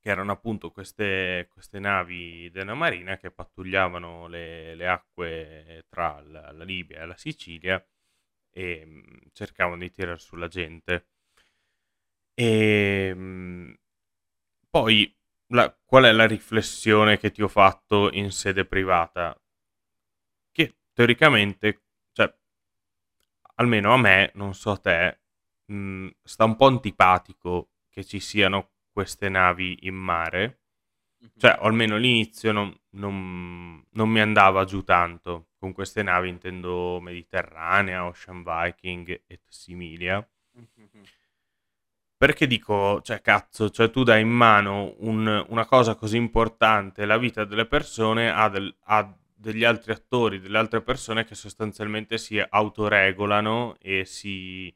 che 0.00 0.08
erano 0.08 0.30
appunto 0.30 0.70
queste, 0.70 1.48
queste, 1.52 1.80
navi 1.80 2.48
della 2.52 2.74
Marina 2.74 3.16
che 3.16 3.32
pattugliavano 3.32 4.28
le, 4.28 4.76
le 4.76 4.86
acque 4.86 5.84
tra 5.88 6.22
la, 6.24 6.52
la 6.52 6.62
Libia 6.62 7.00
e 7.00 7.06
la 7.06 7.16
Sicilia 7.16 7.84
e 8.50 8.84
mhmm, 8.86 9.30
cercavano 9.32 9.78
di 9.78 9.90
tirare 9.90 10.18
sulla 10.18 10.46
gente. 10.46 11.08
E 12.34 13.12
mhmm, 13.14 13.74
poi 14.70 15.14
la, 15.48 15.74
qual 15.84 16.04
è 16.04 16.12
la 16.12 16.26
riflessione 16.26 17.18
che 17.18 17.30
ti 17.30 17.42
ho 17.42 17.48
fatto 17.48 18.10
in 18.12 18.30
sede 18.30 18.64
privata? 18.64 19.38
Che 20.52 20.76
teoricamente, 20.92 21.84
cioè, 22.12 22.32
almeno 23.56 23.92
a 23.92 23.98
me, 23.98 24.30
non 24.34 24.54
so 24.54 24.72
a 24.72 24.78
te, 24.78 25.20
mh, 25.66 25.74
mhmm, 25.74 26.10
sta 26.22 26.44
un 26.44 26.56
po' 26.56 26.66
antipatico 26.66 27.70
che 27.88 28.04
ci 28.04 28.20
siano 28.20 28.72
queste 28.90 29.28
navi 29.28 29.86
in 29.86 29.94
mare. 29.94 30.60
Cioè, 31.36 31.56
o 31.60 31.64
almeno 31.64 31.96
all'inizio 31.96 32.52
non, 32.52 32.72
non, 32.90 33.84
non 33.90 34.08
mi 34.08 34.20
andava 34.20 34.64
giù 34.64 34.84
tanto 34.84 35.48
con 35.58 35.72
queste 35.72 36.02
navi 36.02 36.28
intendo 36.28 37.00
Mediterranea, 37.00 38.06
Ocean 38.06 38.44
Viking 38.44 39.24
e 39.26 39.40
similia. 39.48 40.26
Mm-hmm. 40.56 41.02
Perché 42.18 42.48
dico, 42.48 43.00
cioè 43.02 43.20
cazzo, 43.20 43.70
cioè 43.70 43.90
tu 43.90 44.02
dai 44.02 44.22
in 44.22 44.28
mano 44.28 44.96
un, 44.98 45.44
una 45.48 45.66
cosa 45.66 45.94
così 45.94 46.16
importante, 46.16 47.06
la 47.06 47.16
vita 47.16 47.44
delle 47.44 47.64
persone, 47.64 48.28
a, 48.28 48.48
del, 48.48 48.74
a, 48.86 49.16
degli 49.32 49.62
altri 49.62 49.92
attori, 49.92 50.40
delle 50.40 50.58
altre 50.58 50.82
persone 50.82 51.24
che 51.24 51.34
sostanzialmente 51.36 52.18
si 52.18 52.38
autoregolano 52.40 53.76
e 53.80 54.04
si... 54.04 54.74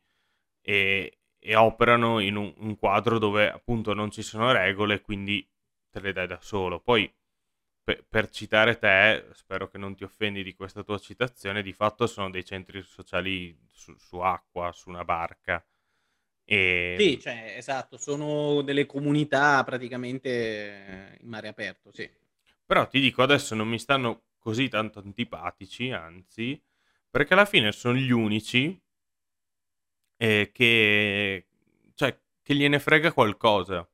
E, 0.63 1.19
e 1.45 1.57
operano 1.57 2.21
in 2.21 2.37
un, 2.37 2.55
un, 2.59 2.77
quadro 2.77 3.19
dove 3.19 3.51
appunto 3.51 3.95
non 3.95 4.13
ci 4.13 4.23
sono 4.23 4.53
regole, 4.53 5.01
quindi 5.01 5.45
te 5.91 5.99
le 6.01 6.13
dai 6.13 6.29
da 6.29 6.39
solo. 6.41 6.79
Poi 6.79 7.13
per, 7.83 8.05
per, 8.09 8.31
citare 8.31 8.79
te, 8.79 9.27
spero 9.33 9.69
che 9.69 9.77
non 9.77 9.97
ti 9.97 10.05
offendi 10.05 10.45
di 10.45 10.55
questa 10.55 10.85
tua 10.85 10.99
citazione, 10.99 11.63
di 11.63 11.73
fatto 11.73 12.07
sono 12.07 12.31
dei 12.31 12.45
centri 12.45 12.81
sociali 12.83 13.59
su, 13.73 13.93
su 13.97 14.19
acqua, 14.19 14.71
su 14.71 14.89
una 14.89 15.05
barca. 15.05 15.65
E... 16.53 16.97
Sì, 16.99 17.19
cioè, 17.19 17.55
esatto, 17.57 17.97
sono 17.97 18.61
delle 18.61 18.85
comunità 18.85 19.65
praticamente 19.65 21.17
in 21.19 21.27
mare 21.27 21.49
aperto, 21.49 21.91
sì. 21.95 22.07
Però 22.67 22.87
ti 22.89 23.01
dico, 23.01 23.23
adesso 23.23 23.55
non 23.55 23.67
mi 23.69 23.79
stanno 23.79 24.25
così 24.39 24.69
tanto 24.69 24.99
antipatici, 24.99 25.93
anzi, 25.93 26.63
perché 27.09 27.33
alla 27.33 27.47
fine 27.47 27.73
sono 27.73 27.97
gli 27.97 28.11
unici 28.11 28.79
eh, 30.19 30.51
che, 30.53 31.47
cioè, 31.95 32.21
che 32.43 32.55
gliene 32.55 32.79
frega 32.79 33.15
qualcosa. 33.15 33.89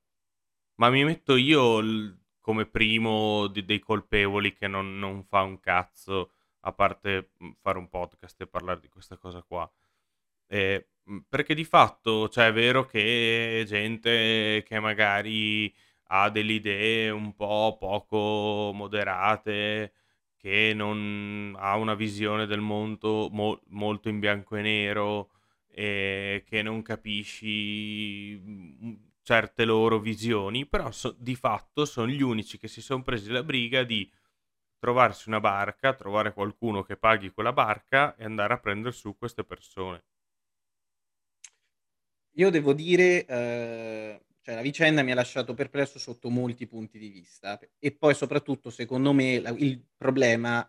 Ma 0.77 0.91
mi 0.91 1.05
metto 1.05 1.37
io 1.37 2.17
come 2.41 2.67
primo 2.67 3.47
di, 3.47 3.65
dei 3.65 3.79
colpevoli 3.79 4.53
che 4.53 4.67
non, 4.67 4.99
non, 4.99 5.23
fa 5.23 5.43
un 5.43 5.61
cazzo 5.61 6.33
a 6.61 6.73
parte 6.73 7.31
mhmm, 7.39 7.53
fare 7.61 7.79
un 7.79 7.89
podcast 7.89 8.41
e 8.41 8.49
parlare 8.49 8.81
di 8.81 8.89
questa 8.89 9.17
cosa 9.17 9.43
qua. 9.43 9.71
Eh, 10.49 10.89
perché 11.29 11.55
di 11.55 11.65
fatto, 11.65 12.29
cioè, 12.29 12.49
è 12.49 12.53
vero 12.53 12.85
che 12.87 13.65
gente 13.67 14.63
che 14.67 14.81
magari 14.81 15.73
ha 16.11 16.31
delle 16.31 16.53
idee 16.55 17.11
un 17.11 17.35
po' 17.35 17.77
poco 17.79 18.73
moderate 18.75 19.93
che 20.37 20.73
non 20.75 21.55
ha 21.59 21.77
una 21.77 21.95
visione 21.95 22.47
del 22.47 22.61
mondo 22.61 23.29
mo- 23.31 23.61
molto 23.69 24.09
in 24.09 24.19
bianco 24.21 24.57
e 24.57 24.63
nero 24.63 25.31
e 25.69 26.45
che 26.47 26.63
non 26.63 26.83
capisci 26.83 28.37
mm, 28.41 28.95
certe 29.23 29.65
loro 29.65 29.99
visioni, 29.99 30.67
però 30.67 30.91
so- 30.91 31.15
di 31.19 31.35
fatto 31.35 31.85
sono 31.85 32.09
gli 32.09 32.23
unici 32.23 32.59
che 32.59 32.69
si 32.69 32.81
sono 32.83 33.03
presi 33.03 33.31
la 33.31 33.43
briga 33.43 33.83
di 33.85 34.11
trovarsi 34.79 35.29
una 35.29 35.41
barca, 35.41 35.95
trovare 35.95 36.33
qualcuno 36.33 36.83
che 36.83 36.97
paghi 36.97 37.31
quella 37.33 37.53
barca 37.53 38.17
e 38.17 38.25
andare 38.25 38.55
a 38.55 38.59
prendere 38.59 38.93
su 38.95 39.17
queste 39.19 39.45
persone. 39.45 40.05
Io 42.39 42.51
devo 42.51 42.73
dire, 42.73 43.25
eh, 43.27 44.21
cioè 44.43 44.55
la 44.55 44.61
vicenda 44.61 45.03
mi 45.03 45.11
ha 45.11 45.15
lasciato 45.17 45.55
perplesso 45.55 45.99
sotto 45.99 46.31
molti 46.31 46.69
punti 46.69 46.97
di 46.99 47.09
vista 47.09 47.59
e 47.81 47.91
poi 47.93 48.15
soprattutto 48.15 48.71
secondo 48.71 49.13
me 49.13 49.41
la, 49.41 49.51
il 49.51 49.85
problema 49.97 50.69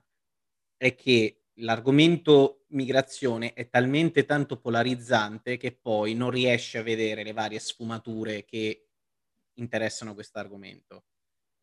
è 0.77 0.95
che 0.95 1.43
l'argomento 1.59 2.65
migrazione 2.69 3.53
è 3.53 3.69
talmente 3.69 4.25
tanto 4.25 4.59
polarizzante 4.59 5.57
che 5.57 5.71
poi 5.71 6.15
non 6.15 6.31
riesce 6.31 6.79
a 6.79 6.83
vedere 6.83 7.23
le 7.23 7.33
varie 7.33 7.59
sfumature 7.59 8.45
che 8.45 8.87
interessano 9.59 10.15
questo 10.15 10.39
argomento. 10.39 11.03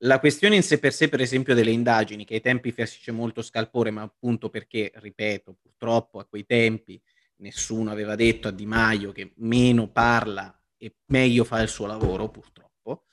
La 0.04 0.20
questione 0.20 0.56
in 0.56 0.62
sé 0.62 0.78
per 0.78 0.92
sé, 0.92 1.08
per 1.08 1.20
esempio, 1.20 1.54
delle 1.54 1.70
indagini, 1.70 2.24
che 2.26 2.34
ai 2.34 2.40
tempi 2.42 2.70
fece 2.70 3.12
molto 3.12 3.40
scalpore, 3.42 3.90
ma 3.90 4.02
appunto 4.02 4.50
perché, 4.50 4.92
ripeto, 4.94 5.54
purtroppo 5.60 6.18
a 6.18 6.26
quei 6.26 6.44
tempi 6.44 7.00
nessuno 7.38 7.90
aveva 7.90 8.14
detto 8.14 8.48
a 8.48 8.50
Di 8.50 8.66
Maio 8.66 9.12
che 9.12 9.32
meno 9.36 9.88
parla 9.88 10.58
e 10.76 10.96
meglio 11.06 11.44
fa 11.44 11.60
il 11.60 11.68
suo 11.68 11.86
lavoro, 11.86 12.28
purtroppo, 12.28 13.04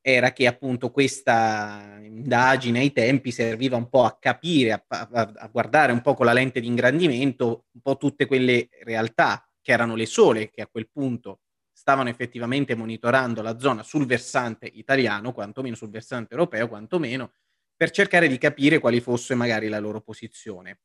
era 0.00 0.32
che 0.32 0.46
appunto 0.46 0.90
questa 0.90 1.98
indagine 2.00 2.80
ai 2.80 2.92
tempi 2.92 3.30
serviva 3.30 3.76
un 3.76 3.88
po' 3.88 4.04
a 4.04 4.16
capire, 4.18 4.72
a, 4.72 4.84
a, 4.88 5.32
a 5.36 5.48
guardare 5.48 5.92
un 5.92 6.00
po' 6.00 6.14
con 6.14 6.26
la 6.26 6.32
lente 6.32 6.60
di 6.60 6.66
ingrandimento 6.66 7.66
un 7.72 7.80
po' 7.80 7.96
tutte 7.96 8.26
quelle 8.26 8.68
realtà 8.82 9.46
che 9.60 9.72
erano 9.72 9.94
le 9.94 10.06
sole 10.06 10.50
che 10.50 10.62
a 10.62 10.68
quel 10.68 10.88
punto 10.90 11.40
stavano 11.70 12.08
effettivamente 12.08 12.74
monitorando 12.74 13.42
la 13.42 13.58
zona 13.58 13.82
sul 13.82 14.06
versante 14.06 14.66
italiano, 14.66 15.32
quantomeno 15.32 15.74
sul 15.74 15.90
versante 15.90 16.34
europeo, 16.34 16.68
quantomeno, 16.68 17.32
per 17.74 17.90
cercare 17.90 18.28
di 18.28 18.36
capire 18.36 18.78
quali 18.78 19.00
fosse 19.00 19.34
magari 19.34 19.68
la 19.68 19.78
loro 19.78 20.00
posizione. 20.02 20.80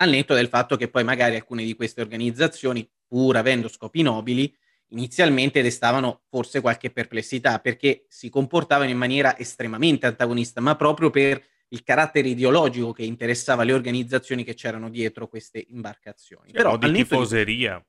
Al 0.00 0.10
netto 0.10 0.34
del 0.34 0.48
fatto 0.48 0.76
che 0.76 0.88
poi 0.88 1.04
magari 1.04 1.36
alcune 1.36 1.64
di 1.64 1.74
queste 1.74 2.00
organizzazioni, 2.00 2.88
pur 3.06 3.36
avendo 3.36 3.68
scopi 3.68 4.02
nobili, 4.02 4.54
inizialmente 4.88 5.62
destavano 5.62 6.22
forse 6.28 6.60
qualche 6.60 6.90
perplessità 6.90 7.58
perché 7.58 8.06
si 8.08 8.28
comportavano 8.30 8.90
in 8.90 8.96
maniera 8.96 9.38
estremamente 9.38 10.06
antagonista, 10.06 10.60
ma 10.60 10.74
proprio 10.76 11.10
per 11.10 11.42
il 11.68 11.82
carattere 11.82 12.28
ideologico 12.28 12.92
che 12.92 13.04
interessava 13.04 13.62
le 13.62 13.72
organizzazioni 13.72 14.42
che 14.42 14.54
c'erano 14.54 14.88
dietro 14.88 15.28
queste 15.28 15.64
imbarcazioni. 15.68 16.50
Però 16.50 16.76
di 16.76 16.92
tifoseria. 16.92 17.84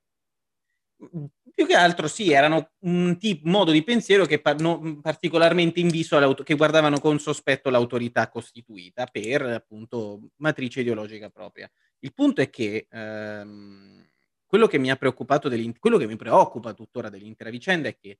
Di... 0.98 1.30
Più 1.62 1.70
che 1.70 1.76
altro 1.76 2.08
sì, 2.08 2.32
erano 2.32 2.72
un 2.86 3.20
tipo, 3.20 3.48
modo 3.48 3.70
di 3.70 3.84
pensiero 3.84 4.26
che 4.26 4.42
par- 4.42 4.60
no, 4.60 5.00
particolarmente 5.00 5.80
inviso 5.80 6.34
che 6.42 6.56
guardavano 6.56 7.00
con 7.00 7.20
sospetto 7.20 7.70
l'autorità 7.70 8.30
costituita 8.30 9.06
per 9.06 9.44
appunto 9.44 10.32
matrice 10.38 10.80
ideologica 10.80 11.30
propria. 11.30 11.72
Il 12.00 12.16
punto 12.16 12.42
è 12.42 12.50
che 12.50 12.88
ehm, 12.90 14.04
quello 14.44 14.66
che 14.66 14.80
mi 14.80 14.90
ha 14.90 14.96
preoccupato, 14.96 15.52
quello 15.78 15.98
che 16.00 16.08
mi 16.08 16.16
preoccupa 16.16 16.74
tuttora 16.74 17.10
dell'intera 17.10 17.52
vicenda 17.52 17.90
è 17.90 17.96
che 17.96 18.18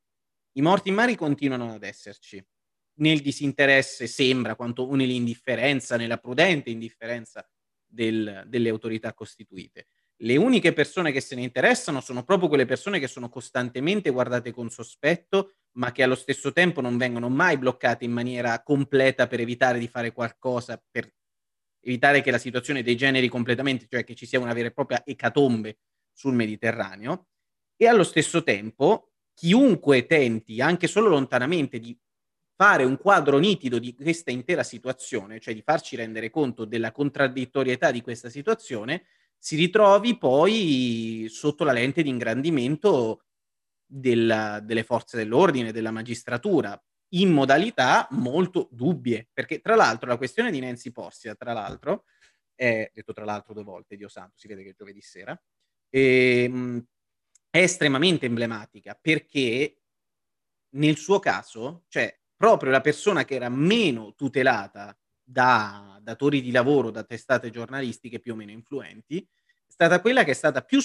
i 0.52 0.62
morti 0.62 0.90
in 0.90 0.94
mare 0.96 1.16
continuano 1.16 1.74
ad 1.74 1.82
esserci. 1.82 2.40
Nel 3.00 3.22
disinteresse 3.22 4.06
sembra, 4.06 4.56
quanto 4.56 4.88
nell'indifferenza, 4.94 5.98
nella 5.98 6.18
prudente 6.18 6.70
indifferenza 6.70 7.44
del, 7.88 8.44
delle 8.46 8.70
autorità 8.70 9.16
costituite. 9.16 9.88
Le 10.24 10.38
uniche 10.38 10.72
persone 10.72 11.12
che 11.12 11.20
se 11.20 11.34
ne 11.34 11.42
interessano 11.42 12.00
sono 12.00 12.24
proprio 12.24 12.48
quelle 12.48 12.66
persone 12.66 13.00
che 13.00 13.08
sono 13.08 13.28
costantemente 13.28 14.12
guardate 14.12 14.52
con 14.52 14.70
sospetto, 14.70 15.54
ma 15.78 15.92
che 15.92 16.04
allo 16.04 16.16
stesso 16.16 16.52
tempo 16.52 16.80
non 16.80 16.98
vengono 16.98 17.28
mai 17.28 17.58
bloccate 17.58 18.06
in 18.06 18.12
maniera 18.12 18.62
completa 18.62 19.26
per 19.26 19.40
evitare 19.40 19.80
di 19.80 19.88
fare 19.88 20.12
qualcosa, 20.12 20.80
per 20.92 21.12
evitare 21.80 22.22
che 22.22 22.30
la 22.30 22.38
situazione 22.38 22.84
degeneri 22.84 23.28
completamente, 23.30 23.88
cioè 23.90 24.04
che 24.04 24.14
ci 24.14 24.28
sia 24.28 24.40
una 24.40 24.54
vera 24.54 24.68
e 24.68 24.74
propria 24.74 25.02
ecatombe 25.04 25.80
sul 26.14 26.36
Mediterraneo. 26.36 27.30
E 27.76 27.88
allo 27.88 28.04
stesso 28.04 28.44
tempo 28.44 29.14
chiunque 29.34 30.06
tenti 30.06 30.62
anche 30.62 30.86
solo 30.86 31.10
lontanamente 31.10 31.80
di 31.80 31.98
fare 32.56 32.84
un 32.84 32.96
quadro 33.00 33.40
nitido 33.40 33.80
di 33.80 33.96
questa 33.96 34.30
intera 34.30 34.62
situazione, 34.62 35.40
cioè 35.40 35.56
di 35.56 35.64
farci 35.64 35.96
rendere 35.96 36.30
conto 36.30 36.66
della 36.66 36.92
contraddittorietà 36.92 37.90
di 37.90 38.02
questa 38.02 38.30
situazione, 38.30 39.06
si 39.44 39.56
ritrovi 39.56 40.20
poi 40.20 41.26
sotto 41.28 41.64
la 41.64 41.72
lente 41.72 42.04
di 42.04 42.10
ingrandimento 42.10 43.24
della, 43.84 44.60
delle 44.60 44.84
forze 44.84 45.18
dell'ordine, 45.18 45.72
della 45.72 45.90
magistratura, 45.90 46.80
in 47.14 47.32
modalità 47.32 48.08
molto 48.12 48.70
dubbie, 48.72 49.28
perché 49.34 49.60
tra 49.60 49.74
l'altro 49.74 50.08
la 50.08 50.18
questione 50.18 50.52
di 50.52 50.60
Nancy 50.60 50.92
Porsia, 50.92 51.34
tra 51.34 51.54
l'altro, 51.54 52.04
è 52.54 52.92
detto 52.94 53.14
tra 53.14 53.26
l'altro 53.26 53.56
due 53.56 53.64
volte, 53.64 53.96
Dio 53.96 54.10
santo, 54.10 54.38
si 54.38 54.48
vede 54.48 54.62
che 54.62 54.70
è 54.70 54.76
giovedì 54.78 55.02
sera, 55.02 55.36
ehm, 55.90 56.86
è 57.50 57.58
estremamente 57.58 58.28
emblematica 58.28 58.96
perché 59.02 59.82
nel 60.76 60.98
suo 60.98 61.18
caso, 61.18 61.86
cioè 61.88 62.16
proprio 62.36 62.70
la 62.70 62.82
persona 62.82 63.26
che 63.26 63.34
era 63.34 63.50
meno 63.50 64.14
tutelata 64.14 64.96
da 65.32 66.00
datori 66.02 66.42
di 66.42 66.52
lavoro, 66.52 66.92
da 66.92 67.04
testate 67.04 67.50
giornalistiche 67.50 68.20
più 68.20 68.34
o 68.34 68.36
meno 68.36 68.52
influenti, 68.52 69.18
è 69.20 69.72
stata 69.72 70.02
quella 70.02 70.24
che 70.24 70.32
è 70.32 70.36
stata 70.36 70.62
più 70.62 70.80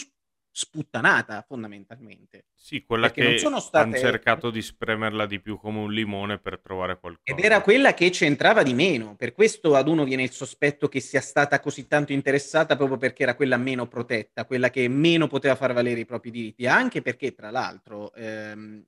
sputtanata 0.57 1.44
fondamentalmente. 1.47 2.47
Sì, 2.55 2.82
quella 2.82 3.11
Perché 3.11 3.36
che 3.36 3.49
non 3.49 3.61
state... 3.61 3.84
hanno 3.84 3.99
cercato 3.99 4.51
di 4.51 4.62
spremerla 4.62 5.26
di 5.26 5.38
più 5.38 5.59
come 5.59 5.80
un 5.80 5.92
limone 5.92 6.38
per 6.38 6.61
trovare 6.61 6.99
qualcosa. 6.99 7.36
Ed 7.36 7.44
era 7.44 7.61
quella 7.61 7.92
che 7.92 8.09
c'entrava 8.09 8.62
di 8.62 8.72
meno, 8.72 9.16
per 9.16 9.34
questo 9.34 9.74
ad 9.74 9.86
uno 9.86 10.05
viene 10.05 10.22
il 10.22 10.30
sospetto 10.30 10.88
che 10.88 11.01
sia 11.01 11.20
stata 11.20 11.61
così 11.61 11.86
tanto 11.86 12.12
interessata 12.12 12.74
proprio 12.74 12.97
perché 12.97 13.24
era 13.24 13.34
quella 13.34 13.59
meno 13.59 13.86
protetta, 13.86 14.47
quella 14.47 14.70
che 14.70 14.88
meno 14.88 15.26
poteva 15.26 15.57
far 15.57 15.74
valere 15.74 16.01
i 16.01 16.07
propri 16.07 16.30
diritti, 16.30 16.66
anche 16.66 17.03
perché 17.03 17.34
tra 17.34 17.51
l'altro 17.51 18.14
ehm, 18.14 18.82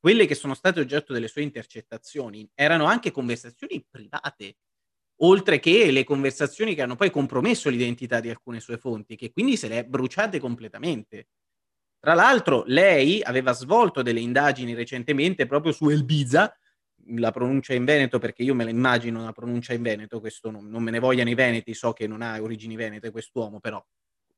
quelle 0.00 0.26
che 0.26 0.34
sono 0.34 0.54
state 0.54 0.80
oggetto 0.80 1.12
delle 1.12 1.28
sue 1.28 1.42
intercettazioni 1.42 2.48
erano 2.54 2.86
anche 2.86 3.10
conversazioni 3.10 3.84
private 3.88 4.56
oltre 5.22 5.58
che 5.60 5.90
le 5.90 6.04
conversazioni 6.04 6.74
che 6.74 6.82
hanno 6.82 6.96
poi 6.96 7.10
compromesso 7.10 7.68
l'identità 7.68 8.20
di 8.20 8.30
alcune 8.30 8.60
sue 8.60 8.78
fonti, 8.78 9.16
che 9.16 9.32
quindi 9.32 9.56
se 9.56 9.68
le 9.68 9.80
è 9.80 9.84
bruciate 9.84 10.38
completamente. 10.38 11.28
Tra 11.98 12.14
l'altro, 12.14 12.64
lei 12.66 13.22
aveva 13.22 13.52
svolto 13.52 14.02
delle 14.02 14.20
indagini 14.20 14.74
recentemente 14.74 15.46
proprio 15.46 15.72
su 15.72 15.88
Elbiza, 15.88 16.54
la 17.16 17.30
pronuncia 17.30 17.74
in 17.74 17.84
Veneto, 17.84 18.18
perché 18.18 18.42
io 18.42 18.54
me 18.54 18.64
la 18.64 18.70
immagino 18.70 19.20
una 19.20 19.32
pronuncia 19.32 19.74
in 19.74 19.82
Veneto, 19.82 20.20
questo 20.20 20.50
non, 20.50 20.68
non 20.68 20.82
me 20.82 20.90
ne 20.90 20.98
vogliano 20.98 21.28
i 21.28 21.34
veneti, 21.34 21.74
so 21.74 21.92
che 21.92 22.06
non 22.06 22.22
ha 22.22 22.40
origini 22.40 22.76
venete 22.76 23.10
quest'uomo, 23.10 23.60
però 23.60 23.84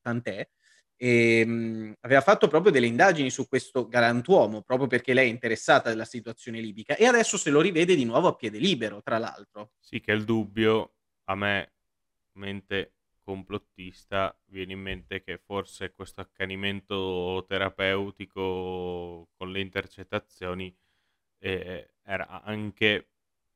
tant'è 0.00 0.48
e, 1.02 1.40
ehm, 1.40 1.50
mh, 1.50 1.94
aveva 2.02 2.20
fatto 2.20 2.46
proprio 2.46 2.70
delle 2.70 2.86
indagini 2.86 3.28
su 3.28 3.48
questo 3.48 3.88
galantuomo, 3.88 4.62
proprio 4.62 4.86
perché 4.86 5.12
lei 5.12 5.26
è 5.28 5.32
interessata 5.32 5.88
della 5.88 6.04
situazione 6.04 6.60
libica 6.60 6.94
e 6.94 7.06
adesso 7.06 7.36
se 7.36 7.50
lo 7.50 7.60
rivede 7.60 7.96
di 7.96 8.04
nuovo 8.04 8.28
a 8.28 8.36
piede 8.36 8.58
libero, 8.58 9.02
tra 9.02 9.18
l'altro. 9.18 9.72
Sì, 9.80 10.00
che 10.00 10.12
il 10.12 10.24
dubbio 10.24 10.94
a 11.24 11.34
me, 11.34 11.72
mente 12.34 12.94
complottista, 13.24 14.36
viene 14.46 14.74
in 14.74 14.80
mente 14.80 15.22
che 15.22 15.38
forse 15.38 15.92
questo 15.92 16.20
accanimento 16.20 17.44
terapeutico 17.48 19.28
con 19.36 19.50
le 19.50 19.60
intercettazioni 19.60 20.72
eh, 21.38 21.94
era 22.04 22.42
anche 22.42 23.08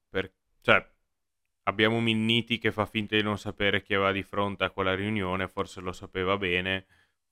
per... 0.09 0.33
cioè 0.61 0.85
abbiamo 1.65 2.01
Minniti 2.01 2.59
che 2.59 2.73
fa 2.73 2.87
finta 2.87 3.17
di 3.17 3.23
non 3.23 3.39
sapere 3.39 3.83
chi 3.83 3.95
aveva 3.95 4.13
di 4.13 4.23
fronte 4.23 4.65
a 4.65 4.71
quella 4.71 4.95
riunione, 4.95 5.49
forse 5.49 5.81
lo 5.81 5.93
sapeva 5.93 6.37
bene, 6.37 6.87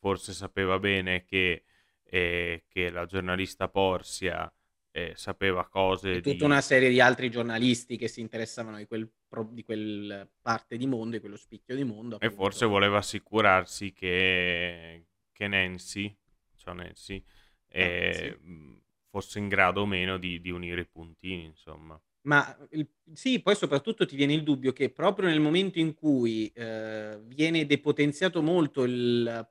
forse 0.04 0.34
sapeva 0.34 0.78
bene 0.78 1.24
che, 1.24 1.64
eh, 2.02 2.64
che 2.68 2.90
la 2.90 3.06
giornalista 3.06 3.68
Porsia 3.68 4.52
eh, 4.90 5.14
sapeva 5.16 5.66
cose. 5.66 6.16
E 6.16 6.20
tutta 6.20 6.36
di... 6.36 6.44
una 6.44 6.60
serie 6.60 6.90
di 6.90 7.00
altri 7.00 7.30
giornalisti 7.30 7.96
che 7.96 8.06
si 8.06 8.20
interessavano 8.20 8.76
di 8.76 8.84
quel, 8.84 9.10
di 9.48 9.64
quel 9.64 10.28
parte 10.42 10.76
di 10.76 10.86
mondo, 10.86 11.16
di 11.16 11.20
quello 11.20 11.38
spicchio 11.38 11.74
di 11.74 11.84
mondo. 11.84 12.16
Appunto. 12.16 12.34
E 12.34 12.36
forse 12.36 12.66
voleva 12.66 12.98
assicurarsi 12.98 13.94
che, 13.94 15.06
che 15.32 15.48
Nancy, 15.48 16.14
cioè 16.54 16.74
Nancy 16.74 17.24
eh, 17.68 18.36
sì. 18.42 18.78
fosse 19.08 19.38
in 19.38 19.48
grado 19.48 19.80
o 19.80 19.86
meno 19.86 20.18
di, 20.18 20.38
di 20.42 20.50
unire 20.50 20.82
i 20.82 20.86
puntini, 20.86 21.44
insomma. 21.44 21.98
Ma 22.26 22.54
il, 22.72 22.86
sì, 23.14 23.40
poi 23.40 23.54
soprattutto 23.56 24.04
ti 24.04 24.16
viene 24.16 24.34
il 24.34 24.42
dubbio 24.42 24.74
che 24.74 24.90
proprio 24.90 25.28
nel 25.28 25.40
momento 25.40 25.78
in 25.78 25.94
cui 25.94 26.52
eh, 26.54 27.18
viene 27.22 27.64
depotenziato 27.64 28.42
molto 28.42 28.84
il 28.84 29.48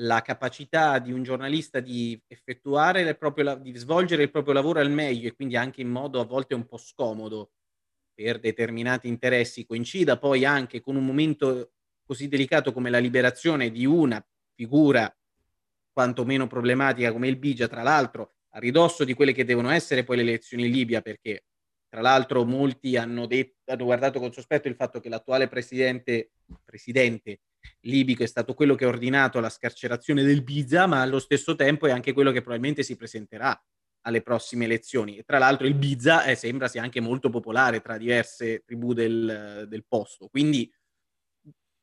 la 0.00 0.22
capacità 0.22 0.98
di 0.98 1.12
un 1.12 1.22
giornalista 1.22 1.80
di 1.80 2.20
effettuare 2.26 3.02
il 3.02 3.18
proprio, 3.18 3.56
di 3.56 3.76
svolgere 3.76 4.22
il 4.22 4.30
proprio 4.30 4.54
lavoro 4.54 4.80
al 4.80 4.90
meglio 4.90 5.28
e 5.28 5.34
quindi 5.34 5.56
anche 5.56 5.80
in 5.80 5.88
modo 5.88 6.20
a 6.20 6.24
volte 6.24 6.54
un 6.54 6.66
po' 6.66 6.78
scomodo 6.78 7.52
per 8.14 8.38
determinati 8.38 9.08
interessi 9.08 9.66
coincida 9.66 10.18
poi 10.18 10.44
anche 10.44 10.80
con 10.80 10.96
un 10.96 11.04
momento 11.04 11.72
così 12.02 12.28
delicato 12.28 12.72
come 12.72 12.90
la 12.90 12.98
liberazione 12.98 13.70
di 13.70 13.84
una 13.84 14.24
figura 14.54 15.12
quantomeno 15.92 16.46
problematica 16.46 17.12
come 17.12 17.28
il 17.28 17.36
Bigia, 17.36 17.68
tra 17.68 17.82
l'altro 17.82 18.34
a 18.50 18.58
ridosso 18.58 19.04
di 19.04 19.14
quelle 19.14 19.32
che 19.32 19.44
devono 19.44 19.70
essere 19.70 20.02
poi 20.02 20.16
le 20.16 20.22
elezioni 20.22 20.64
in 20.64 20.72
Libia, 20.72 21.02
perché 21.02 21.44
tra 21.90 22.00
l'altro 22.00 22.44
molti 22.44 22.96
hanno, 22.96 23.26
detto, 23.26 23.72
hanno 23.72 23.84
guardato 23.84 24.20
con 24.20 24.32
sospetto 24.32 24.68
il 24.68 24.76
fatto 24.76 25.00
che 25.00 25.08
l'attuale 25.08 25.48
presidente, 25.48 26.30
presidente 26.64 27.40
libico 27.80 28.22
è 28.22 28.26
stato 28.26 28.54
quello 28.54 28.76
che 28.76 28.84
ha 28.84 28.88
ordinato 28.88 29.40
la 29.40 29.50
scarcerazione 29.50 30.22
del 30.22 30.44
Biza, 30.44 30.86
ma 30.86 31.02
allo 31.02 31.18
stesso 31.18 31.56
tempo 31.56 31.88
è 31.88 31.90
anche 31.90 32.12
quello 32.12 32.30
che 32.30 32.42
probabilmente 32.42 32.84
si 32.84 32.96
presenterà 32.96 33.60
alle 34.02 34.22
prossime 34.22 34.66
elezioni. 34.66 35.18
E 35.18 35.24
tra 35.24 35.38
l'altro 35.38 35.66
il 35.66 35.74
Biza 35.74 36.24
eh, 36.24 36.36
sembra 36.36 36.68
sia 36.68 36.80
anche 36.80 37.00
molto 37.00 37.28
popolare 37.28 37.80
tra 37.80 37.98
diverse 37.98 38.62
tribù 38.64 38.92
del, 38.92 39.66
del 39.68 39.84
posto. 39.86 40.28
Quindi 40.28 40.72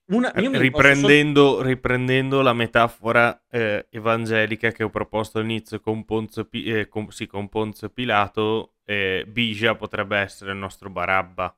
una, 0.10 0.32
riprendendo, 0.34 1.48
solo... 1.48 1.62
riprendendo, 1.64 2.42
la 2.42 2.54
metafora 2.54 3.44
eh, 3.50 3.88
evangelica 3.90 4.72
che 4.72 4.84
ho 4.84 4.90
proposto 4.90 5.40
all'inizio 5.40 5.82
con 5.82 6.06
Ponzio, 6.06 6.48
eh, 6.52 6.88
con, 6.88 7.12
sì, 7.12 7.28
con 7.28 7.50
Ponzio 7.50 7.90
Pilato, 7.90 8.76
eh, 8.86 9.26
Bija 9.28 9.76
potrebbe 9.76 10.18
essere 10.18 10.52
il 10.52 10.58
nostro 10.58 10.90
Barabba. 10.90 11.54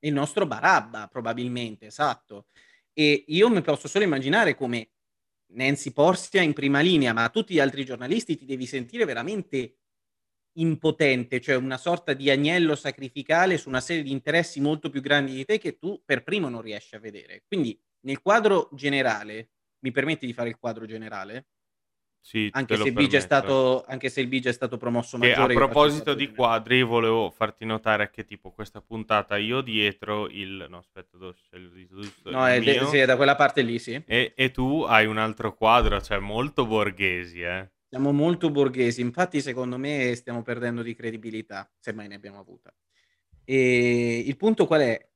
Il 0.00 0.14
nostro 0.14 0.46
Barabba, 0.46 1.08
probabilmente, 1.08 1.86
esatto. 1.86 2.46
E 2.92 3.24
io 3.28 3.50
mi 3.50 3.60
posso 3.60 3.86
solo 3.86 4.04
immaginare 4.04 4.54
come 4.54 4.92
Nancy 5.52 5.92
Porsia 5.92 6.40
in 6.40 6.54
prima 6.54 6.80
linea, 6.80 7.12
ma 7.12 7.28
tutti 7.28 7.54
gli 7.54 7.60
altri 7.60 7.84
giornalisti 7.84 8.36
ti 8.36 8.46
devi 8.46 8.64
sentire 8.64 9.04
veramente 9.04 9.76
impotente, 10.54 11.40
cioè 11.40 11.54
una 11.54 11.76
sorta 11.76 12.12
di 12.12 12.30
agnello 12.30 12.74
sacrificale 12.74 13.58
su 13.58 13.68
una 13.68 13.80
serie 13.80 14.02
di 14.02 14.10
interessi 14.10 14.60
molto 14.60 14.90
più 14.90 15.00
grandi 15.00 15.32
di 15.32 15.44
te 15.44 15.58
che 15.58 15.78
tu 15.78 16.02
per 16.04 16.22
primo 16.22 16.48
non 16.48 16.62
riesci 16.62 16.94
a 16.94 16.98
vedere. 16.98 17.44
Quindi 17.46 17.78
nel 18.00 18.20
quadro 18.20 18.68
generale, 18.72 19.50
mi 19.80 19.90
permetti 19.90 20.26
di 20.26 20.32
fare 20.32 20.48
il 20.48 20.58
quadro 20.58 20.86
generale? 20.86 21.46
Sì, 22.22 22.50
anche, 22.52 22.76
se 22.76 22.88
il 22.88 23.10
è 23.10 23.20
stato, 23.20 23.82
anche 23.86 24.10
se 24.10 24.20
il 24.20 24.28
Bigia 24.28 24.50
è 24.50 24.52
stato 24.52 24.76
promosso 24.76 25.16
maggiore. 25.16 25.54
E 25.54 25.56
a 25.56 25.58
proposito 25.58 26.12
di 26.12 26.30
quadri, 26.30 26.82
volevo 26.82 27.30
farti 27.30 27.64
notare 27.64 28.10
che 28.10 28.24
tipo 28.24 28.52
questa 28.52 28.82
puntata 28.82 29.38
io 29.38 29.62
dietro 29.62 30.28
il... 30.28 30.66
No, 30.68 30.78
aspetta, 30.78 31.16
dove 31.16 31.34
c'è 31.34 31.56
il? 31.56 32.12
No, 32.24 32.46
è, 32.46 32.60
de- 32.60 32.86
sì, 32.86 32.98
è 32.98 33.06
da 33.06 33.16
quella 33.16 33.36
parte 33.36 33.62
lì, 33.62 33.78
sì. 33.78 34.02
E, 34.06 34.34
e, 34.36 34.50
tu 34.50 34.84
hai 34.86 35.06
un 35.06 35.16
altro 35.16 35.54
quadro, 35.54 36.00
cioè 36.02 36.18
molto 36.18 36.66
borghesi, 36.66 37.40
eh. 37.40 37.70
Siamo 37.88 38.12
molto 38.12 38.50
borghesi, 38.50 39.00
infatti 39.00 39.40
secondo 39.40 39.76
me 39.76 40.14
stiamo 40.14 40.42
perdendo 40.42 40.82
di 40.82 40.94
credibilità, 40.94 41.68
se 41.80 41.92
mai 41.92 42.06
ne 42.06 42.14
abbiamo 42.16 42.38
avuta. 42.38 42.72
E 43.44 44.22
il 44.24 44.36
punto 44.36 44.66
qual 44.66 44.82
è? 44.82 45.08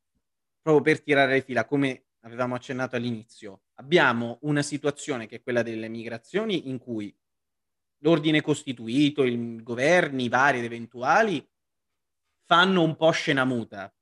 Proprio 0.60 0.82
per 0.82 1.02
tirare 1.02 1.34
le 1.34 1.42
fila, 1.42 1.66
come 1.66 2.03
avevamo 2.24 2.54
accennato 2.54 2.96
all'inizio, 2.96 3.64
abbiamo 3.74 4.38
una 4.42 4.62
situazione 4.62 5.26
che 5.26 5.36
è 5.36 5.42
quella 5.42 5.62
delle 5.62 5.88
migrazioni 5.88 6.68
in 6.68 6.78
cui 6.78 7.14
l'ordine 7.98 8.40
costituito, 8.40 9.24
i 9.24 9.62
governi 9.62 10.28
vari 10.28 10.58
ed 10.58 10.64
eventuali 10.64 11.46
fanno 12.44 12.82
un 12.82 12.96
po' 12.96 13.10
scena 13.10 13.44
muta. 13.44 13.94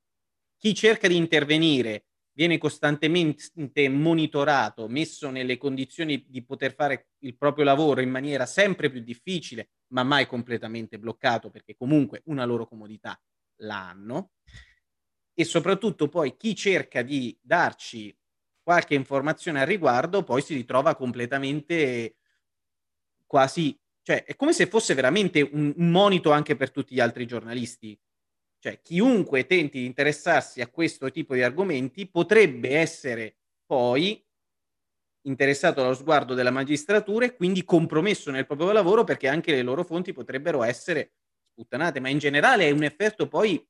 Chi 0.56 0.74
cerca 0.74 1.08
di 1.08 1.16
intervenire 1.16 2.06
viene 2.34 2.58
costantemente 2.58 3.88
monitorato, 3.88 4.88
messo 4.88 5.30
nelle 5.30 5.58
condizioni 5.58 6.24
di 6.26 6.44
poter 6.44 6.74
fare 6.74 7.08
il 7.18 7.36
proprio 7.36 7.64
lavoro 7.64 8.00
in 8.00 8.10
maniera 8.10 8.46
sempre 8.46 8.90
più 8.90 9.00
difficile, 9.00 9.70
ma 9.88 10.02
mai 10.02 10.26
completamente 10.26 10.98
bloccato 10.98 11.50
perché 11.50 11.74
comunque 11.74 12.22
una 12.26 12.44
loro 12.44 12.66
comodità 12.66 13.20
l'hanno. 13.56 14.30
E 15.34 15.44
soprattutto 15.44 16.08
poi 16.08 16.36
chi 16.36 16.54
cerca 16.54 17.02
di 17.02 17.36
darci 17.40 18.14
qualche 18.62 18.94
informazione 18.94 19.60
al 19.60 19.66
riguardo 19.66 20.22
poi 20.22 20.42
si 20.42 20.54
ritrova 20.54 20.94
completamente 20.94 22.16
quasi, 23.26 23.78
cioè 24.02 24.24
è 24.24 24.36
come 24.36 24.52
se 24.52 24.66
fosse 24.66 24.94
veramente 24.94 25.40
un, 25.40 25.72
un 25.76 25.90
monito 25.90 26.30
anche 26.30 26.54
per 26.54 26.70
tutti 26.70 26.94
gli 26.94 27.00
altri 27.00 27.26
giornalisti. 27.26 27.98
Cioè, 28.58 28.80
chiunque 28.80 29.46
tenti 29.46 29.80
di 29.80 29.86
interessarsi 29.86 30.60
a 30.60 30.68
questo 30.68 31.10
tipo 31.10 31.34
di 31.34 31.42
argomenti 31.42 32.06
potrebbe 32.06 32.76
essere 32.76 33.36
poi 33.66 34.24
interessato 35.22 35.82
allo 35.82 35.94
sguardo 35.94 36.34
della 36.34 36.50
magistratura 36.50 37.24
e 37.24 37.34
quindi 37.34 37.64
compromesso 37.64 38.30
nel 38.30 38.46
proprio 38.46 38.70
lavoro 38.70 39.02
perché 39.02 39.28
anche 39.28 39.52
le 39.52 39.62
loro 39.62 39.82
fonti 39.82 40.12
potrebbero 40.12 40.62
essere 40.62 41.14
sputtanate, 41.50 42.00
ma 42.00 42.08
in 42.08 42.18
generale 42.18 42.66
è 42.66 42.70
un 42.70 42.84
effetto 42.84 43.28
poi 43.28 43.64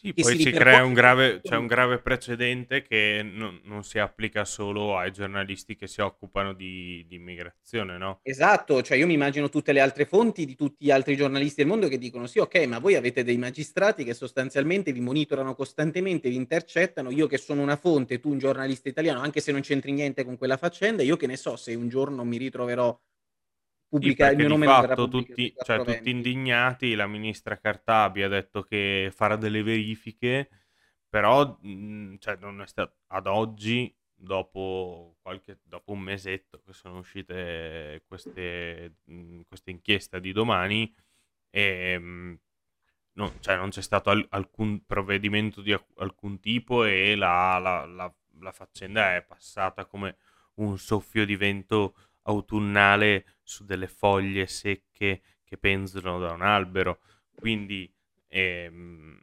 sì, 0.00 0.14
poi 0.14 0.38
si, 0.38 0.52
crea 0.52 0.84
un 0.84 0.92
grave, 0.92 1.40
c'è 1.42 1.56
un 1.56 1.66
grave 1.66 1.98
precedente 1.98 2.82
che 2.82 3.20
non, 3.24 3.60
non, 3.64 3.82
si 3.82 3.98
applica 3.98 4.44
solo 4.44 4.96
ai 4.96 5.10
giornalisti 5.10 5.74
che 5.74 5.88
si 5.88 6.00
occupano 6.00 6.52
di, 6.52 7.04
di, 7.08 7.16
immigrazione, 7.16 7.98
no? 7.98 8.20
Esatto, 8.22 8.80
cioè 8.80 8.96
io 8.96 9.06
mi 9.06 9.14
immagino 9.14 9.48
tutte 9.48 9.72
le 9.72 9.80
altre 9.80 10.04
fonti 10.04 10.46
di 10.46 10.54
tutti 10.54 10.84
gli 10.84 10.92
altri 10.92 11.16
giornalisti 11.16 11.62
del 11.62 11.66
mondo 11.66 11.88
che 11.88 11.98
dicono 11.98 12.28
sì, 12.28 12.38
ok, 12.38 12.66
ma 12.66 12.78
voi 12.78 12.94
avete 12.94 13.24
dei 13.24 13.38
magistrati 13.38 14.04
che 14.04 14.14
sostanzialmente 14.14 14.92
vi 14.92 15.00
monitorano 15.00 15.56
costantemente, 15.56 16.28
vi 16.28 16.36
intercettano, 16.36 17.10
io 17.10 17.26
che 17.26 17.38
sono 17.38 17.60
una 17.60 17.76
fonte, 17.76 18.20
tu 18.20 18.30
un 18.30 18.38
giornalista 18.38 18.88
italiano, 18.88 19.20
anche 19.20 19.40
se 19.40 19.50
non 19.50 19.62
c'entri 19.62 19.90
niente 19.90 20.24
con 20.24 20.38
quella 20.38 20.56
faccenda, 20.56 21.02
io 21.02 21.16
che 21.16 21.26
ne 21.26 21.36
so 21.36 21.56
se 21.56 21.74
un 21.74 21.88
giorno 21.88 22.22
mi 22.22 22.36
ritroverò 22.36 22.96
pubblicare 23.88 24.32
il 24.32 24.38
mio 24.38 24.48
nome 24.48 24.66
fatto 24.66 25.08
tutti, 25.08 25.54
cioè, 25.62 25.82
tutti 25.82 26.10
indignati, 26.10 26.94
la 26.94 27.06
ministra 27.06 27.58
Cartabi 27.58 28.22
ha 28.22 28.28
detto 28.28 28.62
che 28.62 29.10
farà 29.14 29.36
delle 29.36 29.62
verifiche, 29.62 30.48
però 31.08 31.58
mh, 31.60 32.16
cioè, 32.18 32.36
non 32.36 32.60
è 32.60 32.66
stato, 32.66 32.96
ad 33.08 33.26
oggi, 33.26 33.94
dopo, 34.14 35.16
qualche, 35.22 35.60
dopo 35.62 35.92
un 35.92 36.00
mesetto 36.00 36.60
che 36.64 36.72
sono 36.72 36.98
uscite 36.98 38.02
queste, 38.06 38.96
mh, 39.04 39.40
inchieste 39.64 40.20
di 40.20 40.32
domani, 40.32 40.92
e, 41.50 41.98
mh, 41.98 42.38
no, 43.14 43.32
cioè, 43.40 43.56
non 43.56 43.70
c'è 43.70 43.82
stato 43.82 44.10
al- 44.10 44.26
alcun 44.30 44.84
provvedimento 44.86 45.60
di 45.62 45.76
alcun 45.96 46.40
tipo 46.40 46.84
e 46.84 47.14
la, 47.16 47.58
la, 47.58 47.84
la, 47.86 48.14
la 48.40 48.52
faccenda 48.52 49.16
è 49.16 49.22
passata 49.22 49.86
come 49.86 50.16
un 50.54 50.78
soffio 50.78 51.24
di 51.24 51.36
vento 51.36 51.94
autunnale 52.28 53.38
su 53.42 53.64
delle 53.64 53.88
foglie 53.88 54.46
secche 54.46 55.22
che 55.44 55.56
penzolano 55.56 56.18
da 56.18 56.32
un 56.32 56.42
albero. 56.42 57.00
Quindi, 57.34 57.90
ehm, 58.28 59.18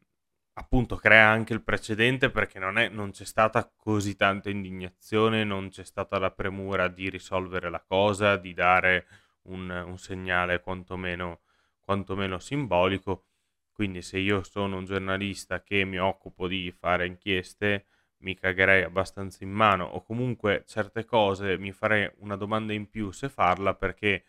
appunto, 0.54 0.96
crea 0.98 1.30
anche 1.30 1.54
il 1.54 1.64
precedente 1.64 2.30
perché 2.32 2.60
non, 2.60 2.78
è, 2.78 2.90
non 2.90 3.12
c'è 3.12 3.26
stata 3.26 3.72
così 3.76 4.16
tanta 4.16 4.50
indignazione, 4.50 5.44
non 5.44 5.70
c'è 5.70 5.84
stata 5.84 6.18
la 6.20 6.32
premura 6.32 6.88
di 6.88 7.10
risolvere 7.10 7.70
la 7.70 7.82
cosa, 7.82 8.38
di 8.38 8.54
dare 8.54 9.08
un, 9.44 9.70
un 9.70 9.98
segnale 9.98 10.62
quantomeno, 10.62 11.42
quantomeno 11.80 12.40
simbolico. 12.40 13.26
Quindi, 13.72 14.02
se 14.02 14.18
io 14.18 14.42
sono 14.44 14.78
un 14.78 14.86
giornalista 14.86 15.62
che 15.62 15.86
mi 15.86 16.00
occupo 16.00 16.48
di 16.48 16.72
fare 16.72 17.06
inchieste, 17.06 17.86
mi 18.20 18.36
cagherei 18.36 18.84
abbastanza 18.84 19.44
in 19.44 19.52
mano 19.52 19.86
o 19.86 20.04
comunque 20.04 20.64
certe 20.68 21.06
cose 21.06 21.58
mi 21.58 21.72
farei 21.72 22.10
una 22.18 22.36
domanda 22.36 22.74
in 22.74 22.90
più 22.90 23.12
se 23.12 23.30
farla 23.30 23.76
perché 23.76 24.26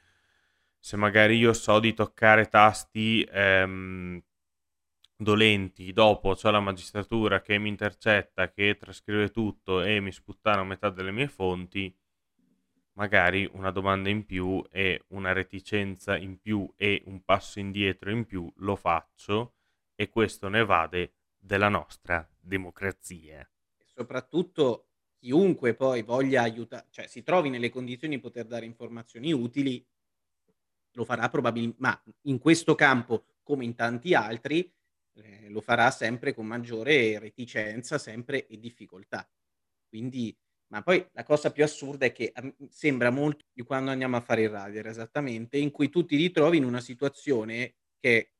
se 0.78 0.96
magari 0.96 1.36
io 1.36 1.52
so 1.52 1.80
di 1.80 1.94
toccare 1.94 2.48
tasti 2.48 3.26
ehm, 3.28 4.22
dolenti, 5.16 5.92
dopo 5.92 6.34
c'è 6.34 6.50
la 6.50 6.60
magistratura 6.60 7.40
che 7.40 7.58
mi 7.58 7.68
intercetta, 7.68 8.50
che 8.50 8.76
trascrive 8.76 9.30
tutto 9.30 9.82
e 9.82 10.00
mi 10.00 10.12
sputtana 10.12 10.62
metà 10.62 10.90
delle 10.90 11.10
mie 11.10 11.28
fonti, 11.28 11.92
magari 12.92 13.48
una 13.52 13.70
domanda 13.70 14.10
in 14.10 14.24
più 14.24 14.62
e 14.70 15.04
una 15.08 15.32
reticenza 15.32 16.16
in 16.16 16.40
più 16.40 16.70
e 16.76 17.02
un 17.06 17.24
passo 17.24 17.58
indietro 17.58 18.10
in 18.10 18.24
più 18.24 18.50
lo 18.58 18.76
faccio 18.76 19.54
e 19.94 20.08
questo 20.08 20.48
ne 20.48 20.64
vade 20.64 21.14
della 21.36 21.68
nostra 21.68 22.28
democrazia 22.38 23.48
soprattutto 23.96 24.88
chiunque 25.18 25.74
poi 25.74 26.02
voglia 26.02 26.42
aiutare, 26.42 26.86
cioè 26.90 27.06
si 27.06 27.22
trovi 27.22 27.48
nelle 27.48 27.70
condizioni 27.70 28.16
di 28.16 28.20
poter 28.20 28.46
dare 28.46 28.66
informazioni 28.66 29.32
utili, 29.32 29.84
lo 30.92 31.04
farà 31.04 31.28
probabilmente, 31.28 31.76
ma 31.80 32.02
in 32.22 32.38
questo 32.38 32.74
campo 32.74 33.26
come 33.42 33.64
in 33.64 33.74
tanti 33.74 34.14
altri, 34.14 34.70
eh, 35.14 35.48
lo 35.48 35.60
farà 35.60 35.90
sempre 35.90 36.34
con 36.34 36.46
maggiore 36.46 37.18
reticenza, 37.18 37.98
sempre 37.98 38.46
e 38.46 38.58
difficoltà. 38.58 39.28
Quindi, 39.88 40.36
ma 40.68 40.82
poi 40.82 41.06
la 41.12 41.22
cosa 41.22 41.52
più 41.52 41.62
assurda 41.64 42.06
è 42.06 42.12
che 42.12 42.32
um, 42.40 42.54
sembra 42.68 43.10
molto 43.10 43.44
di 43.52 43.62
quando 43.62 43.90
andiamo 43.90 44.16
a 44.16 44.20
fare 44.20 44.42
il 44.42 44.48
radar, 44.50 44.86
esattamente, 44.86 45.58
in 45.58 45.70
cui 45.70 45.88
tu 45.90 46.04
ti 46.04 46.16
ritrovi 46.16 46.56
in 46.56 46.64
una 46.64 46.80
situazione 46.80 47.76
che 48.00 48.32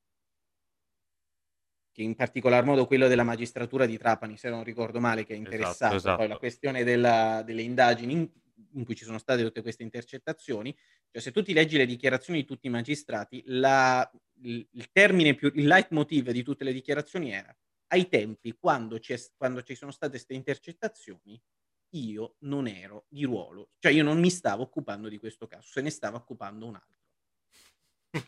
che 1.97 2.03
in 2.03 2.15
particolar 2.15 2.63
modo 2.63 2.87
quello 2.87 3.09
della 3.09 3.23
magistratura 3.23 3.87
di 3.87 3.97
Trapani, 3.97 4.37
se 4.37 4.51
non 4.51 4.63
ricordo 4.63 5.01
male, 5.01 5.25
che 5.25 5.33
è 5.33 5.37
esatto, 5.37 5.55
interessato 5.55 5.95
esatto, 5.95 5.97
esatto. 5.97 6.17
poi 6.19 6.29
la 6.29 6.37
questione 6.37 6.85
della, 6.85 7.43
delle 7.43 7.63
indagini 7.63 8.13
in, 8.13 8.29
in, 8.75 8.85
cui 8.85 8.95
ci 8.95 9.07
sono 9.07 9.17
state 9.17 9.43
tutte 9.43 9.63
queste 9.63 9.83
intercettazioni, 9.83 10.77
cioè 11.11 11.23
se 11.23 11.33
tu 11.33 11.43
ti 11.43 11.55
leggi 11.55 11.79
le 11.79 11.87
dichiarazioni 11.87 12.41
di 12.41 12.45
tutti 12.45 12.67
i 12.67 12.71
magistrati, 12.71 13.43
la, 13.47 14.07
il, 14.43 14.69
il, 14.73 14.91
termine 14.93 15.35
più, 15.35 15.51
il 15.55 15.67
leitmotiv 15.67 16.33
di 16.33 16.43
tutte 16.43 16.65
le 16.65 16.75
dichiarazioni 16.75 17.33
era 17.33 17.57
ai 17.87 18.11
tempi, 18.11 18.55
quando, 18.61 19.01
quando 19.35 19.63
ci 19.63 19.75
sono 19.75 19.91
state 19.91 20.13
queste 20.13 20.35
intercettazioni, 20.35 21.41
io 21.95 22.35
non 22.41 22.67
ero 22.67 23.07
di 23.09 23.25
ruolo, 23.25 23.71
cioè 23.79 23.91
io 23.91 24.05
non 24.05 24.21
mi 24.21 24.29
stavo 24.29 24.65
occupando 24.65 25.09
di 25.09 25.17
questo 25.17 25.47
caso, 25.47 25.67
se 25.67 25.81
ne 25.81 25.89
stava 25.89 26.19
occupando 26.19 26.67
un 26.67 26.75
altro. 26.75 28.25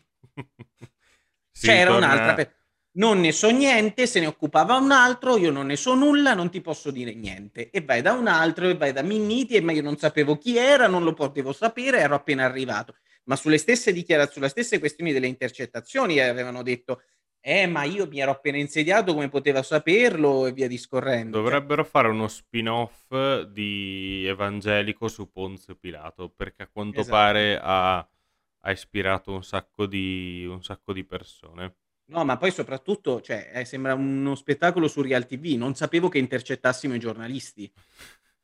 sì, 1.51 1.67
C'era 1.69 1.91
torna... 1.91 2.07
un'altra 2.07 2.33
persona 2.33 2.57
non 2.93 3.19
ne 3.19 3.31
so 3.31 3.49
niente, 3.49 4.07
se 4.07 4.19
ne 4.19 4.27
occupava 4.27 4.75
un 4.75 4.91
altro, 4.91 5.37
io 5.37 5.51
non 5.51 5.67
ne 5.67 5.75
so 5.75 5.93
nulla, 5.95 6.33
non 6.33 6.49
ti 6.49 6.61
posso 6.61 6.91
dire 6.91 7.13
niente. 7.13 7.69
E 7.69 7.81
vai 7.81 8.01
da 8.01 8.13
un 8.13 8.27
altro, 8.27 8.67
e 8.67 8.75
vai 8.75 8.91
da 8.91 9.03
Minniti, 9.03 9.55
e 9.55 9.61
ma 9.61 9.71
io 9.71 9.81
non 9.81 9.97
sapevo 9.97 10.37
chi 10.37 10.57
era, 10.57 10.87
non 10.87 11.03
lo 11.03 11.13
potevo 11.13 11.53
sapere, 11.53 11.99
ero 11.99 12.15
appena 12.15 12.45
arrivato. 12.45 12.95
Ma 13.25 13.35
sulle 13.35 13.57
stesse 13.57 13.93
dichiarazioni, 13.93 14.47
sulle 14.49 14.49
stesse 14.49 14.79
questioni 14.79 15.13
delle 15.13 15.27
intercettazioni 15.27 16.19
avevano 16.19 16.63
detto 16.63 17.01
eh, 17.41 17.67
ma 17.67 17.83
io 17.83 18.05
mi 18.07 18.19
ero 18.19 18.31
appena 18.31 18.57
insediato, 18.57 19.13
come 19.13 19.29
poteva 19.29 19.63
saperlo 19.63 20.45
e 20.45 20.51
via 20.51 20.67
discorrendo. 20.67 21.37
Dovrebbero 21.37 21.85
fare 21.85 22.09
uno 22.09 22.27
spin-off 22.27 23.41
di 23.43 24.25
Evangelico 24.27 25.07
su 25.07 25.31
Ponzio 25.31 25.75
Pilato, 25.75 26.29
perché 26.29 26.63
a 26.63 26.67
quanto 26.67 26.99
esatto. 26.99 27.15
pare 27.15 27.59
ha, 27.61 27.97
ha 27.97 28.71
ispirato 28.71 29.31
un 29.31 29.43
sacco, 29.43 29.85
di, 29.85 30.45
un 30.49 30.61
sacco 30.61 30.91
di 30.91 31.05
persone. 31.05 31.75
No, 32.09 32.25
ma 32.25 32.37
poi 32.37 32.51
soprattutto, 32.51 33.21
cioè, 33.21 33.51
eh, 33.53 33.65
sembra 33.65 33.93
uno 33.93 34.35
spettacolo 34.35 34.87
su 34.87 35.01
Real 35.01 35.27
TV. 35.27 35.55
Non 35.55 35.75
sapevo 35.75 36.09
che 36.09 36.17
intercettassimo 36.17 36.95
i 36.95 36.99
giornalisti. 36.99 37.71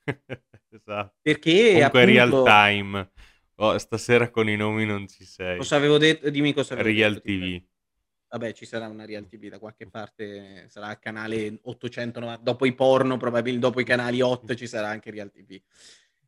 esatto. 0.69 1.15
Perché 1.21 1.73
Comunque 1.73 2.01
appunto... 2.01 2.43
real 2.43 2.43
time. 2.43 3.11
Oh, 3.55 3.77
stasera 3.77 4.29
con 4.29 4.49
i 4.49 4.55
nomi 4.55 4.85
non 4.85 5.07
ci 5.07 5.23
sei. 5.23 5.57
Cosa 5.57 5.77
avevo 5.77 5.97
detto? 5.97 6.29
Dimmi 6.29 6.53
cosa 6.53 6.73
avevo 6.73 6.89
Real 6.89 7.13
detto. 7.13 7.25
TV. 7.25 7.63
Vabbè, 8.27 8.53
ci 8.53 8.65
sarà 8.65 8.87
una 8.87 9.05
Real 9.05 9.27
TV 9.27 9.47
da 9.47 9.59
qualche 9.59 9.87
parte, 9.87 10.65
sarà 10.67 10.91
il 10.91 10.99
canale 10.99 11.59
890, 11.61 12.43
dopo 12.43 12.65
i 12.65 12.73
porno, 12.73 13.15
probabilmente 13.17 13.65
dopo 13.65 13.79
i 13.79 13.85
canali 13.85 14.19
8 14.19 14.55
ci 14.55 14.67
sarà 14.67 14.89
anche 14.89 15.09
Real 15.09 15.31
TV. 15.31 15.57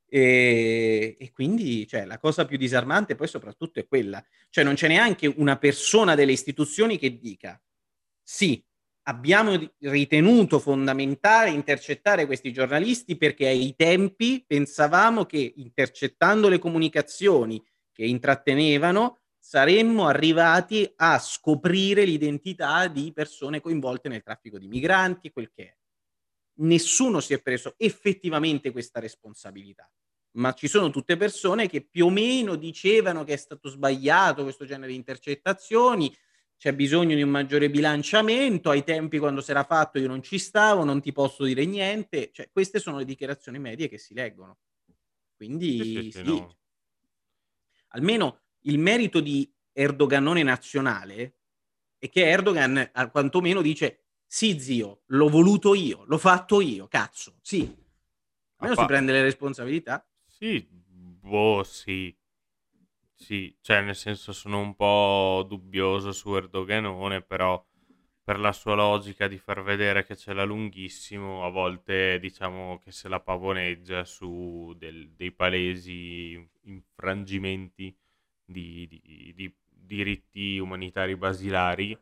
E, 0.10 1.18
e, 1.20 1.32
quindi 1.32 1.86
cioè, 1.86 2.06
la 2.06 2.18
cosa 2.18 2.46
più 2.46 2.58
disarmante 2.58 3.16
poi 3.16 3.28
soprattutto 3.28 3.80
è 3.80 3.88
quella, 3.88 4.24
cioè 4.50 4.64
non 4.64 4.76
c'è 4.76 4.88
neanche 4.88 5.28
una 5.28 5.58
persona 5.58 6.16
delle 6.16 6.32
istituzioni 6.32 6.98
che 6.98 7.18
dica 7.18 7.62
sì, 8.24 8.62
abbiamo 9.04 9.58
ritenuto 9.80 10.60
fondamentale 10.60 11.50
intercettare 11.50 12.26
questi 12.26 12.52
giornalisti 12.52 13.16
perché 13.16 13.48
ai 13.48 13.74
tempi 13.76 14.44
pensavamo 14.46 15.26
che 15.26 15.54
intercettando 15.58 16.50
le 16.50 16.60
comunicazioni 16.60 17.64
che 17.94 18.06
intrattenevano 18.06 19.20
saremmo 19.40 20.08
arrivati 20.08 20.92
a 20.98 21.20
scoprire 21.20 22.04
l'identità 22.04 22.88
di 22.88 23.14
persone 23.14 23.62
coinvolte 23.62 24.10
nel 24.10 24.24
traffico 24.24 24.58
di 24.58 24.68
migranti, 24.68 25.32
quel 25.32 25.52
che 25.54 25.64
è 25.64 25.77
nessuno 26.58 27.20
si 27.20 27.34
è 27.34 27.42
preso 27.42 27.76
effettivamente 27.78 28.72
questa 28.72 29.00
responsabilità, 29.00 29.90
ma 30.38 30.54
ci 30.54 30.68
sono 30.68 30.90
tutte 30.90 31.18
persone 31.18 31.68
che 31.68 31.82
più 31.82 32.06
o 32.06 32.10
meno 32.10 32.56
dicevano 32.56 33.24
che 33.24 33.34
è 33.34 33.38
stato 33.38 33.70
sbagliato 33.70 34.44
questo 34.44 34.66
genere 34.66 34.92
di 34.92 34.98
intercettazioni, 34.98 36.16
c'è 36.58 36.74
bisogno 36.74 37.16
di 37.16 37.22
un 37.22 37.30
maggiore 37.30 37.70
bilanciamento, 37.70 38.72
ai 38.72 38.84
tempi 38.84 39.20
quando 39.20 39.42
si 39.42 39.52
era 39.52 39.64
fatto 39.64 40.00
io 40.00 40.08
non 40.08 40.24
ci 40.24 40.40
stavo, 40.40 40.84
non 40.84 41.02
ti 41.02 41.12
posso 41.12 41.44
dire 41.44 41.66
niente, 41.66 42.32
cioè, 42.34 42.50
queste 42.52 42.80
sono 42.80 42.98
le 42.98 43.06
dichiarazioni 43.06 43.60
medie 43.60 43.88
che 43.88 44.00
si 44.00 44.14
leggono. 44.16 44.58
Quindi 45.36 46.12
sì, 46.12 46.12
sì, 46.12 46.24
no. 46.24 46.58
almeno 47.90 48.42
il 48.62 48.80
merito 48.80 49.20
di 49.20 49.52
Erdoganone 49.72 50.42
nazionale 50.42 51.36
è 52.00 52.10
che 52.10 52.28
Erdogan 52.28 52.92
quantomeno 53.12 53.62
dice 53.62 54.07
sì, 54.28 54.60
zio, 54.60 55.04
l'ho 55.08 55.30
voluto 55.30 55.74
io, 55.74 56.04
l'ho 56.06 56.18
fatto 56.18 56.60
io, 56.60 56.88
cazzo, 56.88 57.38
sì. 57.42 57.62
Almeno 58.58 58.76
fa... 58.76 58.82
si 58.82 58.88
prende 58.88 59.12
le 59.14 59.22
responsabilità. 59.22 60.06
Sì, 60.26 60.68
boh, 60.70 61.64
sì. 61.64 62.16
Sì, 63.14 63.58
cioè 63.62 63.82
nel 63.82 63.96
senso 63.96 64.32
sono 64.32 64.60
un 64.60 64.76
po' 64.76 65.44
dubbioso 65.48 66.12
su 66.12 66.36
Erdoganone, 66.36 67.22
però 67.22 67.66
per 68.24 68.40
la 68.40 68.52
sua 68.52 68.76
logica 68.76 69.28
di 69.28 69.38
far 69.38 69.64
vedere 69.64 70.06
che 70.06 70.16
ce 70.16 70.34
l'ha 70.34 70.44
lunghissimo, 70.44 71.46
a 71.46 71.50
volte 71.50 72.20
diciamo 72.20 72.78
che 72.80 72.92
se 72.92 73.08
la 73.08 73.22
pavoneggia 73.22 74.04
su 74.04 74.76
del, 74.78 75.12
dei 75.12 75.32
palesi 75.32 76.48
infrangimenti 76.64 77.96
di, 78.44 78.86
di, 78.88 79.34
di 79.34 79.56
diritti 79.70 80.60
umanitari 80.60 81.16
basilari 81.16 81.98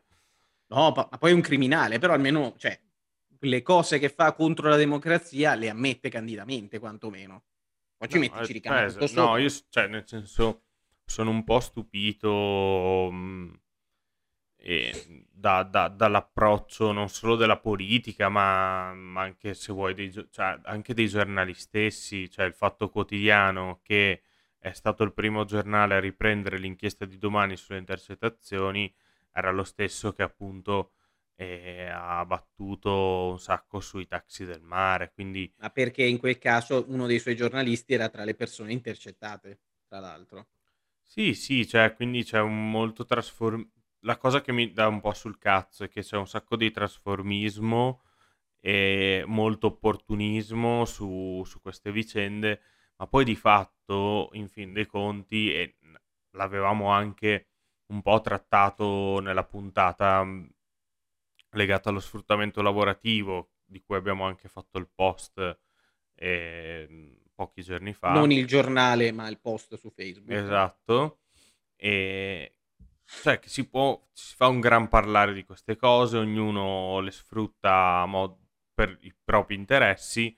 No, 0.68 0.92
ma 0.94 1.06
poi 1.18 1.30
è 1.30 1.34
un 1.34 1.40
criminale, 1.40 1.98
però 1.98 2.12
almeno, 2.14 2.54
cioè, 2.58 2.78
le 3.40 3.62
cose 3.62 3.98
che 3.98 4.08
fa 4.08 4.32
contro 4.32 4.68
la 4.68 4.76
democrazia 4.76 5.54
le 5.54 5.68
ammette 5.68 6.08
candidamente, 6.08 6.78
quantomeno. 6.78 7.44
Poi 7.96 8.08
ci 8.08 8.14
no, 8.14 8.20
metti, 8.20 8.46
ci 8.46 8.52
ricambia 8.52 8.92
tutto 8.92 9.06
sopra. 9.06 9.24
No, 9.24 9.36
io, 9.36 9.48
cioè, 9.68 9.86
nel 9.86 10.06
senso, 10.06 10.64
sono 11.04 11.30
un 11.30 11.44
po' 11.44 11.60
stupito 11.60 13.08
mh, 13.10 13.16
mm, 13.16 13.54
da, 15.30 15.62
da, 15.62 15.88
dall'approccio 15.88 16.92
non 16.92 17.08
solo 17.08 17.36
della 17.36 17.58
politica, 17.58 18.28
ma, 18.28 18.92
ma 18.94 19.22
anche, 19.22 19.54
se 19.54 19.72
vuoi, 19.72 19.94
dei, 19.94 20.12
cioè, 20.12 20.58
anche 20.64 20.94
dei 20.94 21.08
giornali 21.08 21.54
stessi. 21.54 22.28
Cioè, 22.28 22.44
il 22.44 22.54
Fatto 22.54 22.90
Quotidiano, 22.90 23.80
che 23.82 24.22
è 24.58 24.72
stato 24.72 25.04
il 25.04 25.12
primo 25.12 25.44
giornale 25.44 25.94
a 25.94 26.00
riprendere 26.00 26.58
l'inchiesta 26.58 27.04
di 27.04 27.18
domani 27.18 27.56
sulle 27.56 27.78
intercettazioni, 27.78 28.92
era 29.36 29.50
lo 29.50 29.64
stesso 29.64 30.12
che 30.12 30.22
appunto 30.22 30.92
eh, 31.34 31.90
ha 31.92 32.24
battuto 32.24 33.28
un 33.32 33.38
sacco 33.38 33.80
sui 33.80 34.06
taxi 34.06 34.46
del 34.46 34.62
mare. 34.62 35.12
Quindi... 35.12 35.52
Ma 35.58 35.68
perché 35.68 36.04
in 36.04 36.16
quel 36.16 36.38
caso 36.38 36.86
uno 36.88 37.06
dei 37.06 37.18
suoi 37.18 37.36
giornalisti 37.36 37.92
era 37.92 38.08
tra 38.08 38.24
le 38.24 38.34
persone 38.34 38.72
intercettate, 38.72 39.60
tra 39.86 40.00
l'altro. 40.00 40.46
Sì, 41.02 41.34
sì, 41.34 41.68
cioè, 41.68 41.94
quindi 41.94 42.24
c'è 42.24 42.40
un 42.40 42.70
molto 42.70 43.04
trasform... 43.04 43.68
La 44.00 44.16
cosa 44.16 44.40
che 44.40 44.52
mi 44.52 44.72
dà 44.72 44.88
un 44.88 45.00
po' 45.00 45.12
sul 45.12 45.36
cazzo 45.36 45.84
è 45.84 45.88
che 45.88 46.00
c'è 46.00 46.16
un 46.16 46.26
sacco 46.26 46.56
di 46.56 46.70
trasformismo 46.70 48.02
e 48.58 49.22
molto 49.26 49.66
opportunismo 49.66 50.84
su, 50.84 51.42
su 51.44 51.60
queste 51.60 51.92
vicende, 51.92 52.60
ma 52.96 53.06
poi 53.06 53.24
di 53.24 53.36
fatto, 53.36 54.30
in 54.32 54.48
fin 54.48 54.72
dei 54.72 54.86
conti, 54.86 55.52
e 55.52 55.76
l'avevamo 56.30 56.88
anche 56.88 57.48
un 57.86 58.02
po' 58.02 58.20
trattato 58.20 59.20
nella 59.20 59.44
puntata 59.44 60.24
mm, 60.24 60.46
legata 61.50 61.90
allo 61.90 62.00
sfruttamento 62.00 62.62
lavorativo, 62.62 63.52
di 63.64 63.80
cui 63.82 63.96
abbiamo 63.96 64.24
anche 64.24 64.48
fatto 64.48 64.78
il 64.78 64.88
post 64.94 65.58
eh, 66.14 67.20
pochi 67.34 67.62
giorni 67.62 67.92
fa. 67.92 68.12
Non 68.12 68.30
il 68.32 68.46
giornale, 68.46 69.12
ma 69.12 69.28
il 69.28 69.38
post 69.38 69.76
su 69.76 69.90
Facebook. 69.90 70.30
Esatto. 70.30 71.20
E 71.76 72.56
cioè 73.04 73.38
che 73.38 73.48
si 73.48 73.68
può, 73.68 74.08
si 74.12 74.34
fa 74.34 74.48
un 74.48 74.60
gran 74.60 74.88
parlare 74.88 75.32
di 75.32 75.44
queste 75.44 75.76
cose, 75.76 76.18
ognuno 76.18 77.00
le 77.00 77.12
sfrutta 77.12 78.04
mod- 78.06 78.36
per 78.74 78.98
i 79.02 79.14
propri 79.24 79.54
interessi, 79.54 80.36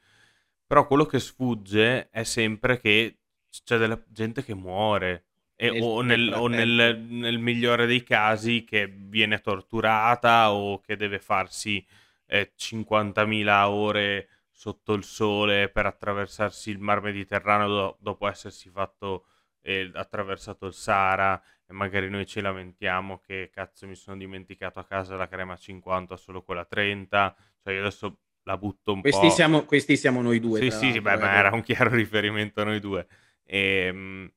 però 0.66 0.86
quello 0.86 1.06
che 1.06 1.18
sfugge 1.18 2.10
è 2.10 2.22
sempre 2.24 2.78
che 2.78 3.20
c'è 3.64 3.78
della 3.78 4.00
gente 4.08 4.44
che 4.44 4.54
muore, 4.54 5.27
e, 5.60 5.72
nel, 5.72 5.82
o, 5.82 6.00
nel, 6.02 6.32
o 6.34 6.46
nel, 6.46 7.00
nel, 7.08 7.38
migliore 7.40 7.86
dei 7.86 8.04
casi 8.04 8.62
che 8.62 8.86
viene 8.86 9.40
torturata 9.40 10.52
o 10.52 10.80
che 10.80 10.96
deve 10.96 11.18
farsi 11.18 11.84
eh, 12.26 12.52
50.000 12.54 13.68
ore 13.68 14.28
sotto 14.52 14.92
il 14.92 15.02
sole 15.02 15.68
per 15.68 15.86
attraversarsi 15.86 16.70
il 16.70 16.78
mar 16.78 17.02
Mediterraneo 17.02 17.68
do- 17.68 17.96
dopo 17.98 18.28
essersi 18.28 18.70
fatto 18.70 19.26
eh, 19.62 19.90
attraversato 19.92 20.66
il 20.66 20.74
Sahara. 20.74 21.42
E 21.66 21.72
magari 21.72 22.08
noi 22.08 22.24
ci 22.24 22.40
lamentiamo 22.40 23.18
che 23.18 23.50
cazzo 23.52 23.88
mi 23.88 23.96
sono 23.96 24.16
dimenticato 24.16 24.78
a 24.78 24.84
casa 24.84 25.16
la 25.16 25.26
crema 25.26 25.56
50 25.56 26.16
solo 26.16 26.42
quella 26.42 26.64
30 26.64 27.36
cioè 27.62 27.74
io 27.74 27.80
adesso 27.80 28.20
la 28.44 28.56
butto 28.56 28.94
un 28.94 29.02
questi 29.02 29.26
po' 29.26 29.32
siamo, 29.32 29.64
questi 29.64 29.98
siamo 29.98 30.22
noi 30.22 30.40
due 30.40 30.60
sì 30.60 30.70
sì, 30.70 30.92
sì 30.92 31.00
beh, 31.02 31.18
ma 31.18 31.34
eh, 31.34 31.36
era 31.36 31.50
un 31.52 31.60
chiaro 31.60 31.90
riferimento 31.90 32.62
a 32.62 32.64
noi 32.64 32.80
due. 32.80 33.06
E, 33.44 33.58
ehm, 33.88 34.32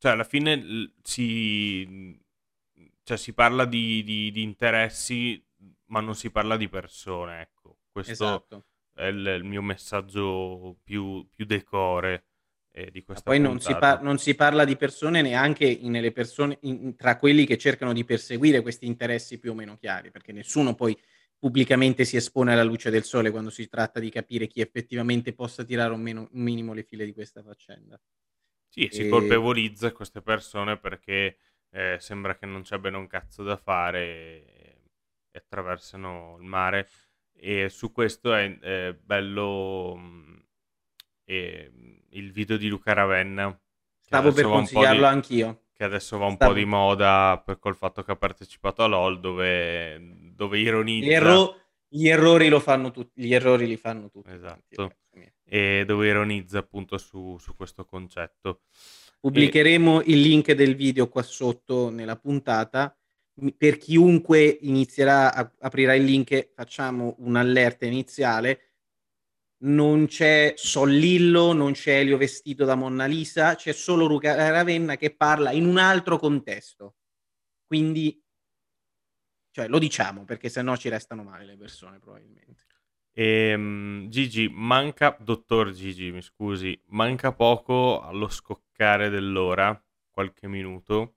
cioè, 0.00 0.12
alla 0.12 0.24
fine 0.24 0.94
si, 1.02 2.18
cioè, 3.02 3.18
si 3.18 3.34
parla 3.34 3.66
di, 3.66 4.02
di, 4.02 4.30
di, 4.30 4.42
interessi, 4.42 5.44
ma 5.88 6.00
non 6.00 6.14
si 6.14 6.30
parla 6.30 6.56
di 6.56 6.70
persone, 6.70 7.42
ecco. 7.42 7.80
Questo 7.92 8.12
esatto. 8.12 8.64
è 8.94 9.04
il, 9.04 9.26
il, 9.26 9.44
mio 9.44 9.60
messaggio 9.60 10.78
più, 10.82 11.28
più 11.28 11.44
decore 11.44 12.24
eh, 12.70 12.90
di 12.90 13.02
questa 13.02 13.24
ma 13.26 13.36
Poi 13.36 13.44
non 13.44 13.60
si, 13.60 13.76
par- 13.76 14.00
non 14.00 14.16
si, 14.16 14.34
parla 14.34 14.64
di 14.64 14.76
persone 14.76 15.20
neanche 15.20 15.78
persone, 16.14 16.56
in, 16.62 16.96
tra 16.96 17.18
quelli 17.18 17.44
che 17.44 17.58
cercano 17.58 17.92
di 17.92 18.06
perseguire 18.06 18.62
questi 18.62 18.86
interessi 18.86 19.38
più 19.38 19.50
o 19.50 19.54
meno 19.54 19.76
chiari, 19.76 20.10
perché 20.10 20.32
nessuno 20.32 20.74
poi 20.74 20.98
pubblicamente 21.38 22.06
si 22.06 22.16
espone 22.16 22.54
alla 22.54 22.62
luce 22.62 22.88
del 22.88 23.04
sole 23.04 23.30
quando 23.30 23.50
si 23.50 23.68
tratta 23.68 24.00
di 24.00 24.08
capire 24.08 24.46
chi 24.46 24.62
effettivamente 24.62 25.34
possa 25.34 25.62
tirare 25.62 25.92
un, 25.92 26.00
meno, 26.00 26.26
un 26.32 26.40
minimo 26.40 26.72
le 26.72 26.84
file 26.84 27.04
di 27.04 27.12
questa 27.12 27.42
faccenda. 27.42 28.00
Sì, 28.70 28.88
si 28.90 29.08
colpevolizza 29.08 29.90
queste 29.90 30.22
persone 30.22 30.76
perché 30.76 31.38
eh, 31.70 31.96
sembra 31.98 32.36
che 32.36 32.46
non 32.46 32.62
c'è 32.62 32.78
bene 32.78 32.96
un 32.96 33.08
cazzo 33.08 33.42
da 33.42 33.56
fare 33.56 34.00
e, 34.00 34.76
e 35.30 35.38
attraversano 35.38 36.36
il 36.38 36.46
mare. 36.46 36.88
E 37.32 37.68
su 37.68 37.90
questo 37.90 38.32
è, 38.32 38.58
è 38.60 38.92
bello 38.92 39.98
è, 41.24 41.68
mm, 41.68 41.96
il 42.10 42.30
video 42.30 42.56
di 42.56 42.68
Luca 42.68 42.92
Ravenna. 42.92 43.58
Stavo 43.98 44.32
per 44.32 44.44
consigliarlo 44.44 45.00
di, 45.00 45.04
anch'io. 45.04 45.62
Che 45.72 45.84
adesso 45.84 46.16
va 46.18 46.26
un 46.26 46.34
Stavo... 46.34 46.52
po' 46.52 46.58
di 46.58 46.64
moda 46.64 47.42
per 47.44 47.58
col 47.58 47.74
fatto 47.74 48.04
che 48.04 48.12
ha 48.12 48.16
partecipato 48.16 48.84
a 48.84 48.86
LOL, 48.86 49.18
dove, 49.18 49.98
dove 50.32 50.58
ironizza. 50.58 51.10
Erro... 51.10 51.59
gli, 51.90 52.08
errori 52.08 52.48
lo 52.48 52.60
fanno 52.60 52.90
tutti. 52.90 53.22
Gli 53.22 53.34
errori 53.34 53.66
li 53.66 53.76
fanno 53.76 54.08
tutti. 54.08 54.30
Esatto. 54.30 54.96
E 55.44 55.84
dove 55.84 56.08
ironizza 56.08 56.58
appunto 56.58 56.96
su, 56.98 57.36
su 57.38 57.54
questo 57.56 57.84
concetto. 57.84 58.62
Pubblicheremo 59.20 60.00
e... 60.00 60.04
il 60.12 60.20
link 60.20 60.52
del 60.52 60.76
video 60.76 61.08
qua 61.08 61.22
sotto 61.22 61.90
nella 61.90 62.16
puntata. 62.16 62.96
Per 63.56 63.78
chiunque 63.78 64.58
inizierà 64.60 65.34
a 65.34 65.50
aprirà 65.60 65.94
il 65.94 66.04
link, 66.04 66.52
facciamo 66.54 67.16
un'allerta 67.18 67.86
iniziale. 67.86 68.72
Non 69.62 70.06
c'è 70.06 70.54
Sollillo, 70.56 71.52
non 71.52 71.72
c'è 71.72 71.98
Elio 71.98 72.16
vestito 72.16 72.64
da 72.64 72.76
Monna 72.76 73.06
Lisa, 73.06 73.54
c'è 73.56 73.72
solo 73.72 74.06
Luca 74.06 74.50
Ravenna 74.50 74.96
che 74.96 75.14
parla 75.14 75.52
in 75.52 75.66
un 75.66 75.78
altro 75.78 76.18
contesto. 76.18 76.96
Quindi, 77.66 78.22
cioè, 79.60 79.68
lo 79.68 79.78
diciamo 79.78 80.24
perché 80.24 80.48
sennò 80.48 80.76
ci 80.76 80.88
restano 80.88 81.22
male 81.22 81.44
le 81.44 81.56
persone, 81.56 81.98
probabilmente. 81.98 82.64
E, 83.12 83.54
um, 83.54 84.08
Gigi, 84.08 84.48
manca, 84.48 85.16
dottor 85.20 85.72
Gigi, 85.72 86.10
mi 86.10 86.22
scusi, 86.22 86.80
manca 86.86 87.32
poco 87.32 88.00
allo 88.00 88.28
scoccare 88.28 89.10
dell'ora, 89.10 89.78
qualche 90.10 90.48
minuto, 90.48 91.16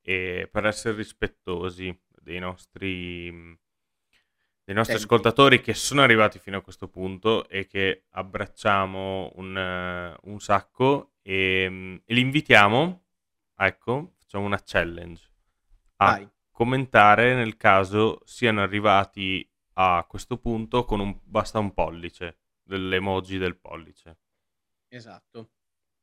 e 0.00 0.48
per 0.50 0.64
essere 0.64 0.96
rispettosi 0.96 1.94
dei 2.08 2.38
nostri, 2.38 3.30
dei 4.64 4.74
nostri 4.74 4.96
ascoltatori 4.96 5.60
che 5.60 5.74
sono 5.74 6.00
arrivati 6.00 6.38
fino 6.38 6.56
a 6.56 6.62
questo 6.62 6.88
punto 6.88 7.46
e 7.48 7.66
che 7.66 8.04
abbracciamo 8.10 9.32
un, 9.34 10.16
un 10.22 10.40
sacco 10.40 11.12
e, 11.20 11.66
um, 11.68 12.00
e, 12.04 12.14
li 12.14 12.20
invitiamo, 12.20 13.04
ecco, 13.56 14.14
facciamo 14.18 14.46
una 14.46 14.62
challenge, 14.64 15.28
a 15.96 16.06
Vai. 16.12 16.28
Commentare 16.60 17.34
nel 17.34 17.56
caso 17.56 18.20
siano 18.26 18.60
arrivati 18.60 19.50
a 19.76 20.04
questo 20.06 20.36
punto 20.36 20.84
con 20.84 21.00
un, 21.00 21.18
basta 21.24 21.58
un 21.58 21.72
pollice, 21.72 22.40
dell'emoji 22.62 23.38
del 23.38 23.56
pollice. 23.56 24.18
Esatto, 24.88 25.52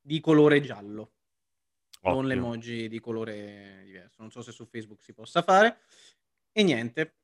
di 0.01 0.20
colore 0.20 0.60
giallo, 0.60 1.12
Ottimo. 1.99 2.16
non 2.16 2.26
l'emoji 2.26 2.88
di 2.88 2.99
colore 2.99 3.84
diverso. 3.86 4.16
Non 4.22 4.32
so 4.32 4.41
se 4.41 4.51
su 4.51 4.66
Facebook 4.66 5.03
si 5.03 5.14
possa 5.14 5.43
fare. 5.43 5.82
E 6.51 6.64
niente, 6.64 7.18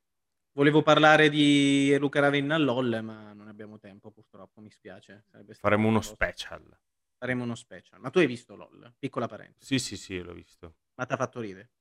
volevo 0.51 0.83
parlare 0.83 1.29
di 1.29 1.97
Luca 1.97 2.19
Ravenna 2.19 2.59
LOL, 2.59 3.01
ma 3.01 3.33
non 3.33 3.47
abbiamo 3.47 3.79
tempo 3.79 4.11
purtroppo, 4.11 4.61
mi 4.61 4.69
spiace. 4.69 5.25
Faremo 5.53 5.87
uno 5.87 5.97
cosa. 5.97 6.13
special. 6.13 6.79
Faremo 7.17 7.41
uno 7.41 7.55
special. 7.55 7.99
Ma 7.99 8.11
tu 8.11 8.19
hai 8.19 8.27
visto 8.27 8.55
LOL? 8.55 8.93
Piccola 8.99 9.25
parentesi. 9.25 9.79
Sì, 9.79 9.95
sì, 9.95 9.97
sì, 9.97 10.21
l'ho 10.21 10.33
visto. 10.33 10.75
Ma 10.93 11.07
ti 11.07 11.13
ha 11.13 11.17
fatto 11.17 11.39
ridere? 11.39 11.71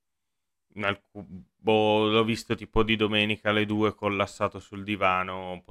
Boh, 0.73 2.07
l'ho 2.07 2.23
visto 2.23 2.55
tipo 2.55 2.83
di 2.83 2.95
domenica 2.95 3.49
alle 3.49 3.65
due 3.65 3.93
collassato 3.95 4.59
sul 4.59 4.83
divano. 4.83 5.63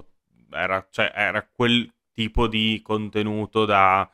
Era, 0.51 0.87
cioè, 0.91 1.13
era 1.15 1.47
quel 1.47 1.93
tipo 2.13 2.47
di 2.47 2.81
contenuto 2.83 3.65
da 3.65 4.09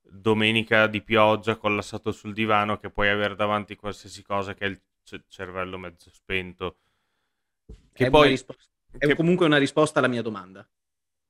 domenica 0.00 0.86
di 0.86 1.02
pioggia 1.02 1.56
collassato 1.56 2.12
sul 2.12 2.32
divano 2.32 2.78
che 2.78 2.90
puoi 2.90 3.08
avere 3.08 3.34
davanti 3.34 3.74
qualsiasi 3.74 4.22
cosa 4.22 4.54
che 4.54 4.64
è 4.64 4.68
il 4.68 4.80
c- 5.02 5.22
cervello 5.28 5.78
mezzo 5.78 6.10
spento. 6.10 6.78
Che 7.92 8.06
è 8.06 8.10
poi 8.10 8.28
risposta. 8.28 8.70
è 8.90 9.06
che... 9.06 9.14
comunque 9.14 9.46
una 9.46 9.58
risposta 9.58 9.98
alla 9.98 10.08
mia 10.08 10.22
domanda. 10.22 10.66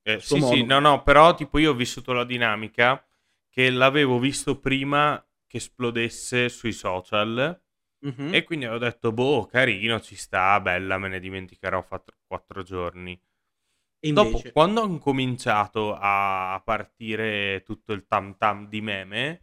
Eh, 0.03 0.21
sì, 0.21 0.39
modo. 0.39 0.55
sì, 0.55 0.65
no, 0.65 0.81
no, 0.81 1.03
però 1.03 1.35
tipo 1.35 1.59
io 1.59 1.71
ho 1.71 1.75
vissuto 1.75 2.13
la 2.13 2.25
dinamica 2.25 3.03
che 3.49 3.71
l'avevo 3.71 4.19
visto 4.19 4.59
prima 4.59 5.25
che 5.47 5.57
esplodesse 5.59 6.49
sui 6.49 6.73
social 6.73 7.59
Mm-hmm. 8.07 8.35
E 8.35 8.45
quindi 8.45 8.67
ho 8.67 8.79
detto, 8.79 9.13
boh, 9.13 9.47
carino, 9.47 10.01
ci 10.01 10.15
sta, 10.17 10.61
bella, 10.61 10.99
me 10.99 11.09
ne 11.09 11.21
dimenticherò 11.21 11.81
fra 11.83 12.03
quattro 12.27 12.63
giorni. 12.63 13.19
E 13.99 14.13
Dopo, 14.13 14.43
quando 14.53 14.83
ho 14.83 14.99
cominciato 14.99 15.97
a 15.99 16.61
partire 16.63 17.63
tutto 17.65 17.95
il 17.95 18.07
tam 18.07 18.37
tam 18.37 18.69
di 18.69 18.83
meme, 18.83 19.41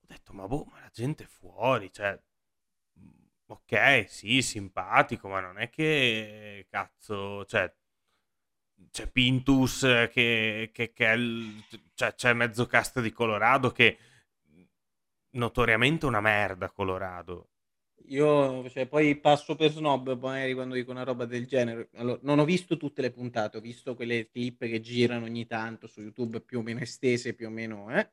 ho 0.00 0.06
detto, 0.06 0.32
ma 0.32 0.46
boh, 0.46 0.64
ma 0.70 0.80
la 0.80 0.90
gente 0.90 1.24
è 1.24 1.26
fuori, 1.26 1.92
cioè, 1.92 2.18
ok, 3.46 4.04
sì, 4.08 4.40
simpatico, 4.40 5.28
ma 5.28 5.40
non 5.40 5.58
è 5.58 5.68
che, 5.68 6.66
cazzo, 6.70 7.44
cioè, 7.44 7.70
c'è 8.90 9.10
Pintus 9.10 9.80
che, 10.10 10.70
che, 10.72 10.92
che 10.92 11.06
è 11.06 11.12
il, 11.12 11.62
cioè, 11.94 12.14
c'è 12.14 12.32
mezzo 12.32 12.66
cast 12.66 13.00
di 13.00 13.12
Colorado 13.12 13.70
che 13.70 13.98
notoriamente 15.30 16.06
una 16.06 16.20
merda 16.20 16.70
Colorado 16.70 17.51
io 18.12 18.68
cioè, 18.68 18.86
poi 18.86 19.18
passo 19.18 19.56
per 19.56 19.70
snob 19.70 20.18
magari 20.20 20.52
quando 20.54 20.74
dico 20.74 20.90
una 20.90 21.02
roba 21.02 21.24
del 21.24 21.46
genere. 21.46 21.88
Allora, 21.94 22.18
non 22.22 22.38
ho 22.38 22.44
visto 22.44 22.76
tutte 22.76 23.00
le 23.00 23.10
puntate, 23.10 23.56
ho 23.56 23.60
visto 23.60 23.94
quelle 23.94 24.28
clip 24.28 24.60
che 24.60 24.80
girano 24.80 25.24
ogni 25.24 25.46
tanto 25.46 25.86
su 25.86 26.02
YouTube 26.02 26.40
più 26.42 26.58
o 26.58 26.62
meno 26.62 26.80
estese, 26.80 27.34
più 27.34 27.46
o 27.46 27.50
meno, 27.50 27.90
eh. 27.90 28.10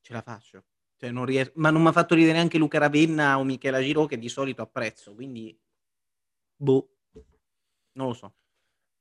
Ce 0.00 0.12
la 0.12 0.22
faccio. 0.22 0.64
Cioè, 0.96 1.10
non 1.10 1.26
ries- 1.26 1.52
ma 1.54 1.70
non 1.70 1.82
mi 1.82 1.88
ha 1.88 1.92
fatto 1.92 2.14
ridere 2.14 2.32
neanche 2.32 2.58
Luca 2.58 2.78
Ravenna 2.78 3.38
o 3.38 3.44
Michela 3.44 3.80
Giro 3.80 4.06
che 4.06 4.18
di 4.18 4.28
solito 4.28 4.62
apprezzo, 4.62 5.14
quindi 5.14 5.56
boh, 6.56 6.96
non 7.92 8.08
lo 8.08 8.14
so. 8.14 8.34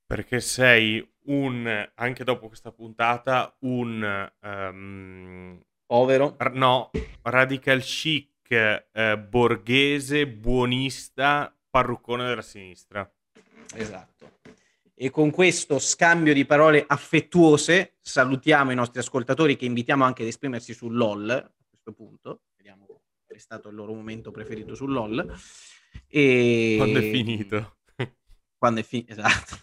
Perché 0.06 0.40
sei 0.42 1.06
un, 1.26 1.92
anche 1.96 2.24
dopo 2.24 2.48
questa 2.48 2.72
puntata, 2.72 3.56
un 3.62 4.32
um, 4.42 5.62
Povero. 5.88 6.36
No, 6.52 6.92
radical 7.22 7.82
chic, 7.82 8.52
eh, 8.52 9.18
borghese, 9.18 10.28
buonista, 10.28 11.58
parruccone 11.70 12.28
della 12.28 12.42
sinistra. 12.42 13.10
Esatto. 13.74 14.40
E 14.94 15.10
con 15.10 15.32
questo 15.32 15.80
scambio 15.80 16.34
di 16.34 16.46
parole 16.46 16.84
affettuose 16.86 17.96
salutiamo 18.02 18.72
i 18.72 18.76
nostri 18.76 19.00
ascoltatori 19.00 19.56
che 19.56 19.64
invitiamo 19.64 20.04
anche 20.04 20.24
ad 20.24 20.28
esprimersi 20.28 20.74
sul 20.74 20.94
LOL 20.94 21.30
a 21.30 21.54
questo 21.70 21.94
punto. 21.94 22.42
Vediamo 22.58 22.86
qual 22.86 23.00
è 23.28 23.38
stato 23.38 23.70
il 23.70 23.76
loro 23.76 23.94
momento 23.94 24.32
preferito 24.32 24.76
sul 24.76 24.92
LOL. 24.92 25.40
E... 26.08 26.74
Quando 26.78 27.00
è 27.00 27.12
finito. 27.12 27.78
Quando 28.58 28.80
è 28.82 28.84
finito, 28.84 29.14
esatto. 29.14 29.56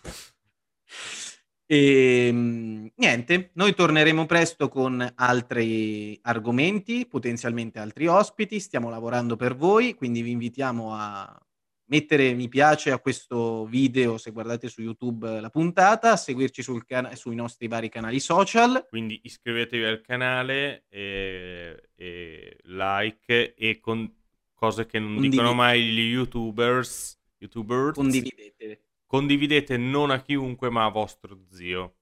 E 1.66 2.26
ehm, 2.26 2.90
niente, 2.96 3.50
noi 3.54 3.74
torneremo 3.74 4.26
presto 4.26 4.68
con 4.68 5.12
altri 5.14 6.18
argomenti, 6.22 7.06
potenzialmente 7.06 7.78
altri 7.78 8.06
ospiti. 8.06 8.60
Stiamo 8.60 8.90
lavorando 8.90 9.36
per 9.36 9.56
voi, 9.56 9.94
quindi 9.94 10.22
vi 10.22 10.32
invitiamo 10.32 10.94
a 10.94 11.38
mettere 11.86 12.32
mi 12.32 12.48
piace 12.48 12.90
a 12.90 12.98
questo 12.98 13.66
video 13.66 14.16
se 14.16 14.30
guardate 14.30 14.68
su 14.68 14.82
YouTube 14.82 15.40
la 15.40 15.50
puntata, 15.50 16.12
a 16.12 16.16
seguirci 16.16 16.62
sul 16.62 16.84
can- 16.84 17.14
sui 17.14 17.34
nostri 17.34 17.68
vari 17.68 17.88
canali 17.88 18.20
social. 18.20 18.86
Quindi 18.88 19.20
iscrivetevi 19.22 19.84
al 19.84 20.00
canale, 20.00 20.84
e, 20.88 21.90
e 21.94 22.56
like 22.64 23.54
e 23.54 23.80
con 23.80 24.12
cose 24.54 24.86
che 24.86 24.98
non 24.98 25.20
dicono 25.20 25.54
mai 25.54 25.82
gli 25.82 26.12
YouTubers. 26.12 27.20
YouTubers. 27.38 27.94
Condividete 27.94 28.80
condividete 29.14 29.76
non 29.76 30.10
a 30.10 30.20
chiunque 30.20 30.70
ma 30.70 30.86
a 30.86 30.88
vostro 30.88 31.38
zio. 31.48 31.98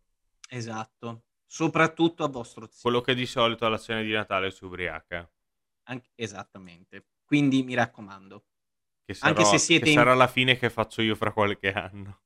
Esatto, 0.48 1.24
soprattutto 1.44 2.24
a 2.24 2.28
vostro 2.28 2.66
zio. 2.70 2.80
Quello 2.80 3.02
che 3.02 3.14
di 3.14 3.26
solito 3.26 3.66
alla 3.66 3.76
cena 3.76 4.00
di 4.00 4.10
Natale 4.10 4.50
si 4.50 4.64
ubriaca. 4.64 5.30
Anche, 5.88 6.08
esattamente, 6.14 7.08
quindi 7.22 7.64
mi 7.64 7.74
raccomando. 7.74 8.46
Che 9.04 9.12
sarò, 9.12 9.28
anche 9.28 9.44
se 9.44 9.58
siete 9.58 9.84
che 9.84 9.90
in... 9.90 9.96
sarà 9.98 10.14
la 10.14 10.26
fine 10.26 10.56
che 10.56 10.70
faccio 10.70 11.02
io 11.02 11.14
fra 11.14 11.32
qualche 11.32 11.70
anno. 11.70 12.20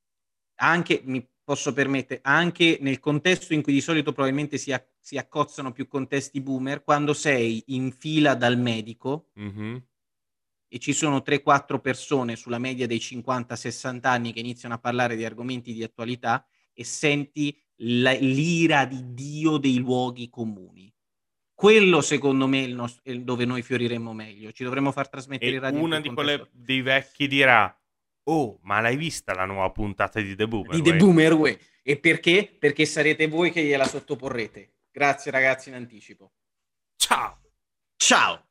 Anche, 0.60 1.00
mi 1.04 1.26
posso 1.42 1.72
permettere, 1.72 2.20
anche 2.22 2.78
nel 2.80 3.00
contesto 3.00 3.54
in 3.54 3.62
cui 3.62 3.72
di 3.72 3.80
solito 3.80 4.12
probabilmente 4.12 4.56
si, 4.56 4.72
a- 4.72 4.86
si 5.00 5.18
accozzano 5.18 5.72
più 5.72 5.88
contesti 5.88 6.40
boomer, 6.40 6.84
quando 6.84 7.12
sei 7.12 7.60
in 7.68 7.90
fila 7.90 8.36
dal 8.36 8.56
medico, 8.56 9.30
mm-hmm 9.36 9.76
e 10.68 10.78
ci 10.78 10.92
sono 10.92 11.18
3-4 11.18 11.80
persone 11.80 12.36
sulla 12.36 12.58
media 12.58 12.86
dei 12.86 12.98
50-60 12.98 14.00
anni 14.02 14.32
che 14.32 14.40
iniziano 14.40 14.74
a 14.74 14.78
parlare 14.78 15.16
di 15.16 15.24
argomenti 15.24 15.72
di 15.72 15.82
attualità 15.82 16.46
e 16.72 16.84
senti 16.84 17.58
la, 17.80 18.12
l'ira 18.12 18.84
di 18.84 19.14
Dio 19.14 19.58
dei 19.58 19.78
luoghi 19.78 20.28
comuni. 20.28 20.92
Quello 21.54 22.02
secondo 22.02 22.46
me 22.46 22.64
è, 22.64 22.66
il 22.66 22.74
nostro, 22.74 23.02
è 23.04 23.16
dove 23.18 23.46
noi 23.46 23.62
fioriremmo 23.62 24.12
meglio. 24.12 24.52
Ci 24.52 24.62
dovremmo 24.62 24.92
far 24.92 25.08
trasmettere 25.08 25.56
e 25.56 25.58
radio. 25.58 25.80
Una 25.80 26.00
di 26.00 26.12
quelle 26.12 26.48
dei 26.52 26.82
vecchi 26.82 27.26
dirà: 27.26 27.74
Oh, 28.24 28.58
ma 28.62 28.80
l'hai 28.80 28.96
vista 28.96 29.32
la 29.34 29.46
nuova 29.46 29.70
puntata 29.70 30.20
di 30.20 30.34
The 30.36 30.46
Boomer? 30.46 30.74
Di 30.74 30.82
The 30.82 30.96
Boomer, 30.96 31.32
way. 31.32 31.58
E 31.82 31.98
perché? 31.98 32.54
Perché 32.58 32.84
sarete 32.84 33.26
voi 33.28 33.52
che 33.52 33.62
gliela 33.62 33.86
sottoporrete. 33.86 34.74
Grazie 34.90 35.30
ragazzi 35.30 35.70
in 35.70 35.76
anticipo. 35.76 36.32
Ciao. 36.96 37.40
Ciao. 37.96 38.45